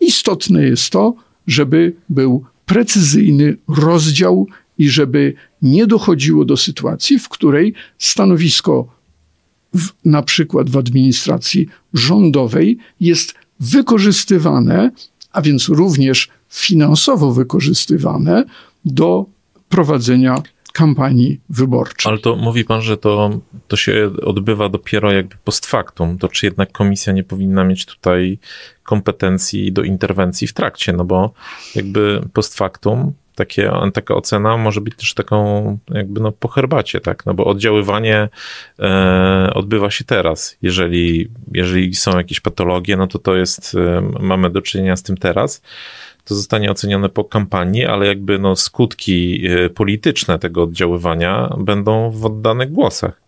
Istotne 0.00 0.62
jest 0.64 0.90
to, 0.90 1.14
żeby 1.46 1.94
był 2.08 2.44
precyzyjny 2.66 3.56
rozdział 3.68 4.46
i 4.78 4.88
żeby 4.88 5.34
nie 5.62 5.86
dochodziło 5.86 6.44
do 6.44 6.56
sytuacji, 6.56 7.18
w 7.18 7.28
której 7.28 7.74
stanowisko 7.98 8.88
w, 9.74 9.88
na 10.04 10.22
przykład 10.22 10.70
w 10.70 10.76
administracji 10.76 11.68
rządowej 11.94 12.78
jest 13.00 13.34
wykorzystywane, 13.60 14.90
a 15.32 15.42
więc 15.42 15.68
również 15.68 16.28
finansowo 16.48 17.32
wykorzystywane 17.32 18.44
do 18.84 19.26
prowadzenia 19.68 20.42
kampanii 20.72 21.40
wyborczej. 21.48 22.10
Ale 22.10 22.18
to 22.20 22.36
mówi 22.36 22.64
pan, 22.64 22.82
że 22.82 22.96
to, 22.96 23.30
to 23.68 23.76
się 23.76 24.10
odbywa 24.22 24.68
dopiero 24.68 25.12
jakby 25.12 25.36
post 25.44 25.66
factum. 25.66 26.18
To 26.18 26.28
czy 26.28 26.46
jednak 26.46 26.72
komisja 26.72 27.12
nie 27.12 27.24
powinna 27.24 27.64
mieć 27.64 27.86
tutaj 27.86 28.38
kompetencji 28.82 29.72
do 29.72 29.82
interwencji 29.82 30.46
w 30.46 30.52
trakcie? 30.52 30.92
No 30.92 31.04
bo 31.04 31.32
jakby 31.74 32.22
post 32.32 32.56
factum 32.56 33.12
takie, 33.34 33.72
taka 33.94 34.14
ocena 34.14 34.56
może 34.56 34.80
być 34.80 34.96
też 34.96 35.14
taką 35.14 35.78
jakby 35.88 36.20
no 36.20 36.32
po 36.32 36.48
herbacie, 36.48 37.00
tak? 37.00 37.26
No 37.26 37.34
bo 37.34 37.44
oddziaływanie 37.44 38.28
e, 38.78 39.50
odbywa 39.54 39.90
się 39.90 40.04
teraz. 40.04 40.56
Jeżeli, 40.62 41.28
jeżeli 41.52 41.94
są 41.94 42.18
jakieś 42.18 42.40
patologie, 42.40 42.96
no 42.96 43.06
to 43.06 43.18
to 43.18 43.36
jest, 43.36 43.74
e, 43.74 44.02
mamy 44.20 44.50
do 44.50 44.62
czynienia 44.62 44.96
z 44.96 45.02
tym 45.02 45.16
teraz 45.16 45.62
to 46.24 46.34
zostanie 46.34 46.70
ocenione 46.70 47.08
po 47.08 47.24
kampanii, 47.24 47.84
ale 47.84 48.06
jakby 48.06 48.38
no 48.38 48.56
skutki 48.56 49.46
e, 49.46 49.70
polityczne 49.70 50.38
tego 50.38 50.62
oddziaływania 50.62 51.56
będą 51.58 52.10
w 52.10 52.26
oddanych 52.26 52.72
głosach. 52.72 53.21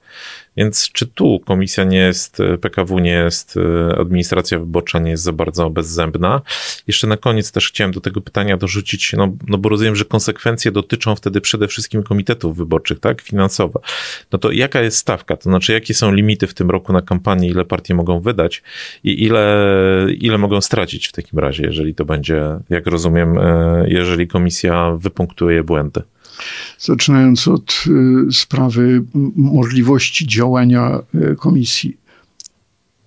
Więc 0.57 0.93
czy 0.93 1.07
tu 1.07 1.41
komisja 1.41 1.85
nie 1.85 1.99
jest, 1.99 2.39
PKW 2.61 2.99
nie 2.99 3.11
jest, 3.11 3.57
e, 3.57 3.99
administracja 3.99 4.59
wyborcza 4.59 4.99
nie 4.99 5.11
jest 5.11 5.23
za 5.23 5.33
bardzo 5.33 5.71
bezzębna? 5.71 6.41
Jeszcze 6.87 7.07
na 7.07 7.17
koniec 7.17 7.53
też 7.53 7.69
chciałem 7.69 7.93
do 7.93 8.01
tego 8.01 8.21
pytania 8.21 8.57
dorzucić, 8.57 9.13
no, 9.13 9.33
no 9.47 9.59
bo 9.59 9.69
rozumiem, 9.69 9.97
że 9.97 10.05
konsekwencje 10.05 10.73
dotyczą 10.73 11.17
wtedy 11.17 11.41
przede 11.41 11.69
wszystkim 11.69 12.03
komitetów 12.03 12.57
wyborczych, 12.57 13.01
tak? 13.01 13.21
Finansowe. 13.21 13.81
No 14.33 14.39
to 14.39 14.53
jaka 14.53 14.81
jest 14.81 14.97
stawka? 14.97 15.37
To 15.37 15.43
znaczy, 15.43 15.73
jakie 15.73 15.95
są 15.95 16.13
limity 16.13 16.47
w 16.47 16.55
tym 16.55 16.71
roku 16.71 16.93
na 16.93 17.03
kampanię, 17.03 17.49
ile 17.49 17.65
partie 17.65 17.95
mogą 17.95 18.21
wydać 18.21 18.63
i 19.05 19.25
ile, 19.25 19.67
ile 20.19 20.39
mogą 20.39 20.61
stracić 20.61 21.09
w 21.09 21.13
takim 21.13 21.39
razie, 21.39 21.63
jeżeli 21.63 21.95
to 21.95 22.05
będzie, 22.05 22.43
jak 22.71 22.87
rozumiem, 22.87 23.39
e, 23.39 23.85
jeżeli 23.89 24.29
komisja 24.29 24.93
wypunktuje 24.99 25.65
błędy? 25.65 26.03
Zaczynając 26.79 27.49
od 27.49 27.85
y, 28.29 28.33
sprawy 28.33 29.05
możliwości 29.37 30.27
działania 30.27 31.03
y, 31.15 31.37
komisji. 31.37 31.97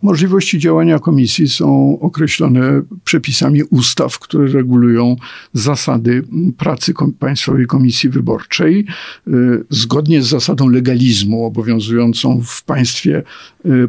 Możliwości 0.01 0.59
działania 0.59 0.99
komisji 0.99 1.49
są 1.49 1.99
określone 1.99 2.81
przepisami 3.03 3.63
ustaw, 3.63 4.19
które 4.19 4.47
regulują 4.51 5.15
zasady 5.53 6.23
pracy 6.57 6.93
Państwowej 7.19 7.67
Komisji 7.67 8.09
Wyborczej, 8.09 8.85
y, 9.27 9.31
zgodnie 9.69 10.21
z 10.21 10.27
zasadą 10.27 10.69
legalizmu 10.69 11.45
obowiązującą 11.45 12.41
w 12.45 12.63
państwie 12.63 13.23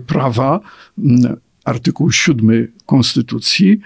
prawa, 0.07 0.61
artykuł 1.64 2.12
7 2.12 2.68
Konstytucji. 2.86 3.80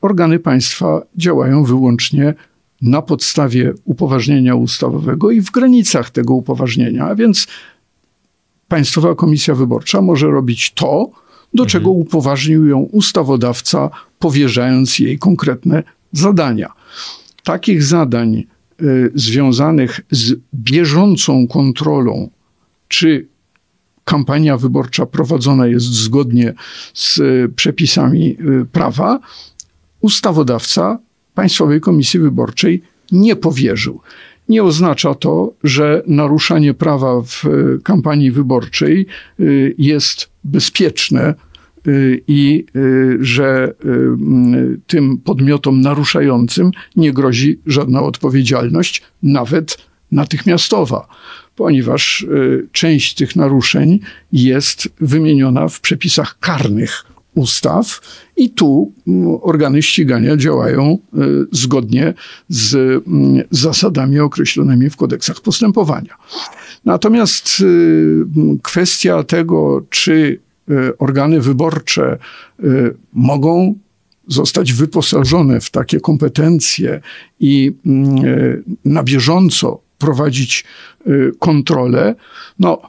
Organy 0.00 0.38
państwa 0.38 1.02
działają 1.16 1.64
wyłącznie 1.64 2.34
na 2.82 3.02
podstawie 3.02 3.72
upoważnienia 3.84 4.54
ustawowego 4.54 5.30
i 5.30 5.40
w 5.40 5.50
granicach 5.50 6.10
tego 6.10 6.34
upoważnienia, 6.34 7.04
a 7.04 7.14
więc 7.14 7.46
Państwowa 8.68 9.14
Komisja 9.14 9.54
Wyborcza 9.54 10.02
może 10.02 10.26
robić 10.26 10.70
to, 10.70 11.10
do 11.54 11.62
mhm. 11.62 11.68
czego 11.68 11.90
upoważnił 11.90 12.66
ją 12.66 12.78
ustawodawca, 12.78 13.90
powierzając 14.18 14.98
jej 14.98 15.18
konkretne 15.18 15.82
zadania. 16.12 16.72
Takich 17.44 17.82
zadań 17.82 18.44
y, 18.82 19.10
związanych 19.14 20.00
z 20.10 20.34
bieżącą 20.54 21.46
kontrolą, 21.48 22.30
czy 22.88 23.28
kampania 24.04 24.56
wyborcza 24.56 25.06
prowadzona 25.06 25.66
jest 25.66 25.86
zgodnie 25.86 26.54
z 26.94 27.18
y, 27.18 27.52
przepisami 27.56 28.36
y, 28.40 28.66
prawa, 28.72 29.20
ustawodawca 30.00 30.98
Państwowej 31.36 31.80
Komisji 31.80 32.20
Wyborczej 32.20 32.82
nie 33.12 33.36
powierzył. 33.36 34.00
Nie 34.48 34.64
oznacza 34.64 35.14
to, 35.14 35.52
że 35.64 36.02
naruszanie 36.06 36.74
prawa 36.74 37.22
w 37.22 37.44
e, 37.44 37.48
kampanii 37.82 38.30
wyborczej 38.30 39.06
e, 39.40 39.44
jest 39.78 40.30
bezpieczne 40.44 41.22
e, 41.22 41.34
i 42.28 42.66
że 43.20 43.74
tym 44.86 45.18
podmiotom 45.18 45.80
naruszającym 45.80 46.70
nie 46.96 47.12
grozi 47.12 47.60
żadna 47.66 48.02
odpowiedzialność, 48.02 49.02
nawet 49.22 49.78
natychmiastowa, 50.12 51.08
ponieważ 51.56 52.26
część 52.72 53.14
tych 53.14 53.36
naruszeń 53.36 54.00
jest 54.32 54.88
wymieniona 55.00 55.68
w 55.68 55.80
przepisach 55.80 56.38
karnych 56.38 57.04
ustaw 57.36 58.00
i 58.36 58.50
tu 58.50 58.92
mm, 59.06 59.38
organy 59.42 59.82
ścigania 59.82 60.36
działają 60.36 60.82
e, 60.84 61.18
zgodnie 61.52 62.14
z 62.48 62.74
mm, 62.74 63.44
zasadami 63.50 64.18
określonymi 64.18 64.90
w 64.90 64.96
kodeksach 64.96 65.40
postępowania. 65.40 66.14
Natomiast 66.84 67.48
e, 67.48 67.64
kwestia 68.62 69.22
tego, 69.22 69.86
czy 69.90 70.40
e, 70.70 70.98
organy 70.98 71.40
wyborcze 71.40 72.18
mogą 73.12 73.74
zostać 74.26 74.72
wyposażone 74.72 75.60
w 75.60 75.70
takie 75.70 76.00
kompetencje 76.00 77.00
i 77.40 77.72
mm, 77.86 78.64
na 78.84 79.02
bieżąco 79.02 79.80
prowadzić 79.98 80.64
kontrolę, 81.38 82.14
no 82.58 82.82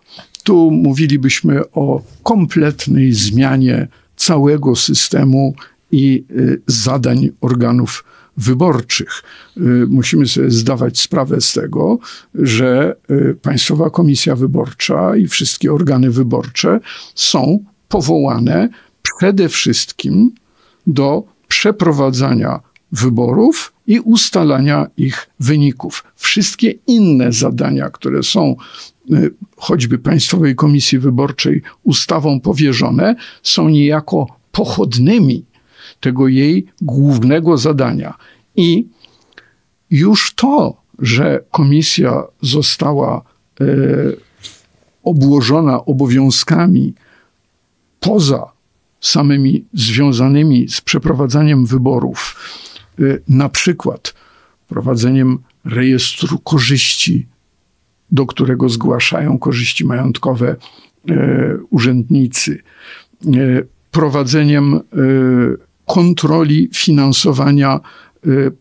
tu 0.43 0.71
mówilibyśmy 0.71 1.71
o 1.71 2.01
kompletnej 2.23 3.13
zmianie 3.13 3.87
całego 4.17 4.75
systemu 4.75 5.53
i 5.91 6.25
y, 6.31 6.61
zadań 6.67 7.29
organów 7.41 8.03
wyborczych. 8.37 9.23
Y, 9.57 9.61
musimy 9.89 10.27
sobie 10.27 10.51
zdawać 10.51 10.99
sprawę 10.99 11.41
z 11.41 11.53
tego, 11.53 11.99
że 12.35 12.95
y, 13.11 13.35
Państwowa 13.41 13.89
Komisja 13.89 14.35
Wyborcza 14.35 15.15
i 15.15 15.27
wszystkie 15.27 15.73
organy 15.73 16.11
wyborcze 16.11 16.79
są 17.15 17.63
powołane 17.87 18.69
przede 19.01 19.49
wszystkim 19.49 20.31
do 20.87 21.23
przeprowadzania 21.47 22.59
wyborów 22.91 23.73
i 23.87 23.99
ustalania 23.99 24.87
ich 24.97 25.29
wyników. 25.39 26.03
Wszystkie 26.15 26.73
inne 26.87 27.31
zadania, 27.31 27.89
które 27.89 28.23
są 28.23 28.55
Y, 29.11 29.33
choćby 29.57 29.99
Państwowej 29.99 30.55
Komisji 30.55 30.99
Wyborczej 30.99 31.61
ustawą 31.83 32.39
powierzone, 32.39 33.15
są 33.43 33.69
niejako 33.69 34.27
pochodnymi 34.51 35.45
tego 35.99 36.27
jej 36.27 36.65
głównego 36.81 37.57
zadania. 37.57 38.13
I 38.55 38.87
już 39.89 40.33
to, 40.35 40.81
że 40.99 41.43
komisja 41.51 42.23
została 42.41 43.21
e, 43.61 43.65
obłożona 45.03 45.85
obowiązkami 45.85 46.93
poza 47.99 48.51
samymi 49.01 49.65
związanymi 49.73 50.69
z 50.69 50.81
przeprowadzaniem 50.81 51.65
wyborów, 51.65 52.35
na 53.27 53.49
przykład 53.49 54.13
prowadzeniem 54.67 55.39
rejestru 55.65 56.39
korzyści, 56.39 57.27
do 58.11 58.25
którego 58.25 58.69
zgłaszają 58.69 59.39
korzyści 59.39 59.85
majątkowe 59.85 60.55
e, 61.09 61.57
urzędnicy, 61.69 62.63
e, 63.25 63.29
prowadzeniem 63.91 64.79
kontroli 65.85 66.69
finansowania 66.73 67.79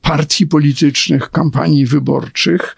partii 0.03 0.47
politycznych, 0.47 1.30
kampanii 1.30 1.87
wyborczych 1.87 2.76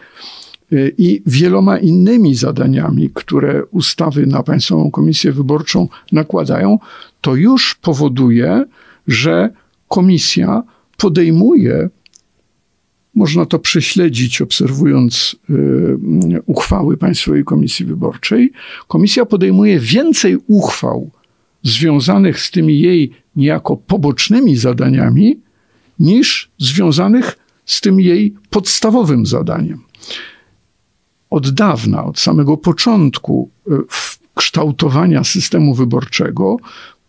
i 0.99 1.23
wieloma 1.27 1.79
innymi 1.79 2.35
zadaniami, 2.35 3.11
które 3.15 3.65
ustawy 3.65 4.27
na 4.27 4.43
Państwową 4.43 4.91
Komisję 4.91 5.33
Wyborczą 5.33 5.89
nakładają, 6.13 6.79
to 7.21 7.35
już 7.35 7.75
powoduje, 7.75 8.65
że 9.07 9.51
komisja 9.89 10.63
podejmuje 10.99 11.89
można 13.15 13.47
to 13.47 13.59
prześledzić, 13.59 14.41
obserwując 14.43 15.37
y, 15.51 16.43
uchwały 16.47 16.97
Państwowej 16.97 17.45
Komisji 17.45 17.87
Wyborczej. 17.87 18.53
Komisja 18.89 19.27
podejmuje 19.27 19.81
więcej 19.81 20.37
uchwał 20.47 21.11
związanych 21.63 22.41
z 22.41 22.51
tymi 22.51 22.81
jej 22.81 23.11
niejako 23.37 23.77
pobocznymi 23.77 24.57
zadaniami, 24.57 25.41
niż 25.99 26.51
związanych 26.59 27.39
z 27.67 27.81
tym 27.81 28.01
jej 28.01 28.35
podstawowym 28.51 29.27
zadaniem. 29.27 29.81
Od 31.31 31.51
dawna, 31.51 32.05
od 32.05 32.19
samego 32.21 32.57
początku 32.57 33.51
y, 33.69 33.71
kształtowania 34.35 35.25
systemu 35.25 35.75
wyborczego, 35.75 36.57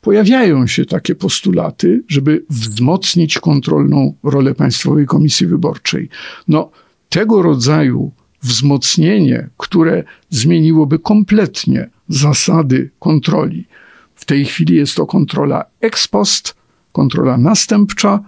pojawiają 0.02 0.68
się 0.68 0.86
takie 0.86 1.16
postulaty, 1.16 2.04
żeby 2.08 2.46
wzmocnić 2.50 3.40
kontrolną 3.40 4.14
rolę 4.24 4.56
Państwowej 4.56 5.06
Komisji 5.06 5.48
Wyborczej. 5.48 6.10
No, 6.48 6.72
tego 7.10 7.42
rodzaju 7.42 8.12
wzmocnienie, 8.42 9.50
które 9.58 10.04
zmieniłoby 10.30 11.00
kompletnie 11.00 11.90
zasady 12.10 12.90
kontroli. 13.00 13.66
W 14.16 14.26
tej 14.26 14.46
chwili 14.46 14.76
jest 14.76 14.96
to 14.96 15.06
kontrola 15.06 15.66
ex 15.82 16.08
post, 16.08 16.56
kontrola 16.92 17.38
następcza 17.38 18.20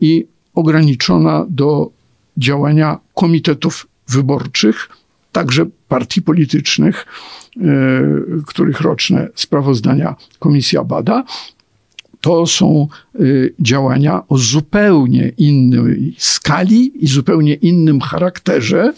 i 0.00 0.26
ograniczona 0.54 1.46
do 1.48 1.90
działania 2.36 2.98
komitetów 3.14 3.86
wyborczych, 4.08 4.88
także 5.32 5.66
partii 5.88 6.22
politycznych, 6.22 7.06
e, 7.56 7.60
których 8.46 8.80
roczne 8.80 9.28
sprawozdania 9.34 10.16
komisja 10.38 10.84
bada. 10.84 11.24
To 12.20 12.46
są 12.46 12.88
e, 13.14 13.18
działania 13.60 14.22
o 14.28 14.38
zupełnie 14.38 15.32
innej 15.36 16.14
skali 16.18 17.04
i 17.04 17.06
zupełnie 17.06 17.54
innym 17.54 18.00
charakterze 18.00 18.92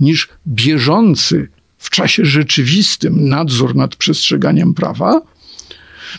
niż 0.00 0.28
bieżący 0.46 1.48
w 1.78 1.90
czasie 1.90 2.24
rzeczywistym 2.24 3.28
nadzór 3.28 3.76
nad 3.76 3.96
przestrzeganiem 3.96 4.74
prawa, 4.74 5.22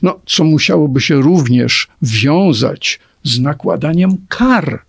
no, 0.01 0.19
co 0.25 0.43
musiałoby 0.43 1.01
się 1.01 1.21
również 1.21 1.87
wiązać 2.01 2.99
z 3.23 3.39
nakładaniem 3.39 4.17
kar 4.29 4.83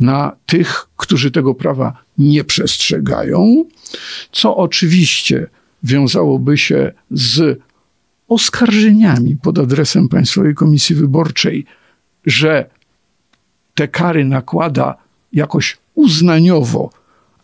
na 0.00 0.36
tych, 0.46 0.86
którzy 0.96 1.30
tego 1.30 1.54
prawa 1.54 1.92
nie 2.18 2.44
przestrzegają, 2.44 3.64
co 4.32 4.56
oczywiście 4.56 5.46
wiązałoby 5.82 6.58
się 6.58 6.92
z 7.10 7.60
oskarżeniami 8.28 9.36
pod 9.36 9.58
adresem 9.58 10.08
Państwowej 10.08 10.54
Komisji 10.54 10.96
Wyborczej, 10.96 11.64
że 12.26 12.70
te 13.74 13.88
kary 13.88 14.24
nakłada 14.24 14.96
jakoś 15.32 15.78
uznaniowo, 15.94 16.90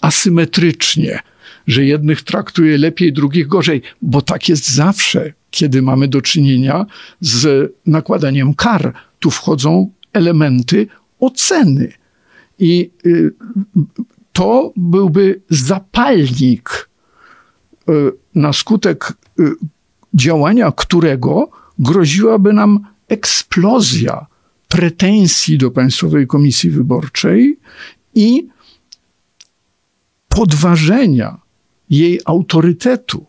asymetrycznie, 0.00 1.20
że 1.66 1.84
jednych 1.84 2.22
traktuje 2.22 2.78
lepiej, 2.78 3.12
drugich 3.12 3.46
gorzej, 3.46 3.82
bo 4.02 4.22
tak 4.22 4.48
jest 4.48 4.70
zawsze, 4.70 5.32
kiedy 5.50 5.82
mamy 5.82 6.08
do 6.08 6.22
czynienia 6.22 6.86
z 7.20 7.72
nakładaniem 7.86 8.54
kar. 8.54 8.92
Tu 9.20 9.30
wchodzą 9.30 9.90
elementy 10.12 10.86
oceny. 11.20 11.92
I 12.64 12.90
y, 13.06 13.32
to 14.32 14.72
byłby 14.76 15.40
zapalnik, 15.50 16.88
y, 17.88 17.92
na 18.34 18.52
skutek 18.52 19.12
y, 19.40 19.52
działania 20.14 20.72
którego 20.72 21.50
groziłaby 21.78 22.52
nam 22.52 22.86
eksplozja 23.08 24.26
pretensji 24.68 25.58
do 25.58 25.70
Państwowej 25.70 26.26
Komisji 26.26 26.70
Wyborczej 26.70 27.58
i 28.14 28.48
podważenia 30.28 31.40
jej 31.90 32.20
autorytetu, 32.24 33.26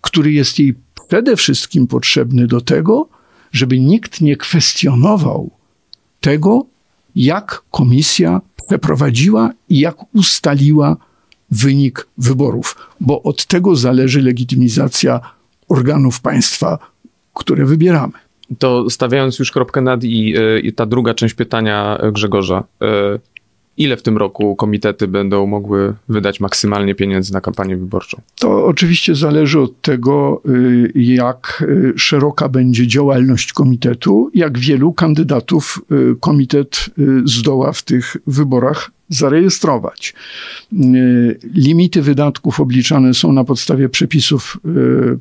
który 0.00 0.32
jest 0.32 0.58
jej 0.58 0.74
przede 1.08 1.36
wszystkim 1.36 1.86
potrzebny 1.86 2.46
do 2.46 2.60
tego, 2.60 3.08
żeby 3.52 3.80
nikt 3.80 4.20
nie 4.20 4.36
kwestionował 4.36 5.50
tego, 6.20 6.66
jak 7.24 7.62
komisja 7.70 8.40
przeprowadziła 8.68 9.50
i 9.68 9.80
jak 9.80 9.96
ustaliła 10.14 10.96
wynik 11.50 12.06
wyborów, 12.18 12.88
bo 13.00 13.22
od 13.22 13.46
tego 13.46 13.76
zależy 13.76 14.22
legitymizacja 14.22 15.20
organów 15.68 16.20
państwa, 16.20 16.78
które 17.34 17.64
wybieramy. 17.64 18.12
To 18.58 18.90
stawiając 18.90 19.38
już 19.38 19.50
kropkę 19.50 19.80
nad 19.80 20.04
i, 20.04 20.34
y, 20.38 20.60
i 20.60 20.72
ta 20.72 20.86
druga 20.86 21.14
część 21.14 21.34
pytania 21.34 21.98
Grzegorza. 22.12 22.64
Y, 23.14 23.20
ile 23.80 23.96
w 23.96 24.02
tym 24.02 24.18
roku 24.18 24.56
komitety 24.56 25.08
będą 25.08 25.46
mogły 25.46 25.94
wydać 26.08 26.40
maksymalnie 26.40 26.94
pieniędzy 26.94 27.32
na 27.32 27.40
kampanię 27.40 27.76
wyborczą? 27.76 28.20
To 28.40 28.66
oczywiście 28.66 29.14
zależy 29.14 29.60
od 29.60 29.80
tego, 29.80 30.42
y, 30.48 30.92
jak 30.94 31.64
y, 31.68 31.92
szeroka 31.96 32.48
będzie 32.48 32.86
działalność 32.86 33.52
komitetu, 33.52 34.30
jak 34.34 34.58
wielu 34.58 34.92
kandydatów 34.92 35.82
y, 35.92 36.16
komitet 36.20 36.86
zdoła 37.24 37.72
w 37.72 37.82
tych 37.82 38.16
wyborach 38.26 38.90
zarejestrować. 39.08 40.14
Limity 41.54 42.02
wydatków 42.02 42.60
obliczane 42.60 43.14
są 43.14 43.32
na 43.32 43.44
podstawie 43.44 43.88
przepisów 43.88 44.58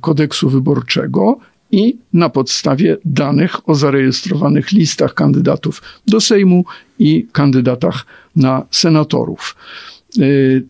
kodeksu 0.01 0.49
wyborczego 0.49 1.39
i 1.71 1.97
na 2.13 2.29
podstawie 2.29 2.97
danych 3.05 3.69
o 3.69 3.75
zarejestrowanych 3.75 4.71
listach 4.71 5.13
kandydatów 5.13 5.81
do 6.07 6.21
Sejmu 6.21 6.65
i 6.99 7.27
kandydatach 7.31 8.05
na 8.39 8.65
senatorów. 8.71 9.55
Y, 10.17 10.65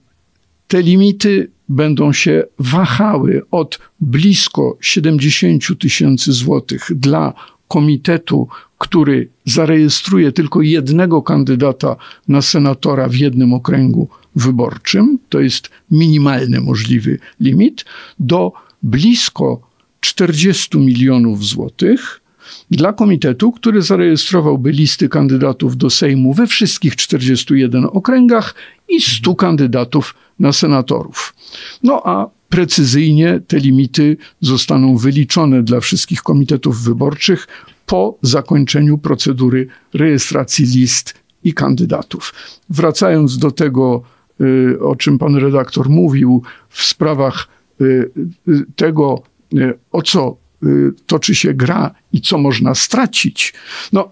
te 0.68 0.82
limity 0.82 1.52
będą 1.70 2.14
się 2.14 2.44
wahały 2.60 3.42
od 3.52 3.80
blisko 4.02 4.78
70 4.82 5.80
tysięcy 5.80 6.32
złotych 6.34 6.88
dla 6.96 7.34
komitetu, 7.68 8.48
który 8.78 9.30
zarejestruje 9.46 10.32
tylko 10.32 10.62
jednego 10.62 11.22
kandydata 11.22 11.96
na 12.28 12.42
senatora 12.42 13.10
w 13.10 13.16
jednym 13.16 13.54
okręgu 13.54 14.08
wyborczym, 14.36 15.20
to 15.30 15.40
jest 15.40 15.70
minimalny 15.92 16.62
możliwy 16.62 17.20
limit, 17.40 17.86
do 18.20 18.52
blisko 18.84 19.62
40 20.00 20.78
milionów 20.78 21.46
złotych 21.46 22.22
dla 22.72 22.94
komitetu, 22.94 23.52
który 23.52 23.82
zarejestrowałby 23.82 24.72
listy 24.72 25.10
kandydatów 25.10 25.78
do 25.78 25.90
Sejmu 25.90 26.34
we 26.34 26.48
wszystkich 26.48 26.96
41 26.96 27.86
okręgach 27.86 28.56
i 28.90 29.02
100 29.02 29.36
kandydatów 29.36 30.16
na 30.40 30.54
senatorów. 30.54 31.36
No 31.84 32.02
a 32.06 32.30
precyzyjnie 32.50 33.42
te 33.48 33.60
limity 33.60 34.18
zostaną 34.42 34.98
wyliczone 34.98 35.64
dla 35.64 35.80
wszystkich 35.80 36.22
komitetów 36.22 36.84
wyborczych 36.84 37.48
po 37.86 38.18
zakończeniu 38.22 38.98
procedury 38.98 39.68
rejestracji 39.94 40.66
list 40.66 41.14
i 41.44 41.54
kandydatów. 41.54 42.34
Wracając 42.70 43.38
do 43.38 43.52
tego, 43.52 44.02
y, 44.42 44.80
o 44.82 44.96
czym 44.96 45.18
pan 45.20 45.36
redaktor 45.36 45.90
mówił, 45.90 46.44
w 46.70 46.84
sprawach 46.84 47.48
y, 47.82 48.12
y, 48.48 48.66
tego, 48.76 49.24
o 49.92 50.02
co 50.02 50.38
toczy 51.06 51.36
się 51.36 51.54
gra 51.54 51.96
i 52.14 52.22
co 52.22 52.38
można 52.38 52.76
stracić, 52.76 53.54
no 53.94 54.12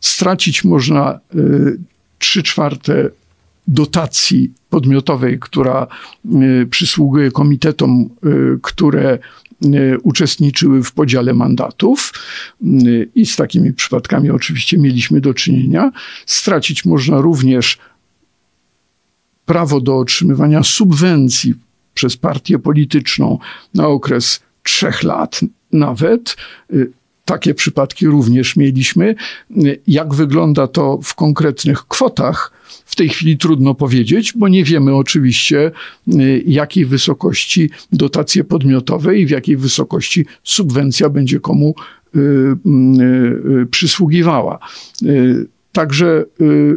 stracić 0.00 0.64
można 0.64 1.20
y, 1.34 1.78
trzy 2.18 2.42
czwarte 2.42 3.10
dotacji 3.68 4.52
podmiotowej, 4.70 5.38
która 5.40 5.86
y, 6.62 6.66
przysługuje 6.66 7.30
komitetom, 7.30 8.10
które 8.62 9.18
uczestniczyły 10.02 10.82
w 10.82 10.92
podziale 10.92 11.34
mandatów. 11.34 12.12
I 13.14 13.26
z 13.26 13.36
takimi 13.36 13.72
przypadkami 13.72 14.30
oczywiście 14.30 14.78
mieliśmy 14.78 15.20
do 15.20 15.34
czynienia. 15.34 15.92
Stracić 16.26 16.84
można 16.84 17.20
również 17.20 17.78
prawo 19.46 19.80
do 19.80 19.98
otrzymywania 19.98 20.62
subwencji 20.62 21.54
przez 21.94 22.16
partię 22.16 22.58
polityczną 22.58 23.38
na 23.74 23.88
okres 23.88 24.40
trzech 24.62 25.02
lat 25.02 25.40
nawet, 25.72 26.36
y, 26.72 26.90
takie 27.24 27.54
przypadki 27.54 28.06
również 28.06 28.56
mieliśmy. 28.56 29.14
Jak 29.86 30.14
wygląda 30.14 30.66
to 30.66 30.98
w 31.02 31.14
konkretnych 31.14 31.86
kwotach? 31.86 32.52
W 32.86 32.96
tej 32.96 33.08
chwili 33.08 33.38
trudno 33.38 33.74
powiedzieć, 33.74 34.32
bo 34.36 34.48
nie 34.48 34.64
wiemy 34.64 34.94
oczywiście, 34.94 35.70
jakiej 36.46 36.86
wysokości 36.86 37.70
dotacje 37.92 38.44
podmiotowe 38.44 39.18
i 39.18 39.26
w 39.26 39.30
jakiej 39.30 39.56
wysokości 39.56 40.26
subwencja 40.42 41.08
będzie 41.08 41.40
komu 41.40 41.74
przysługiwała. 43.70 44.58
Także 45.72 46.24
y, 46.40 46.76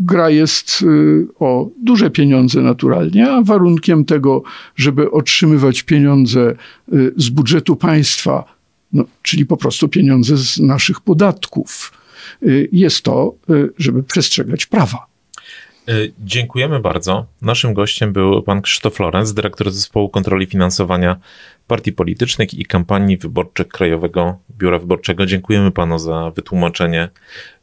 gra 0.00 0.30
jest 0.30 0.82
y, 0.82 1.26
o 1.38 1.68
duże 1.82 2.10
pieniądze 2.10 2.60
naturalnie, 2.60 3.30
a 3.30 3.42
warunkiem 3.42 4.04
tego, 4.04 4.42
żeby 4.76 5.10
otrzymywać 5.10 5.82
pieniądze 5.82 6.54
y, 6.92 7.12
z 7.16 7.28
budżetu 7.28 7.76
państwa, 7.76 8.44
no, 8.92 9.04
czyli 9.22 9.46
po 9.46 9.56
prostu 9.56 9.88
pieniądze 9.88 10.36
z 10.36 10.58
naszych 10.58 11.00
podatków, 11.00 11.92
jest 12.72 13.02
to, 13.02 13.34
żeby 13.78 14.02
przestrzegać 14.02 14.66
prawa. 14.66 15.06
Dziękujemy 16.18 16.80
bardzo. 16.80 17.26
Naszym 17.42 17.74
gościem 17.74 18.12
był 18.12 18.42
pan 18.42 18.62
Krzysztof 18.62 19.00
Lorenz, 19.00 19.34
dyrektor 19.34 19.70
zespołu 19.70 20.08
kontroli 20.08 20.46
finansowania 20.46 21.16
partii 21.66 21.92
politycznych 21.92 22.54
i 22.54 22.64
kampanii 22.64 23.16
wyborczych 23.16 23.68
Krajowego 23.68 24.38
Biura 24.58 24.78
Wyborczego. 24.78 25.26
Dziękujemy 25.26 25.70
panu 25.70 25.98
za 25.98 26.30
wytłumaczenie 26.36 27.08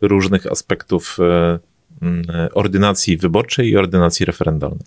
różnych 0.02 0.48
aspektów 0.48 1.18
ordynacji 2.54 3.18
wyborczej 3.18 3.70
i 3.70 3.78
ordynacji 3.78 4.26
referendalnej. 4.26 4.86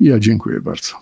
Ja 0.00 0.18
dziękuję 0.18 0.60
bardzo. 0.60 0.94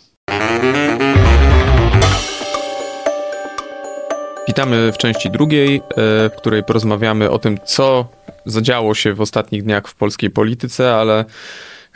Witamy 4.48 4.92
w 4.92 4.98
części 4.98 5.30
drugiej, 5.30 5.76
e, 5.76 5.80
w 6.28 6.32
której 6.36 6.64
porozmawiamy 6.64 7.30
o 7.30 7.38
tym, 7.38 7.58
co 7.64 8.08
zadziało 8.46 8.94
się 8.94 9.14
w 9.14 9.20
ostatnich 9.20 9.62
dniach 9.62 9.88
w 9.88 9.94
polskiej 9.94 10.30
polityce, 10.30 10.94
ale 10.94 11.24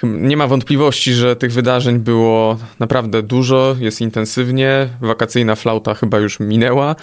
nie 0.03 0.37
ma 0.37 0.47
wątpliwości, 0.47 1.13
że 1.13 1.37
tych 1.37 1.53
wydarzeń 1.53 1.99
było 1.99 2.59
naprawdę 2.79 3.23
dużo, 3.23 3.77
jest 3.81 4.01
intensywnie. 4.01 4.89
Wakacyjna 5.01 5.55
flauta 5.55 5.95
chyba 5.95 6.19
już 6.19 6.41
minęła. 6.41 6.97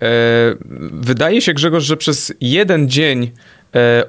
E, 0.00 0.08
wydaje 0.92 1.40
się, 1.40 1.54
Grzegorz, 1.54 1.84
że 1.84 1.96
przez 1.96 2.34
jeden 2.40 2.88
dzień 2.88 3.30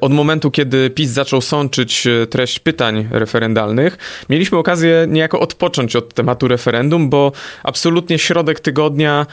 od 0.01 0.13
momentu, 0.13 0.51
kiedy 0.51 0.89
PiS 0.89 1.09
zaczął 1.09 1.41
sączyć 1.41 2.07
e, 2.07 2.27
treść 2.27 2.59
pytań 2.59 3.07
referendalnych, 3.11 3.97
mieliśmy 4.29 4.57
okazję 4.57 5.05
niejako 5.09 5.39
odpocząć 5.39 5.95
od 5.95 6.13
tematu 6.13 6.47
referendum, 6.47 7.09
bo 7.09 7.31
absolutnie 7.63 8.19
środek 8.19 8.59
tygodnia 8.59 9.25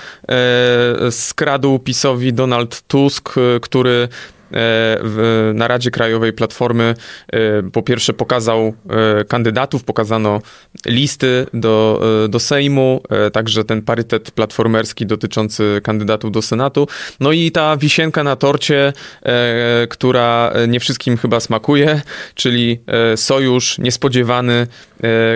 skradł 1.10 1.78
PiSowi 1.78 2.32
Donald 2.32 2.82
Tusk, 2.88 3.34
który 3.62 3.94
E, 4.04 4.33
w, 4.56 5.50
na 5.54 5.68
Radzie 5.68 5.90
Krajowej 5.90 6.32
Platformy 6.32 6.94
e, 7.32 7.62
po 7.62 7.82
pierwsze 7.82 8.12
pokazał 8.12 8.74
e, 9.20 9.24
kandydatów, 9.24 9.84
pokazano 9.84 10.40
listy 10.86 11.46
do, 11.54 12.02
do 12.28 12.40
Sejmu, 12.40 13.02
także 13.32 13.64
ten 13.64 13.82
parytet 13.82 14.30
platformerski 14.30 15.06
dotyczący 15.06 15.80
kandydatów 15.82 16.32
do 16.32 16.42
Senatu. 16.42 16.88
No 17.20 17.32
i 17.32 17.50
ta 17.50 17.76
wisienka 17.76 18.24
na 18.24 18.36
torcie, 18.36 18.92
która 19.88 20.52
nie 20.68 20.80
wszystkim 20.80 21.16
chyba 21.16 21.40
smakuje, 21.40 22.02
czyli 22.34 22.80
sojusz 23.16 23.78
niespodziewany 23.78 24.66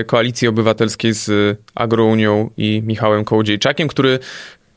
Koalicji 0.06 0.48
Obywatelskiej 0.48 1.14
z 1.14 1.58
Agrounią 1.74 2.50
i 2.56 2.82
Michałem 2.86 3.24
Kołodziejczakiem, 3.24 3.88
który 3.88 4.18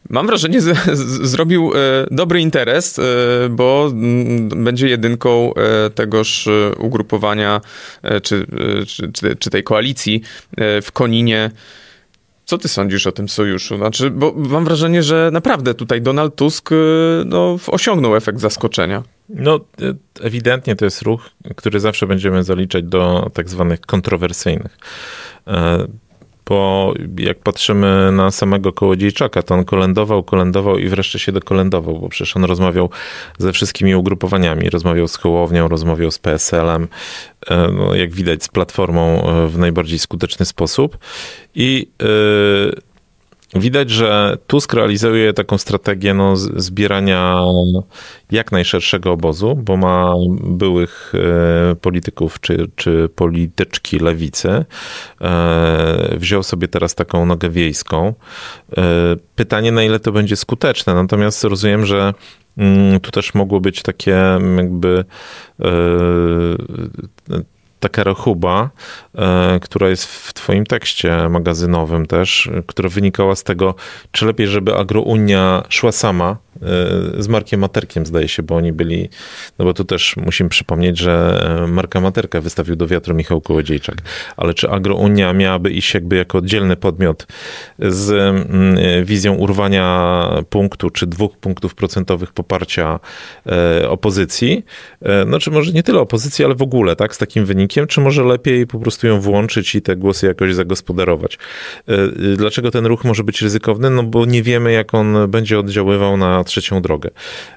Mam 0.10 0.28
wrażenie, 0.28 0.62
że 0.62 0.76
zrobił 1.24 1.72
e, 1.76 1.78
dobry 2.12 2.42
interes, 2.42 3.00
e, 3.00 3.04
bo 3.50 3.90
mm, 3.92 4.64
będzie 4.64 4.90
jedynką 4.90 5.54
e, 5.54 5.90
tegoż 5.90 6.50
ugrupowania 6.78 7.62
czy, 8.24 8.46
czy, 8.88 9.36
czy 9.36 9.50
tej 9.50 9.64
koalicji 9.64 10.22
w 10.82 10.88
Koninie. 10.94 11.52
Co 12.46 12.58
ty 12.58 12.68
sądzisz 12.68 13.08
o 13.08 13.12
tym 13.12 13.30
sojuszu? 13.30 13.78
Znaczy, 13.78 14.10
bo 14.10 14.34
mam 14.36 14.66
wrażenie, 14.66 15.04
że 15.04 15.30
naprawdę 15.34 15.74
tutaj 15.74 16.02
Donald 16.02 16.36
Tusk 16.36 16.70
no, 17.26 17.58
osiągnął 17.68 18.16
efekt 18.16 18.40
zaskoczenia. 18.40 19.04
No, 19.30 19.60
ewidentnie 20.22 20.76
to 20.76 20.86
jest 20.86 21.02
ruch, 21.02 21.30
który 21.56 21.80
zawsze 21.80 22.08
będziemy 22.08 22.44
zaliczać 22.44 22.84
do 22.84 23.30
tak 23.34 23.50
zwanych 23.50 23.82
kontrowersyjnych 23.82 24.78
bo 26.52 26.94
jak 27.18 27.40
patrzymy 27.40 28.12
na 28.12 28.32
samego 28.32 28.74
Kołodziejczaka, 28.74 29.44
to 29.44 29.56
on 29.56 29.66
kolędował, 29.66 30.24
kolędował 30.24 30.78
i 30.78 30.88
wreszcie 30.88 31.20
się 31.20 31.32
dokolędował, 31.32 32.00
bo 32.00 32.10
przecież 32.10 32.38
on 32.38 32.44
rozmawiał 32.44 32.90
ze 33.38 33.54
wszystkimi 33.54 33.96
ugrupowaniami, 33.96 34.70
rozmawiał 34.70 35.08
z 35.08 35.18
Kołownią, 35.18 35.68
rozmawiał 35.68 36.12
z 36.12 36.20
PSL-em, 36.20 36.88
e, 37.48 37.68
no, 37.68 37.96
jak 37.96 38.12
widać 38.12 38.44
z 38.44 38.48
Platformą 38.48 39.24
e, 39.24 39.48
w 39.48 39.58
najbardziej 39.58 40.00
skuteczny 40.00 40.46
sposób. 40.46 40.98
I 41.56 41.88
yy, 42.02 42.91
Widać, 43.56 43.90
że 43.90 44.38
Tusk 44.48 44.74
realizuje 44.74 45.34
taką 45.34 45.58
strategię 45.58 46.14
no, 46.14 46.36
zbierania 46.36 47.38
jak 48.32 48.52
najszerszego 48.52 49.12
obozu, 49.12 49.56
bo 49.56 49.78
ma 49.78 50.14
byłych 50.44 51.14
e, 51.72 51.76
polityków 51.76 52.40
czy, 52.40 52.68
czy 52.76 53.10
polityczki 53.16 54.00
lewicy. 54.00 54.66
E, 55.22 56.16
wziął 56.18 56.44
sobie 56.44 56.68
teraz 56.68 56.96
taką 56.96 57.26
nogę 57.26 57.50
wiejską. 57.50 58.14
E, 58.78 58.84
pytanie, 59.36 59.72
na 59.72 59.84
ile 59.84 60.00
to 60.00 60.12
będzie 60.12 60.36
skuteczne. 60.36 60.94
Natomiast 60.94 61.44
rozumiem, 61.44 61.86
że 61.86 62.14
mm, 62.58 63.00
tu 63.00 63.12
też 63.12 63.34
mogło 63.34 63.60
być 63.60 63.82
takie 63.82 64.18
jakby 64.58 65.06
taka 67.82 68.04
rachuba, 68.04 68.70
e, 69.16 69.60
która 69.60 69.90
jest 69.90 70.06
w 70.06 70.34
twoim 70.34 70.66
tekście 70.66 71.30
magazynowym 71.30 72.06
też, 72.06 72.50
która 72.68 72.90
wynikała 72.90 73.36
z 73.36 73.44
tego, 73.44 73.76
czy 74.12 74.26
lepiej, 74.26 74.48
żeby 74.48 74.76
Agrounia 74.76 75.64
szła 75.70 75.92
sama 75.92 76.38
z 77.18 77.28
Markiem 77.28 77.60
Materkiem, 77.60 78.06
zdaje 78.06 78.28
się, 78.28 78.44
bo 78.44 78.56
oni 78.56 78.74
byli, 78.74 79.10
no 79.60 79.66
bo 79.66 79.74
tu 79.74 79.86
też 79.86 80.16
musimy 80.18 80.50
przypomnieć, 80.50 80.98
że 80.98 81.42
Marka 81.68 82.02
Materka 82.02 82.42
wystawił 82.42 82.76
do 82.76 82.88
wiatru 82.88 83.16
Michał 83.16 83.42
Kołodziejczak, 83.42 83.98
ale 84.38 84.54
czy 84.54 84.70
Agrounia 84.70 85.34
miałaby 85.34 85.72
iść 85.72 85.94
jakby 85.94 86.16
jako 86.16 86.38
oddzielny 86.38 86.76
podmiot 86.76 87.28
z 87.80 88.12
mm, 88.12 89.06
wizją 89.06 89.36
urwania 89.36 90.28
punktu, 90.50 90.90
czy 90.90 91.08
dwóch 91.08 91.38
punktów 91.38 91.76
procentowych 91.76 92.32
poparcia 92.32 93.00
e, 93.46 93.90
opozycji, 93.90 94.66
e, 95.02 95.26
no 95.26 95.40
czy 95.40 95.52
może 95.52 95.72
nie 95.72 95.84
tyle 95.84 96.00
opozycji, 96.00 96.46
ale 96.46 96.56
w 96.56 96.62
ogóle, 96.62 96.96
tak, 96.96 97.16
z 97.16 97.18
takim 97.18 97.46
wynikiem, 97.46 97.88
czy 97.88 98.02
może 98.02 98.24
lepiej 98.24 98.68
po 98.68 98.80
prostu 98.80 99.08
ją 99.08 99.22
włączyć 99.22 99.76
i 99.76 99.82
te 99.82 99.96
głosy 99.96 100.26
jakoś 100.28 100.56
zagospodarować. 100.56 101.38
E, 101.88 102.08
dlaczego 102.36 102.72
ten 102.72 102.86
ruch 102.86 103.04
może 103.04 103.24
być 103.24 103.42
ryzykowny? 103.42 103.90
No 103.90 104.04
bo 104.04 104.26
nie 104.26 104.44
wiemy, 104.44 104.72
jak 104.72 104.94
on 104.94 105.16
będzie 105.28 105.60
oddziaływał 105.60 106.18
na 106.18 106.41
trzecią 106.44 106.82
drogę. 106.82 107.10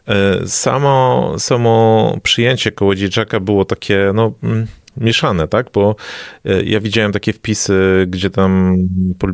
E, 0.09 0.47
samo, 0.47 1.35
samo 1.39 2.17
przyjęcie 2.23 2.73
Kołodziejczaka 2.73 3.41
było 3.41 3.65
takie, 3.65 4.11
no 4.15 4.33
mm, 4.43 4.67
mieszane, 4.97 5.49
tak? 5.49 5.67
Bo 5.73 5.97
e, 6.45 6.63
ja 6.63 6.81
widziałem 6.81 7.13
takie 7.13 7.33
wpisy, 7.33 8.07
gdzie 8.09 8.31
tam 8.31 8.77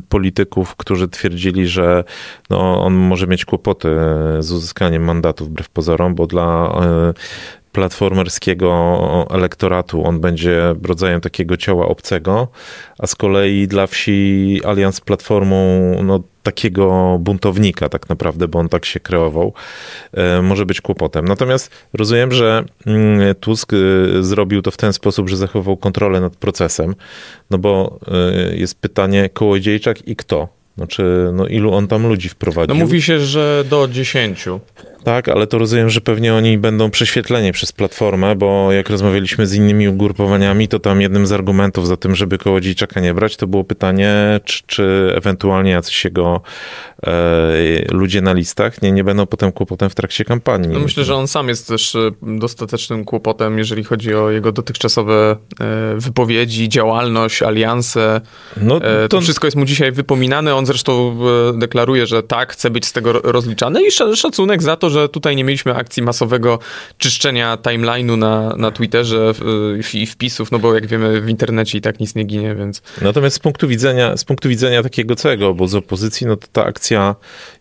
polityków, 0.09 0.77
którzy 0.77 1.09
twierdzili, 1.09 1.69
że 1.69 2.05
no, 2.51 2.83
on 2.83 2.95
może 2.95 3.27
mieć 3.27 3.45
kłopoty 3.45 3.89
z 4.39 4.53
uzyskaniem 4.53 5.05
mandatu 5.05 5.45
wbrew 5.45 5.69
pozorom, 5.69 6.15
bo 6.15 6.27
dla 6.27 6.81
e, 6.83 7.13
platformerskiego 7.73 9.27
elektoratu 9.31 10.05
on 10.05 10.21
będzie 10.21 10.75
rodzajem 10.83 11.21
takiego 11.21 11.57
ciała 11.57 11.89
obcego, 11.89 12.49
a 12.99 13.07
z 13.07 13.15
kolei 13.15 13.69
dla 13.69 13.87
wsi 13.87 14.61
Alians 14.65 14.97
z 14.97 15.01
Platformą 15.01 15.57
no, 16.05 16.21
takiego 16.43 17.17
buntownika 17.21 17.89
tak 17.89 18.09
naprawdę, 18.09 18.49
bo 18.49 18.59
on 18.59 18.69
tak 18.69 18.85
się 18.85 19.01
kreował, 19.01 19.53
e, 20.13 20.43
może 20.43 20.67
być 20.67 20.81
kłopotem. 20.81 21.29
Natomiast 21.29 21.71
rozumiem, 21.93 22.33
że 22.33 22.65
mm, 22.87 23.35
Tusk 23.35 23.73
e, 23.73 23.77
zrobił 24.23 24.63
to 24.63 24.71
w 24.71 24.77
ten 24.77 24.93
sposób, 24.93 25.29
że 25.29 25.37
zachował 25.37 25.77
kontrolę 25.77 26.21
nad 26.21 26.37
procesem, 26.37 26.95
no 27.51 27.59
bo 27.59 27.99
e, 28.09 28.57
jest 28.57 28.81
pytanie 28.81 29.29
Kołodziejczak 29.29 30.09
i 30.09 30.17
kto? 30.17 30.49
Znaczy, 30.77 31.31
no 31.33 31.47
ilu 31.47 31.75
on 31.75 31.89
tam 31.89 32.07
ludzi 32.07 32.29
wprowadził? 32.29 32.75
No 32.75 32.81
mówi 32.81 33.03
się, 33.03 33.21
że 33.21 33.65
do 33.71 33.89
10. 33.89 34.49
Tak, 35.05 35.29
ale 35.29 35.47
to 35.47 35.59
rozumiem, 35.59 35.91
że 35.91 36.01
pewnie 36.01 36.35
oni 36.35 36.59
będą 36.59 36.91
prześwietleni 36.91 37.53
przez 37.53 37.73
platformę, 37.73 38.37
bo 38.37 38.73
jak 38.73 38.91
rozmawialiśmy 38.91 39.47
z 39.47 39.55
innymi 39.55 39.89
ugrupowaniami, 39.89 40.69
to 40.69 40.79
tam 40.79 41.01
jednym 41.01 41.27
z 41.27 41.33
argumentów 41.33 41.87
za 41.87 41.97
tym, 41.97 42.15
żeby 42.15 42.39
Kołodziejczaka 42.39 43.01
nie 43.01 43.15
brać, 43.15 43.37
to 43.37 43.47
było 43.47 43.65
pytanie, 43.65 44.41
czy, 44.45 44.63
czy 44.67 45.13
ewentualnie 45.17 45.71
jacyś 45.71 46.05
jego 46.05 46.41
e, 47.07 47.13
ludzie 47.91 48.21
na 48.21 48.33
listach 48.33 48.83
nie, 48.83 48.93
nie 48.93 49.05
będą 49.05 49.27
potem 49.27 49.53
kłopotem 49.53 49.91
w 49.91 49.95
trakcie 49.95 50.25
kampanii. 50.25 50.69
No 50.69 50.81
myślę, 50.81 51.05
że 51.05 51.15
on 51.15 51.29
sam 51.29 51.49
jest 51.49 51.69
też 51.69 51.95
e, 51.95 52.11
dostatecznym 52.23 53.05
kłopotem, 53.05 53.59
jeżeli 53.59 53.85
chodzi 53.85 54.15
o 54.15 54.31
jego 54.31 54.53
dotychczasowe 54.53 55.37
e, 55.61 55.95
wypowiedzi, 55.97 56.69
działalność, 56.69 57.43
alianse. 57.43 58.21
No, 58.57 58.77
e, 58.77 58.81
to... 58.81 59.09
to 59.09 59.21
wszystko 59.21 59.47
jest 59.47 59.57
mu 59.57 59.65
dzisiaj 59.65 59.93
wypominane. 59.93 60.55
On 60.55 60.67
zresztą 60.67 61.17
deklaruje, 61.55 62.07
że 62.07 62.23
tak, 62.23 62.53
chce 62.53 62.71
być 62.71 62.87
z 62.87 62.93
tego 62.93 63.13
rozliczany 63.13 63.83
i 63.87 63.91
szacunek 64.17 64.63
za 64.63 64.77
to, 64.77 64.90
że 64.91 65.09
tutaj 65.09 65.37
nie 65.37 65.45
mieliśmy 65.45 65.75
akcji 65.75 66.03
masowego 66.03 66.59
czyszczenia 66.99 67.57
timeline'u 67.57 68.19
na, 68.19 68.57
na 68.57 68.71
Twitterze 68.71 69.33
i 69.95 70.07
wpisów, 70.07 70.53
no 70.53 70.59
bo 70.59 70.75
jak 70.75 70.87
wiemy 70.87 71.21
w 71.21 71.29
internecie 71.29 71.79
i 71.79 71.81
tak 71.81 72.01
nic 72.01 72.15
nie 72.15 72.25
ginie, 72.25 72.55
więc... 72.55 72.83
Natomiast 73.03 73.37
z 73.37 73.39
punktu 73.39 73.69
widzenia, 73.69 74.17
z 74.17 74.25
punktu 74.25 74.49
widzenia 74.49 74.83
takiego 74.83 75.17
całego 75.17 75.49
obozu 75.49 75.79
opozycji, 75.79 76.27
no 76.27 76.37
to 76.37 76.47
ta 76.53 76.65
akcja, 76.65 77.15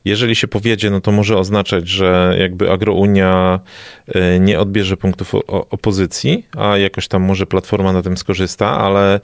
jeżeli 0.05 0.35
się 0.35 0.47
powiedzie, 0.47 0.89
no 0.89 1.01
to 1.01 1.11
może 1.11 1.37
oznaczać, 1.37 1.87
że 1.87 2.35
jakby 2.39 2.71
agrounia 2.71 3.59
e, 4.07 4.39
nie 4.39 4.59
odbierze 4.59 4.97
punktów 4.97 5.35
opozycji, 5.47 6.47
a 6.57 6.77
jakoś 6.77 7.07
tam 7.07 7.21
może 7.23 7.45
Platforma 7.45 7.93
na 7.93 8.01
tym 8.01 8.17
skorzysta, 8.17 8.77
ale 8.77 9.15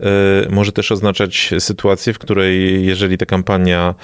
e, 0.00 0.10
może 0.50 0.72
też 0.72 0.92
oznaczać 0.92 1.50
sytuację, 1.58 2.12
w 2.12 2.18
której 2.18 2.86
jeżeli 2.86 3.18
ta 3.18 3.26
kampania, 3.26 3.94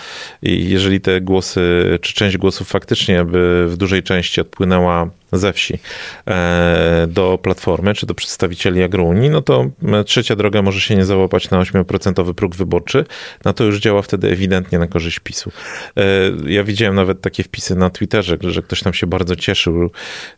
jeżeli 0.42 1.00
te 1.00 1.20
głosy, 1.20 1.98
czy 2.00 2.14
część 2.14 2.36
głosów 2.36 2.68
faktycznie 2.68 3.24
by 3.24 3.45
w 3.66 3.74
dużej 3.76 4.02
części 4.02 4.40
odpłynęła 4.40 5.10
ze 5.32 5.52
wsi 5.52 5.78
e, 6.26 7.06
do 7.08 7.38
Platformy, 7.42 7.94
czy 7.94 8.06
do 8.06 8.14
przedstawicieli 8.14 8.82
Agrounii, 8.82 9.30
no 9.30 9.42
to 9.42 9.66
trzecia 10.06 10.36
droga 10.36 10.62
może 10.62 10.80
się 10.80 10.96
nie 10.96 11.04
załapać 11.04 11.50
na 11.50 11.62
8% 11.62 12.34
próg 12.34 12.56
wyborczy, 12.56 13.04
no 13.44 13.52
to 13.52 13.64
już 13.64 13.80
działa 13.80 14.02
wtedy 14.02 14.28
ewidentnie 14.28 14.78
na 14.78 14.86
korzyść 14.86 15.18
PiSu. 15.18 15.50
E, 15.96 16.02
ja 16.46 16.64
widziałem 16.64 16.94
nawet 16.94 17.20
takie 17.20 17.42
wpisy 17.42 17.76
na 17.76 17.90
Twitterze, 17.90 18.36
że 18.40 18.62
ktoś 18.62 18.82
tam 18.82 18.94
się 18.94 19.06
bardzo 19.06 19.36
cieszył, 19.36 19.90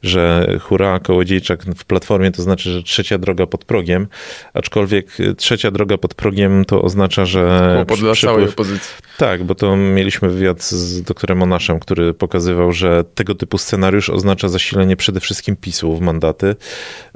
że 0.02 0.46
hurra, 0.60 0.98
Kołodziejczak 1.00 1.62
w 1.64 1.84
Platformie 1.84 2.30
to 2.30 2.42
znaczy, 2.42 2.70
że 2.70 2.82
trzecia 2.82 3.18
droga 3.18 3.46
pod 3.46 3.64
progiem, 3.64 4.08
aczkolwiek 4.54 5.06
trzecia 5.36 5.70
droga 5.70 5.98
pod 5.98 6.14
progiem 6.14 6.64
to 6.64 6.82
oznacza, 6.82 7.24
że... 7.24 7.72
Kłopot 7.76 8.00
dla 8.00 8.14
całej 8.14 8.44
opozycji. 8.44 8.94
Tak, 9.18 9.44
bo 9.44 9.54
to 9.54 9.76
mieliśmy 9.76 10.28
wywiad 10.28 10.62
z 10.62 11.02
doktorem 11.02 11.42
Onaszem, 11.42 11.80
który 11.80 12.14
pokazywał, 12.14 12.72
że 12.72 13.04
tego 13.14 13.34
typu 13.34 13.58
scenariusz 13.58 14.10
oznacza 14.10 14.48
zasilenie 14.78 14.96
przede 14.96 15.20
wszystkim 15.20 15.56
PiSu 15.56 15.96
w 15.96 16.00
mandaty, 16.00 16.56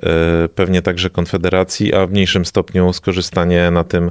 e, 0.02 0.48
pewnie 0.48 0.82
także 0.82 1.10
Konfederacji, 1.10 1.94
a 1.94 2.06
w 2.06 2.10
mniejszym 2.10 2.44
stopniu 2.44 2.92
skorzystanie 2.92 3.70
na 3.70 3.84
tym 3.84 4.10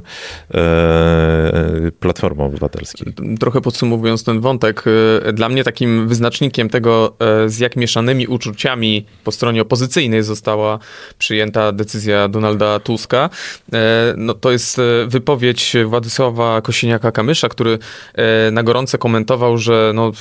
e, 0.54 1.90
Platformy 2.00 2.42
Obywatelskiej. 2.42 3.12
Trochę 3.40 3.60
podsumowując 3.60 4.24
ten 4.24 4.40
wątek, 4.40 4.84
e, 5.26 5.32
dla 5.32 5.48
mnie 5.48 5.64
takim 5.64 6.08
wyznacznikiem 6.08 6.68
tego, 6.68 7.16
z 7.46 7.58
jak 7.58 7.76
mieszanymi 7.76 8.26
uczuciami 8.26 9.06
po 9.24 9.32
stronie 9.32 9.62
opozycyjnej 9.62 10.22
została 10.22 10.78
przyjęta 11.18 11.72
decyzja 11.72 12.28
Donalda 12.28 12.80
Tuska, 12.80 13.30
no 14.16 14.34
to 14.34 14.50
jest 14.52 14.80
wypowiedź 15.06 15.76
Władysława 15.86 16.60
Kosiniaka-Kamysza, 16.60 17.48
który 17.48 17.78
na 18.52 18.62
gorące 18.62 18.98
komentował, 18.98 19.58
że 19.58 19.92
no, 19.94 20.12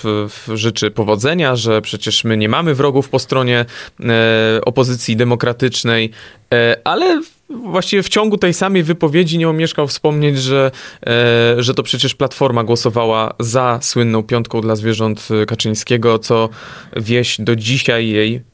życzy 0.53 0.91
powodzenia, 0.91 1.55
że 1.55 1.81
przecież 1.81 2.23
my 2.23 2.37
nie 2.37 2.49
mamy 2.49 2.75
wrogów 2.75 3.09
po 3.09 3.19
stronie 3.21 3.65
e, 3.99 4.61
opozycji 4.65 5.15
demokratycznej, 5.15 6.11
e, 6.53 6.77
ale 6.83 7.21
właściwie 7.49 8.03
w 8.03 8.09
ciągu 8.09 8.37
tej 8.37 8.53
samej 8.53 8.83
wypowiedzi 8.83 9.37
nie 9.37 9.49
omieszkał 9.49 9.87
wspomnieć, 9.87 10.37
że, 10.37 10.71
e, 11.07 11.55
że 11.57 11.73
to 11.73 11.83
przecież 11.83 12.15
Platforma 12.15 12.63
głosowała 12.63 13.33
za 13.39 13.79
słynną 13.81 14.23
piątką 14.23 14.61
dla 14.61 14.75
zwierząt 14.75 15.27
Kaczyńskiego, 15.47 16.19
co 16.19 16.49
wieś 16.95 17.41
do 17.41 17.55
dzisiaj 17.55 18.07
jej 18.07 18.50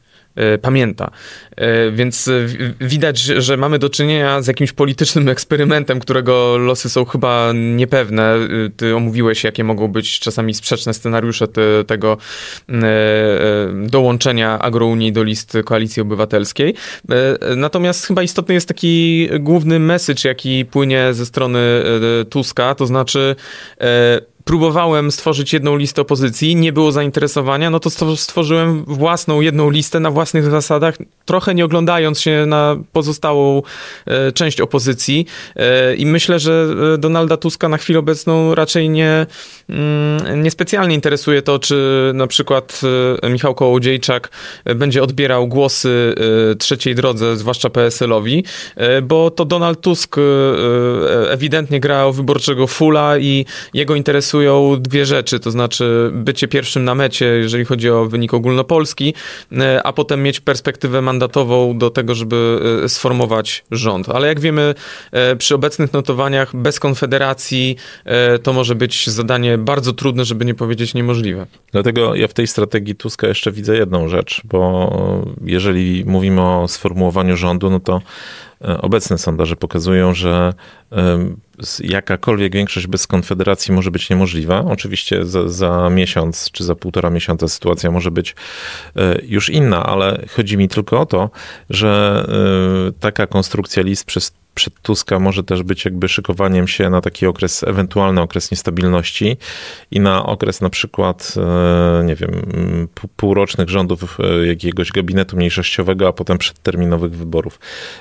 pamięta. 0.62 1.12
E, 1.58 1.92
więc 1.92 2.28
e, 2.28 2.46
widać, 2.82 3.20
że 3.20 3.58
mamy 3.58 3.80
do 3.80 3.90
czynienia 3.90 4.42
z 4.42 4.48
jakimś 4.48 4.72
politycznym 4.72 5.30
eksperymentem, 5.38 6.00
którego 6.00 6.58
losy 6.58 6.90
są 6.90 7.06
chyba 7.06 7.52
niepewne. 7.56 8.36
Ty 8.78 8.96
omówiłeś, 8.96 9.44
jakie 9.44 9.64
mogą 9.64 9.88
być 9.88 10.20
czasami 10.20 10.54
sprzeczne 10.54 10.94
scenariusze 10.94 11.48
te, 11.48 11.62
tego 11.88 12.18
dołączenia 13.74 14.60
agrounii 14.60 15.12
do 15.12 15.24
list 15.24 15.58
Koalicji 15.66 16.02
Obywatelskiej. 16.02 16.74
Natomiast 17.56 18.08
chyba 18.08 18.24
istotny 18.24 18.54
jest 18.54 18.68
taki 18.68 19.30
główny 19.40 19.80
message, 19.80 20.30
jaki 20.30 20.66
płynie 20.66 21.14
ze 21.14 21.26
strony 21.26 21.60
Tuska, 22.30 22.76
to 22.76 22.86
znaczy 22.86 23.36
próbowałem 24.48 25.12
stworzyć 25.12 25.54
jedną 25.54 25.76
listę 25.78 26.02
opozycji, 26.02 26.56
nie 26.56 26.74
było 26.74 26.92
zainteresowania, 26.92 27.70
no 27.70 27.80
to 27.80 27.90
stworzyłem 28.16 28.84
własną 28.88 29.42
jedną 29.42 29.70
listę 29.70 30.00
na 30.00 30.12
własnych 30.12 30.46
zasadach, 30.46 30.98
trochę 31.26 31.56
nie 31.56 31.66
oglądając 31.66 32.22
się 32.22 32.46
na 32.48 32.76
pozostałą 32.92 33.62
e, 34.06 34.32
część 34.32 34.62
opozycji. 34.62 35.26
E, 35.56 35.96
I 35.96 36.06
myślę, 36.06 36.40
że 36.40 36.68
e, 36.94 36.98
Donalda 36.98 37.38
Tuska 37.38 37.70
na 37.70 37.78
chwilę 37.78 38.00
obecną 38.00 38.56
raczej 38.56 38.90
nie, 38.90 39.26
mm, 39.70 40.44
niespecjalnie 40.44 40.96
interesuje 40.96 41.42
to, 41.42 41.60
czy 41.60 42.12
na 42.14 42.28
przykład 42.28 42.82
Michał 43.30 43.56
Kołodziejczak 43.56 44.30
będzie 44.76 45.04
odbierał 45.04 45.48
głosy 45.48 46.16
trzeciej 46.60 46.96
drodze, 46.96 47.38
zwłaszcza 47.38 47.70
PSL-owi, 47.70 48.44
bo 49.04 49.32
to 49.32 49.46
Donald 49.46 49.82
Tusk 49.82 50.16
ewidentnie 51.30 51.80
gra 51.80 52.06
o 52.06 52.14
wyborczego 52.14 52.68
fula 52.68 53.18
i 53.18 53.46
jego 53.74 53.96
interesuje 53.96 54.37
dwie 54.80 55.06
rzeczy, 55.06 55.40
to 55.40 55.52
znaczy 55.52 56.12
bycie 56.14 56.48
pierwszym 56.48 56.84
na 56.84 56.96
mecie, 56.96 57.26
jeżeli 57.26 57.66
chodzi 57.66 57.90
o 57.90 58.06
wynik 58.06 58.34
ogólnopolski, 58.34 59.14
e, 59.52 59.84
a 59.84 59.94
potem 59.94 60.24
mieć 60.24 60.40
perspektywę 60.40 61.02
mandatową 61.02 61.78
do 61.78 61.90
tego, 61.90 62.16
żeby 62.16 62.60
e, 62.84 62.90
sformować 62.90 63.66
rząd. 63.72 64.10
Ale 64.10 64.28
jak 64.28 64.40
wiemy, 64.40 64.76
e, 65.12 65.36
przy 65.36 65.56
obecnych 65.56 65.94
notowaniach 65.94 66.56
bez 66.56 66.80
konfederacji 66.80 67.76
to 68.44 68.54
może 68.54 68.76
być 68.76 69.10
zadanie 69.10 69.58
bardzo 69.58 69.94
trudne, 69.94 70.26
żeby 70.26 70.46
nie 70.46 70.56
powiedzieć 70.56 70.94
niemożliwe. 70.94 71.46
Dlatego 71.72 72.16
ja 72.16 72.28
w 72.28 72.34
tej 72.34 72.48
strategii 72.48 72.96
Tuska 72.96 73.28
jeszcze 73.28 73.52
widzę 73.52 73.78
jedną 73.78 74.08
rzecz, 74.08 74.42
bo 74.46 75.36
jeżeli 75.46 76.06
mówimy 76.06 76.42
o 76.42 76.68
sformułowaniu 76.68 77.38
rządu, 77.38 77.70
no 77.70 77.80
to 77.80 78.02
obecne 78.82 79.18
sondaże 79.18 79.56
pokazują, 79.56 80.14
że 80.14 80.54
jakakolwiek 81.80 82.54
większość 82.54 82.88
bez 82.88 83.08
konfederacji 83.08 83.74
może 83.74 83.92
być 83.92 84.10
niemożliwa. 84.10 84.66
Oczywiście 84.66 85.26
za, 85.26 85.50
za, 85.50 85.90
miesiąc 85.90 86.52
czy 86.52 86.64
za 86.64 86.76
półtora 86.76 87.10
miesiąca 87.10 87.48
sytuacja 87.48 87.92
może 87.92 88.12
być 88.12 88.36
e, 88.96 89.20
już 89.24 89.50
inna, 89.50 89.86
ale 89.86 90.26
chodzi 90.36 90.58
mi 90.58 90.68
tylko 90.68 91.00
o 91.00 91.06
to, 91.06 91.30
że 91.70 92.26
e, 92.90 93.00
taka 93.00 93.28
konstrukcja 93.28 93.84
list 93.84 94.06
przez 94.06 94.32
przed 94.58 94.82
Tuska 94.82 95.20
może 95.20 95.44
też 95.44 95.64
być 95.64 95.86
jakby 95.86 96.10
szykowaniem 96.10 96.68
się 96.68 96.90
na 96.90 97.02
taki 97.02 97.26
okres, 97.26 97.64
ewentualny 97.64 98.22
okres 98.22 98.52
niestabilności 98.52 99.38
i 99.92 100.00
na 100.00 100.26
okres 100.26 100.62
na 100.62 100.70
przykład, 100.70 101.34
e, 101.38 102.04
nie 102.04 102.16
wiem, 102.16 102.32
półrocznych 103.16 103.70
rządów 103.70 104.18
jakiegoś 104.46 104.92
gabinetu 104.92 105.38
mniejszościowego, 105.38 106.08
a 106.08 106.14
potem 106.14 106.38
przedterminowych 106.38 107.12
wyborów, 107.12 107.60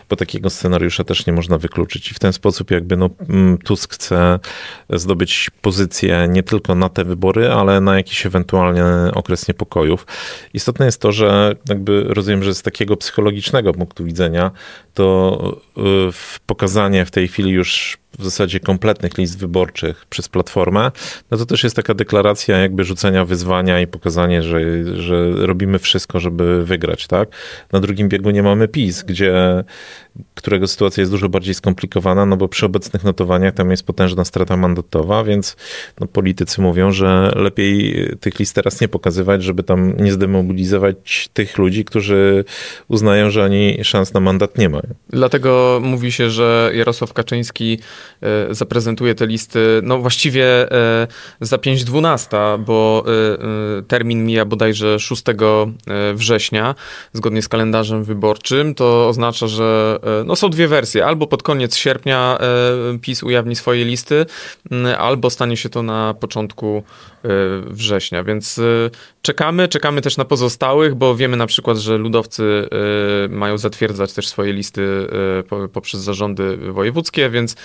bo 0.09 0.16
takiego 0.16 0.51
scenariusza 0.51 1.05
też 1.05 1.26
nie 1.26 1.32
można 1.32 1.59
wykluczyć 1.59 2.11
i 2.11 2.14
w 2.14 2.18
ten 2.18 2.32
sposób 2.32 2.70
jakby 2.76 2.96
no, 2.96 3.10
mm, 3.28 3.58
Tusk 3.58 3.94
chce 3.94 4.38
zdobyć 4.90 5.50
pozycję 5.62 6.26
nie 6.28 6.42
tylko 6.42 6.74
na 6.74 6.88
te 6.88 7.04
wybory, 7.04 7.52
ale 7.52 7.80
na 7.80 7.96
jakiś 7.96 8.26
ewentualny 8.26 9.14
okres 9.14 9.48
niepokojów. 9.48 10.06
Istotne 10.54 10.86
jest 10.86 11.00
to, 11.00 11.12
że 11.12 11.56
jakby 11.68 12.04
rozumiem, 12.08 12.42
że 12.42 12.54
z 12.54 12.62
takiego 12.62 12.96
psychologicznego 12.96 13.72
punktu 13.72 14.04
widzenia 14.04 14.50
to 14.94 15.56
y, 15.78 15.82
pokazanie 16.46 17.04
w 17.04 17.10
tej 17.10 17.28
chwili 17.28 17.50
już 17.50 17.98
w 18.18 18.24
zasadzie 18.24 18.60
kompletnych 18.60 19.18
list 19.18 19.38
wyborczych 19.38 20.06
przez 20.10 20.28
Platformę, 20.28 20.90
no 21.30 21.38
to 21.38 21.46
też 21.46 21.64
jest 21.64 21.76
taka 21.76 21.94
deklaracja 21.94 22.58
jakby 22.58 22.84
rzucenia 22.84 23.24
wyzwania 23.24 23.80
i 23.80 23.86
pokazanie, 23.86 24.42
że, 24.42 24.60
że 24.96 25.30
robimy 25.46 25.78
wszystko, 25.78 26.20
żeby 26.20 26.64
wygrać, 26.64 27.06
tak? 27.06 27.28
Na 27.72 27.80
drugim 27.80 28.08
biegu 28.08 28.30
nie 28.30 28.42
mamy 28.42 28.68
PiS, 28.68 29.02
gdzie, 29.02 29.64
którego 30.34 30.66
sytuacja 30.66 31.00
jest 31.00 31.12
dużo 31.12 31.28
bardziej 31.28 31.54
skomplikowana, 31.54 32.26
no 32.26 32.36
bo 32.36 32.48
przy 32.48 32.66
obecnych 32.66 33.04
notowaniach 33.04 33.54
tam 33.54 33.70
jest 33.70 33.86
potężna 33.86 34.24
strata 34.24 34.56
mandatowa, 34.56 35.24
więc 35.24 35.56
no, 36.00 36.06
politycy 36.06 36.60
mówią, 36.60 36.92
że 36.92 37.32
lepiej 37.36 38.06
tych 38.20 38.38
list 38.38 38.54
teraz 38.54 38.80
nie 38.80 38.88
pokazywać, 38.88 39.42
żeby 39.42 39.62
tam 39.62 39.96
nie 39.96 40.12
zdemobilizować 40.12 41.28
tych 41.32 41.58
ludzi, 41.58 41.84
którzy 41.84 42.44
uznają, 42.88 43.30
że 43.30 43.44
oni 43.44 43.78
szans 43.82 44.14
na 44.14 44.20
mandat 44.20 44.58
nie 44.58 44.68
mają. 44.68 44.94
Dlatego 45.10 45.80
mówi 45.82 46.12
się, 46.12 46.30
że 46.30 46.70
Jarosław 46.74 47.12
Kaczyński 47.12 47.78
E, 48.22 48.54
zaprezentuje 48.54 49.14
te 49.14 49.26
listy, 49.26 49.80
no 49.82 49.98
właściwie 49.98 50.72
e, 50.72 51.06
za 51.40 51.56
5.12, 51.56 52.58
bo 52.64 53.04
e, 53.78 53.82
termin 53.82 54.26
mija 54.26 54.44
bodajże 54.44 54.98
6 54.98 55.22
września, 56.14 56.74
zgodnie 57.12 57.42
z 57.42 57.48
kalendarzem 57.48 58.04
wyborczym. 58.04 58.74
To 58.74 59.08
oznacza, 59.08 59.46
że 59.46 59.98
no 60.24 60.36
są 60.36 60.50
dwie 60.50 60.68
wersje. 60.68 61.07
Albo 61.07 61.26
pod 61.26 61.42
koniec 61.42 61.76
sierpnia 61.76 62.38
PiS 63.00 63.22
ujawni 63.22 63.57
swoje 63.57 63.84
listy, 63.84 64.26
albo 64.98 65.30
stanie 65.30 65.57
się 65.57 65.68
to 65.68 65.82
na 65.82 66.14
początku 66.14 66.82
września, 67.66 68.24
więc 68.24 68.61
czekamy, 69.22 69.68
czekamy 69.68 70.00
też 70.00 70.16
na 70.16 70.24
pozostałych, 70.24 70.94
bo 70.94 71.14
wiemy 71.14 71.36
na 71.36 71.46
przykład, 71.46 71.76
że 71.76 71.98
ludowcy 71.98 72.68
mają 73.28 73.59
zatwierdzać 73.59 74.12
też 74.12 74.28
swoje 74.28 74.52
listy 74.52 75.07
poprzez 75.72 76.00
zarządy 76.00 76.57
wojewódzkie, 76.57 77.30
więc 77.30 77.57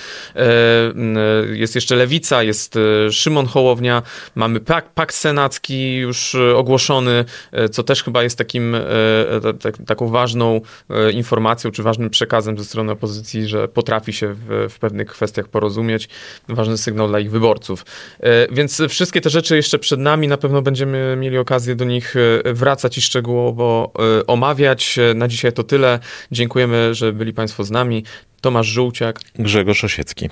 jest 1.52 1.76
jeszcze 1.76 1.96
Lewica, 1.96 2.44
jest 2.44 2.80
Szymon 3.12 3.46
Hołownia, 3.46 4.02
mamy 4.36 4.60
pakt, 4.96 5.16
senacki 5.16 5.96
już 5.96 6.36
ogłoszony, 6.56 7.26
co 7.72 7.84
też 7.84 8.04
chyba 8.04 8.24
jest 8.24 8.38
takim, 8.38 8.76
tak, 9.62 9.78
taką 9.88 10.08
ważną 10.08 10.62
informacją, 11.14 11.72
czy 11.72 11.84
ważnym 11.84 12.10
przekazem 12.32 12.58
ze 12.58 12.66
strony 12.66 12.92
opozycji, 12.92 13.48
że 13.48 13.68
potrafi 13.68 14.14
się 14.14 14.34
w, 14.34 14.68
w 14.70 14.80
pewnych 14.80 15.08
kwestiach 15.08 15.48
porozumieć. 15.48 16.10
Ważny 16.50 16.78
sygnał 16.78 17.08
dla 17.08 17.20
ich 17.20 17.32
wyborców. 17.32 17.86
Więc 18.52 18.82
wszystkie 18.90 19.22
te 19.22 19.30
rzeczy 19.30 19.56
jeszcze 19.56 19.80
przed 19.80 20.00
nami, 20.00 20.28
na 20.28 20.38
pewno 20.38 20.62
będziemy 20.62 21.16
mieli 21.16 21.38
okazję 21.38 21.76
do 21.76 21.86
nich 21.86 22.16
wracać 22.46 22.98
i 22.98 23.02
szczegółowo 23.02 23.94
omawiać. 24.28 25.00
Na 25.16 25.28
dzisiaj 25.28 25.54
to 25.54 25.64
tyle. 25.64 26.00
Dziękujemy, 26.32 26.96
że 26.96 27.14
byli 27.14 27.34
Państwo 27.34 27.64
z 27.64 27.72
nami. 27.72 28.04
Tomasz 28.42 28.68
Żółciak. 28.68 29.20
Grzegorz 29.36 29.84
Osiecki. 29.84 30.30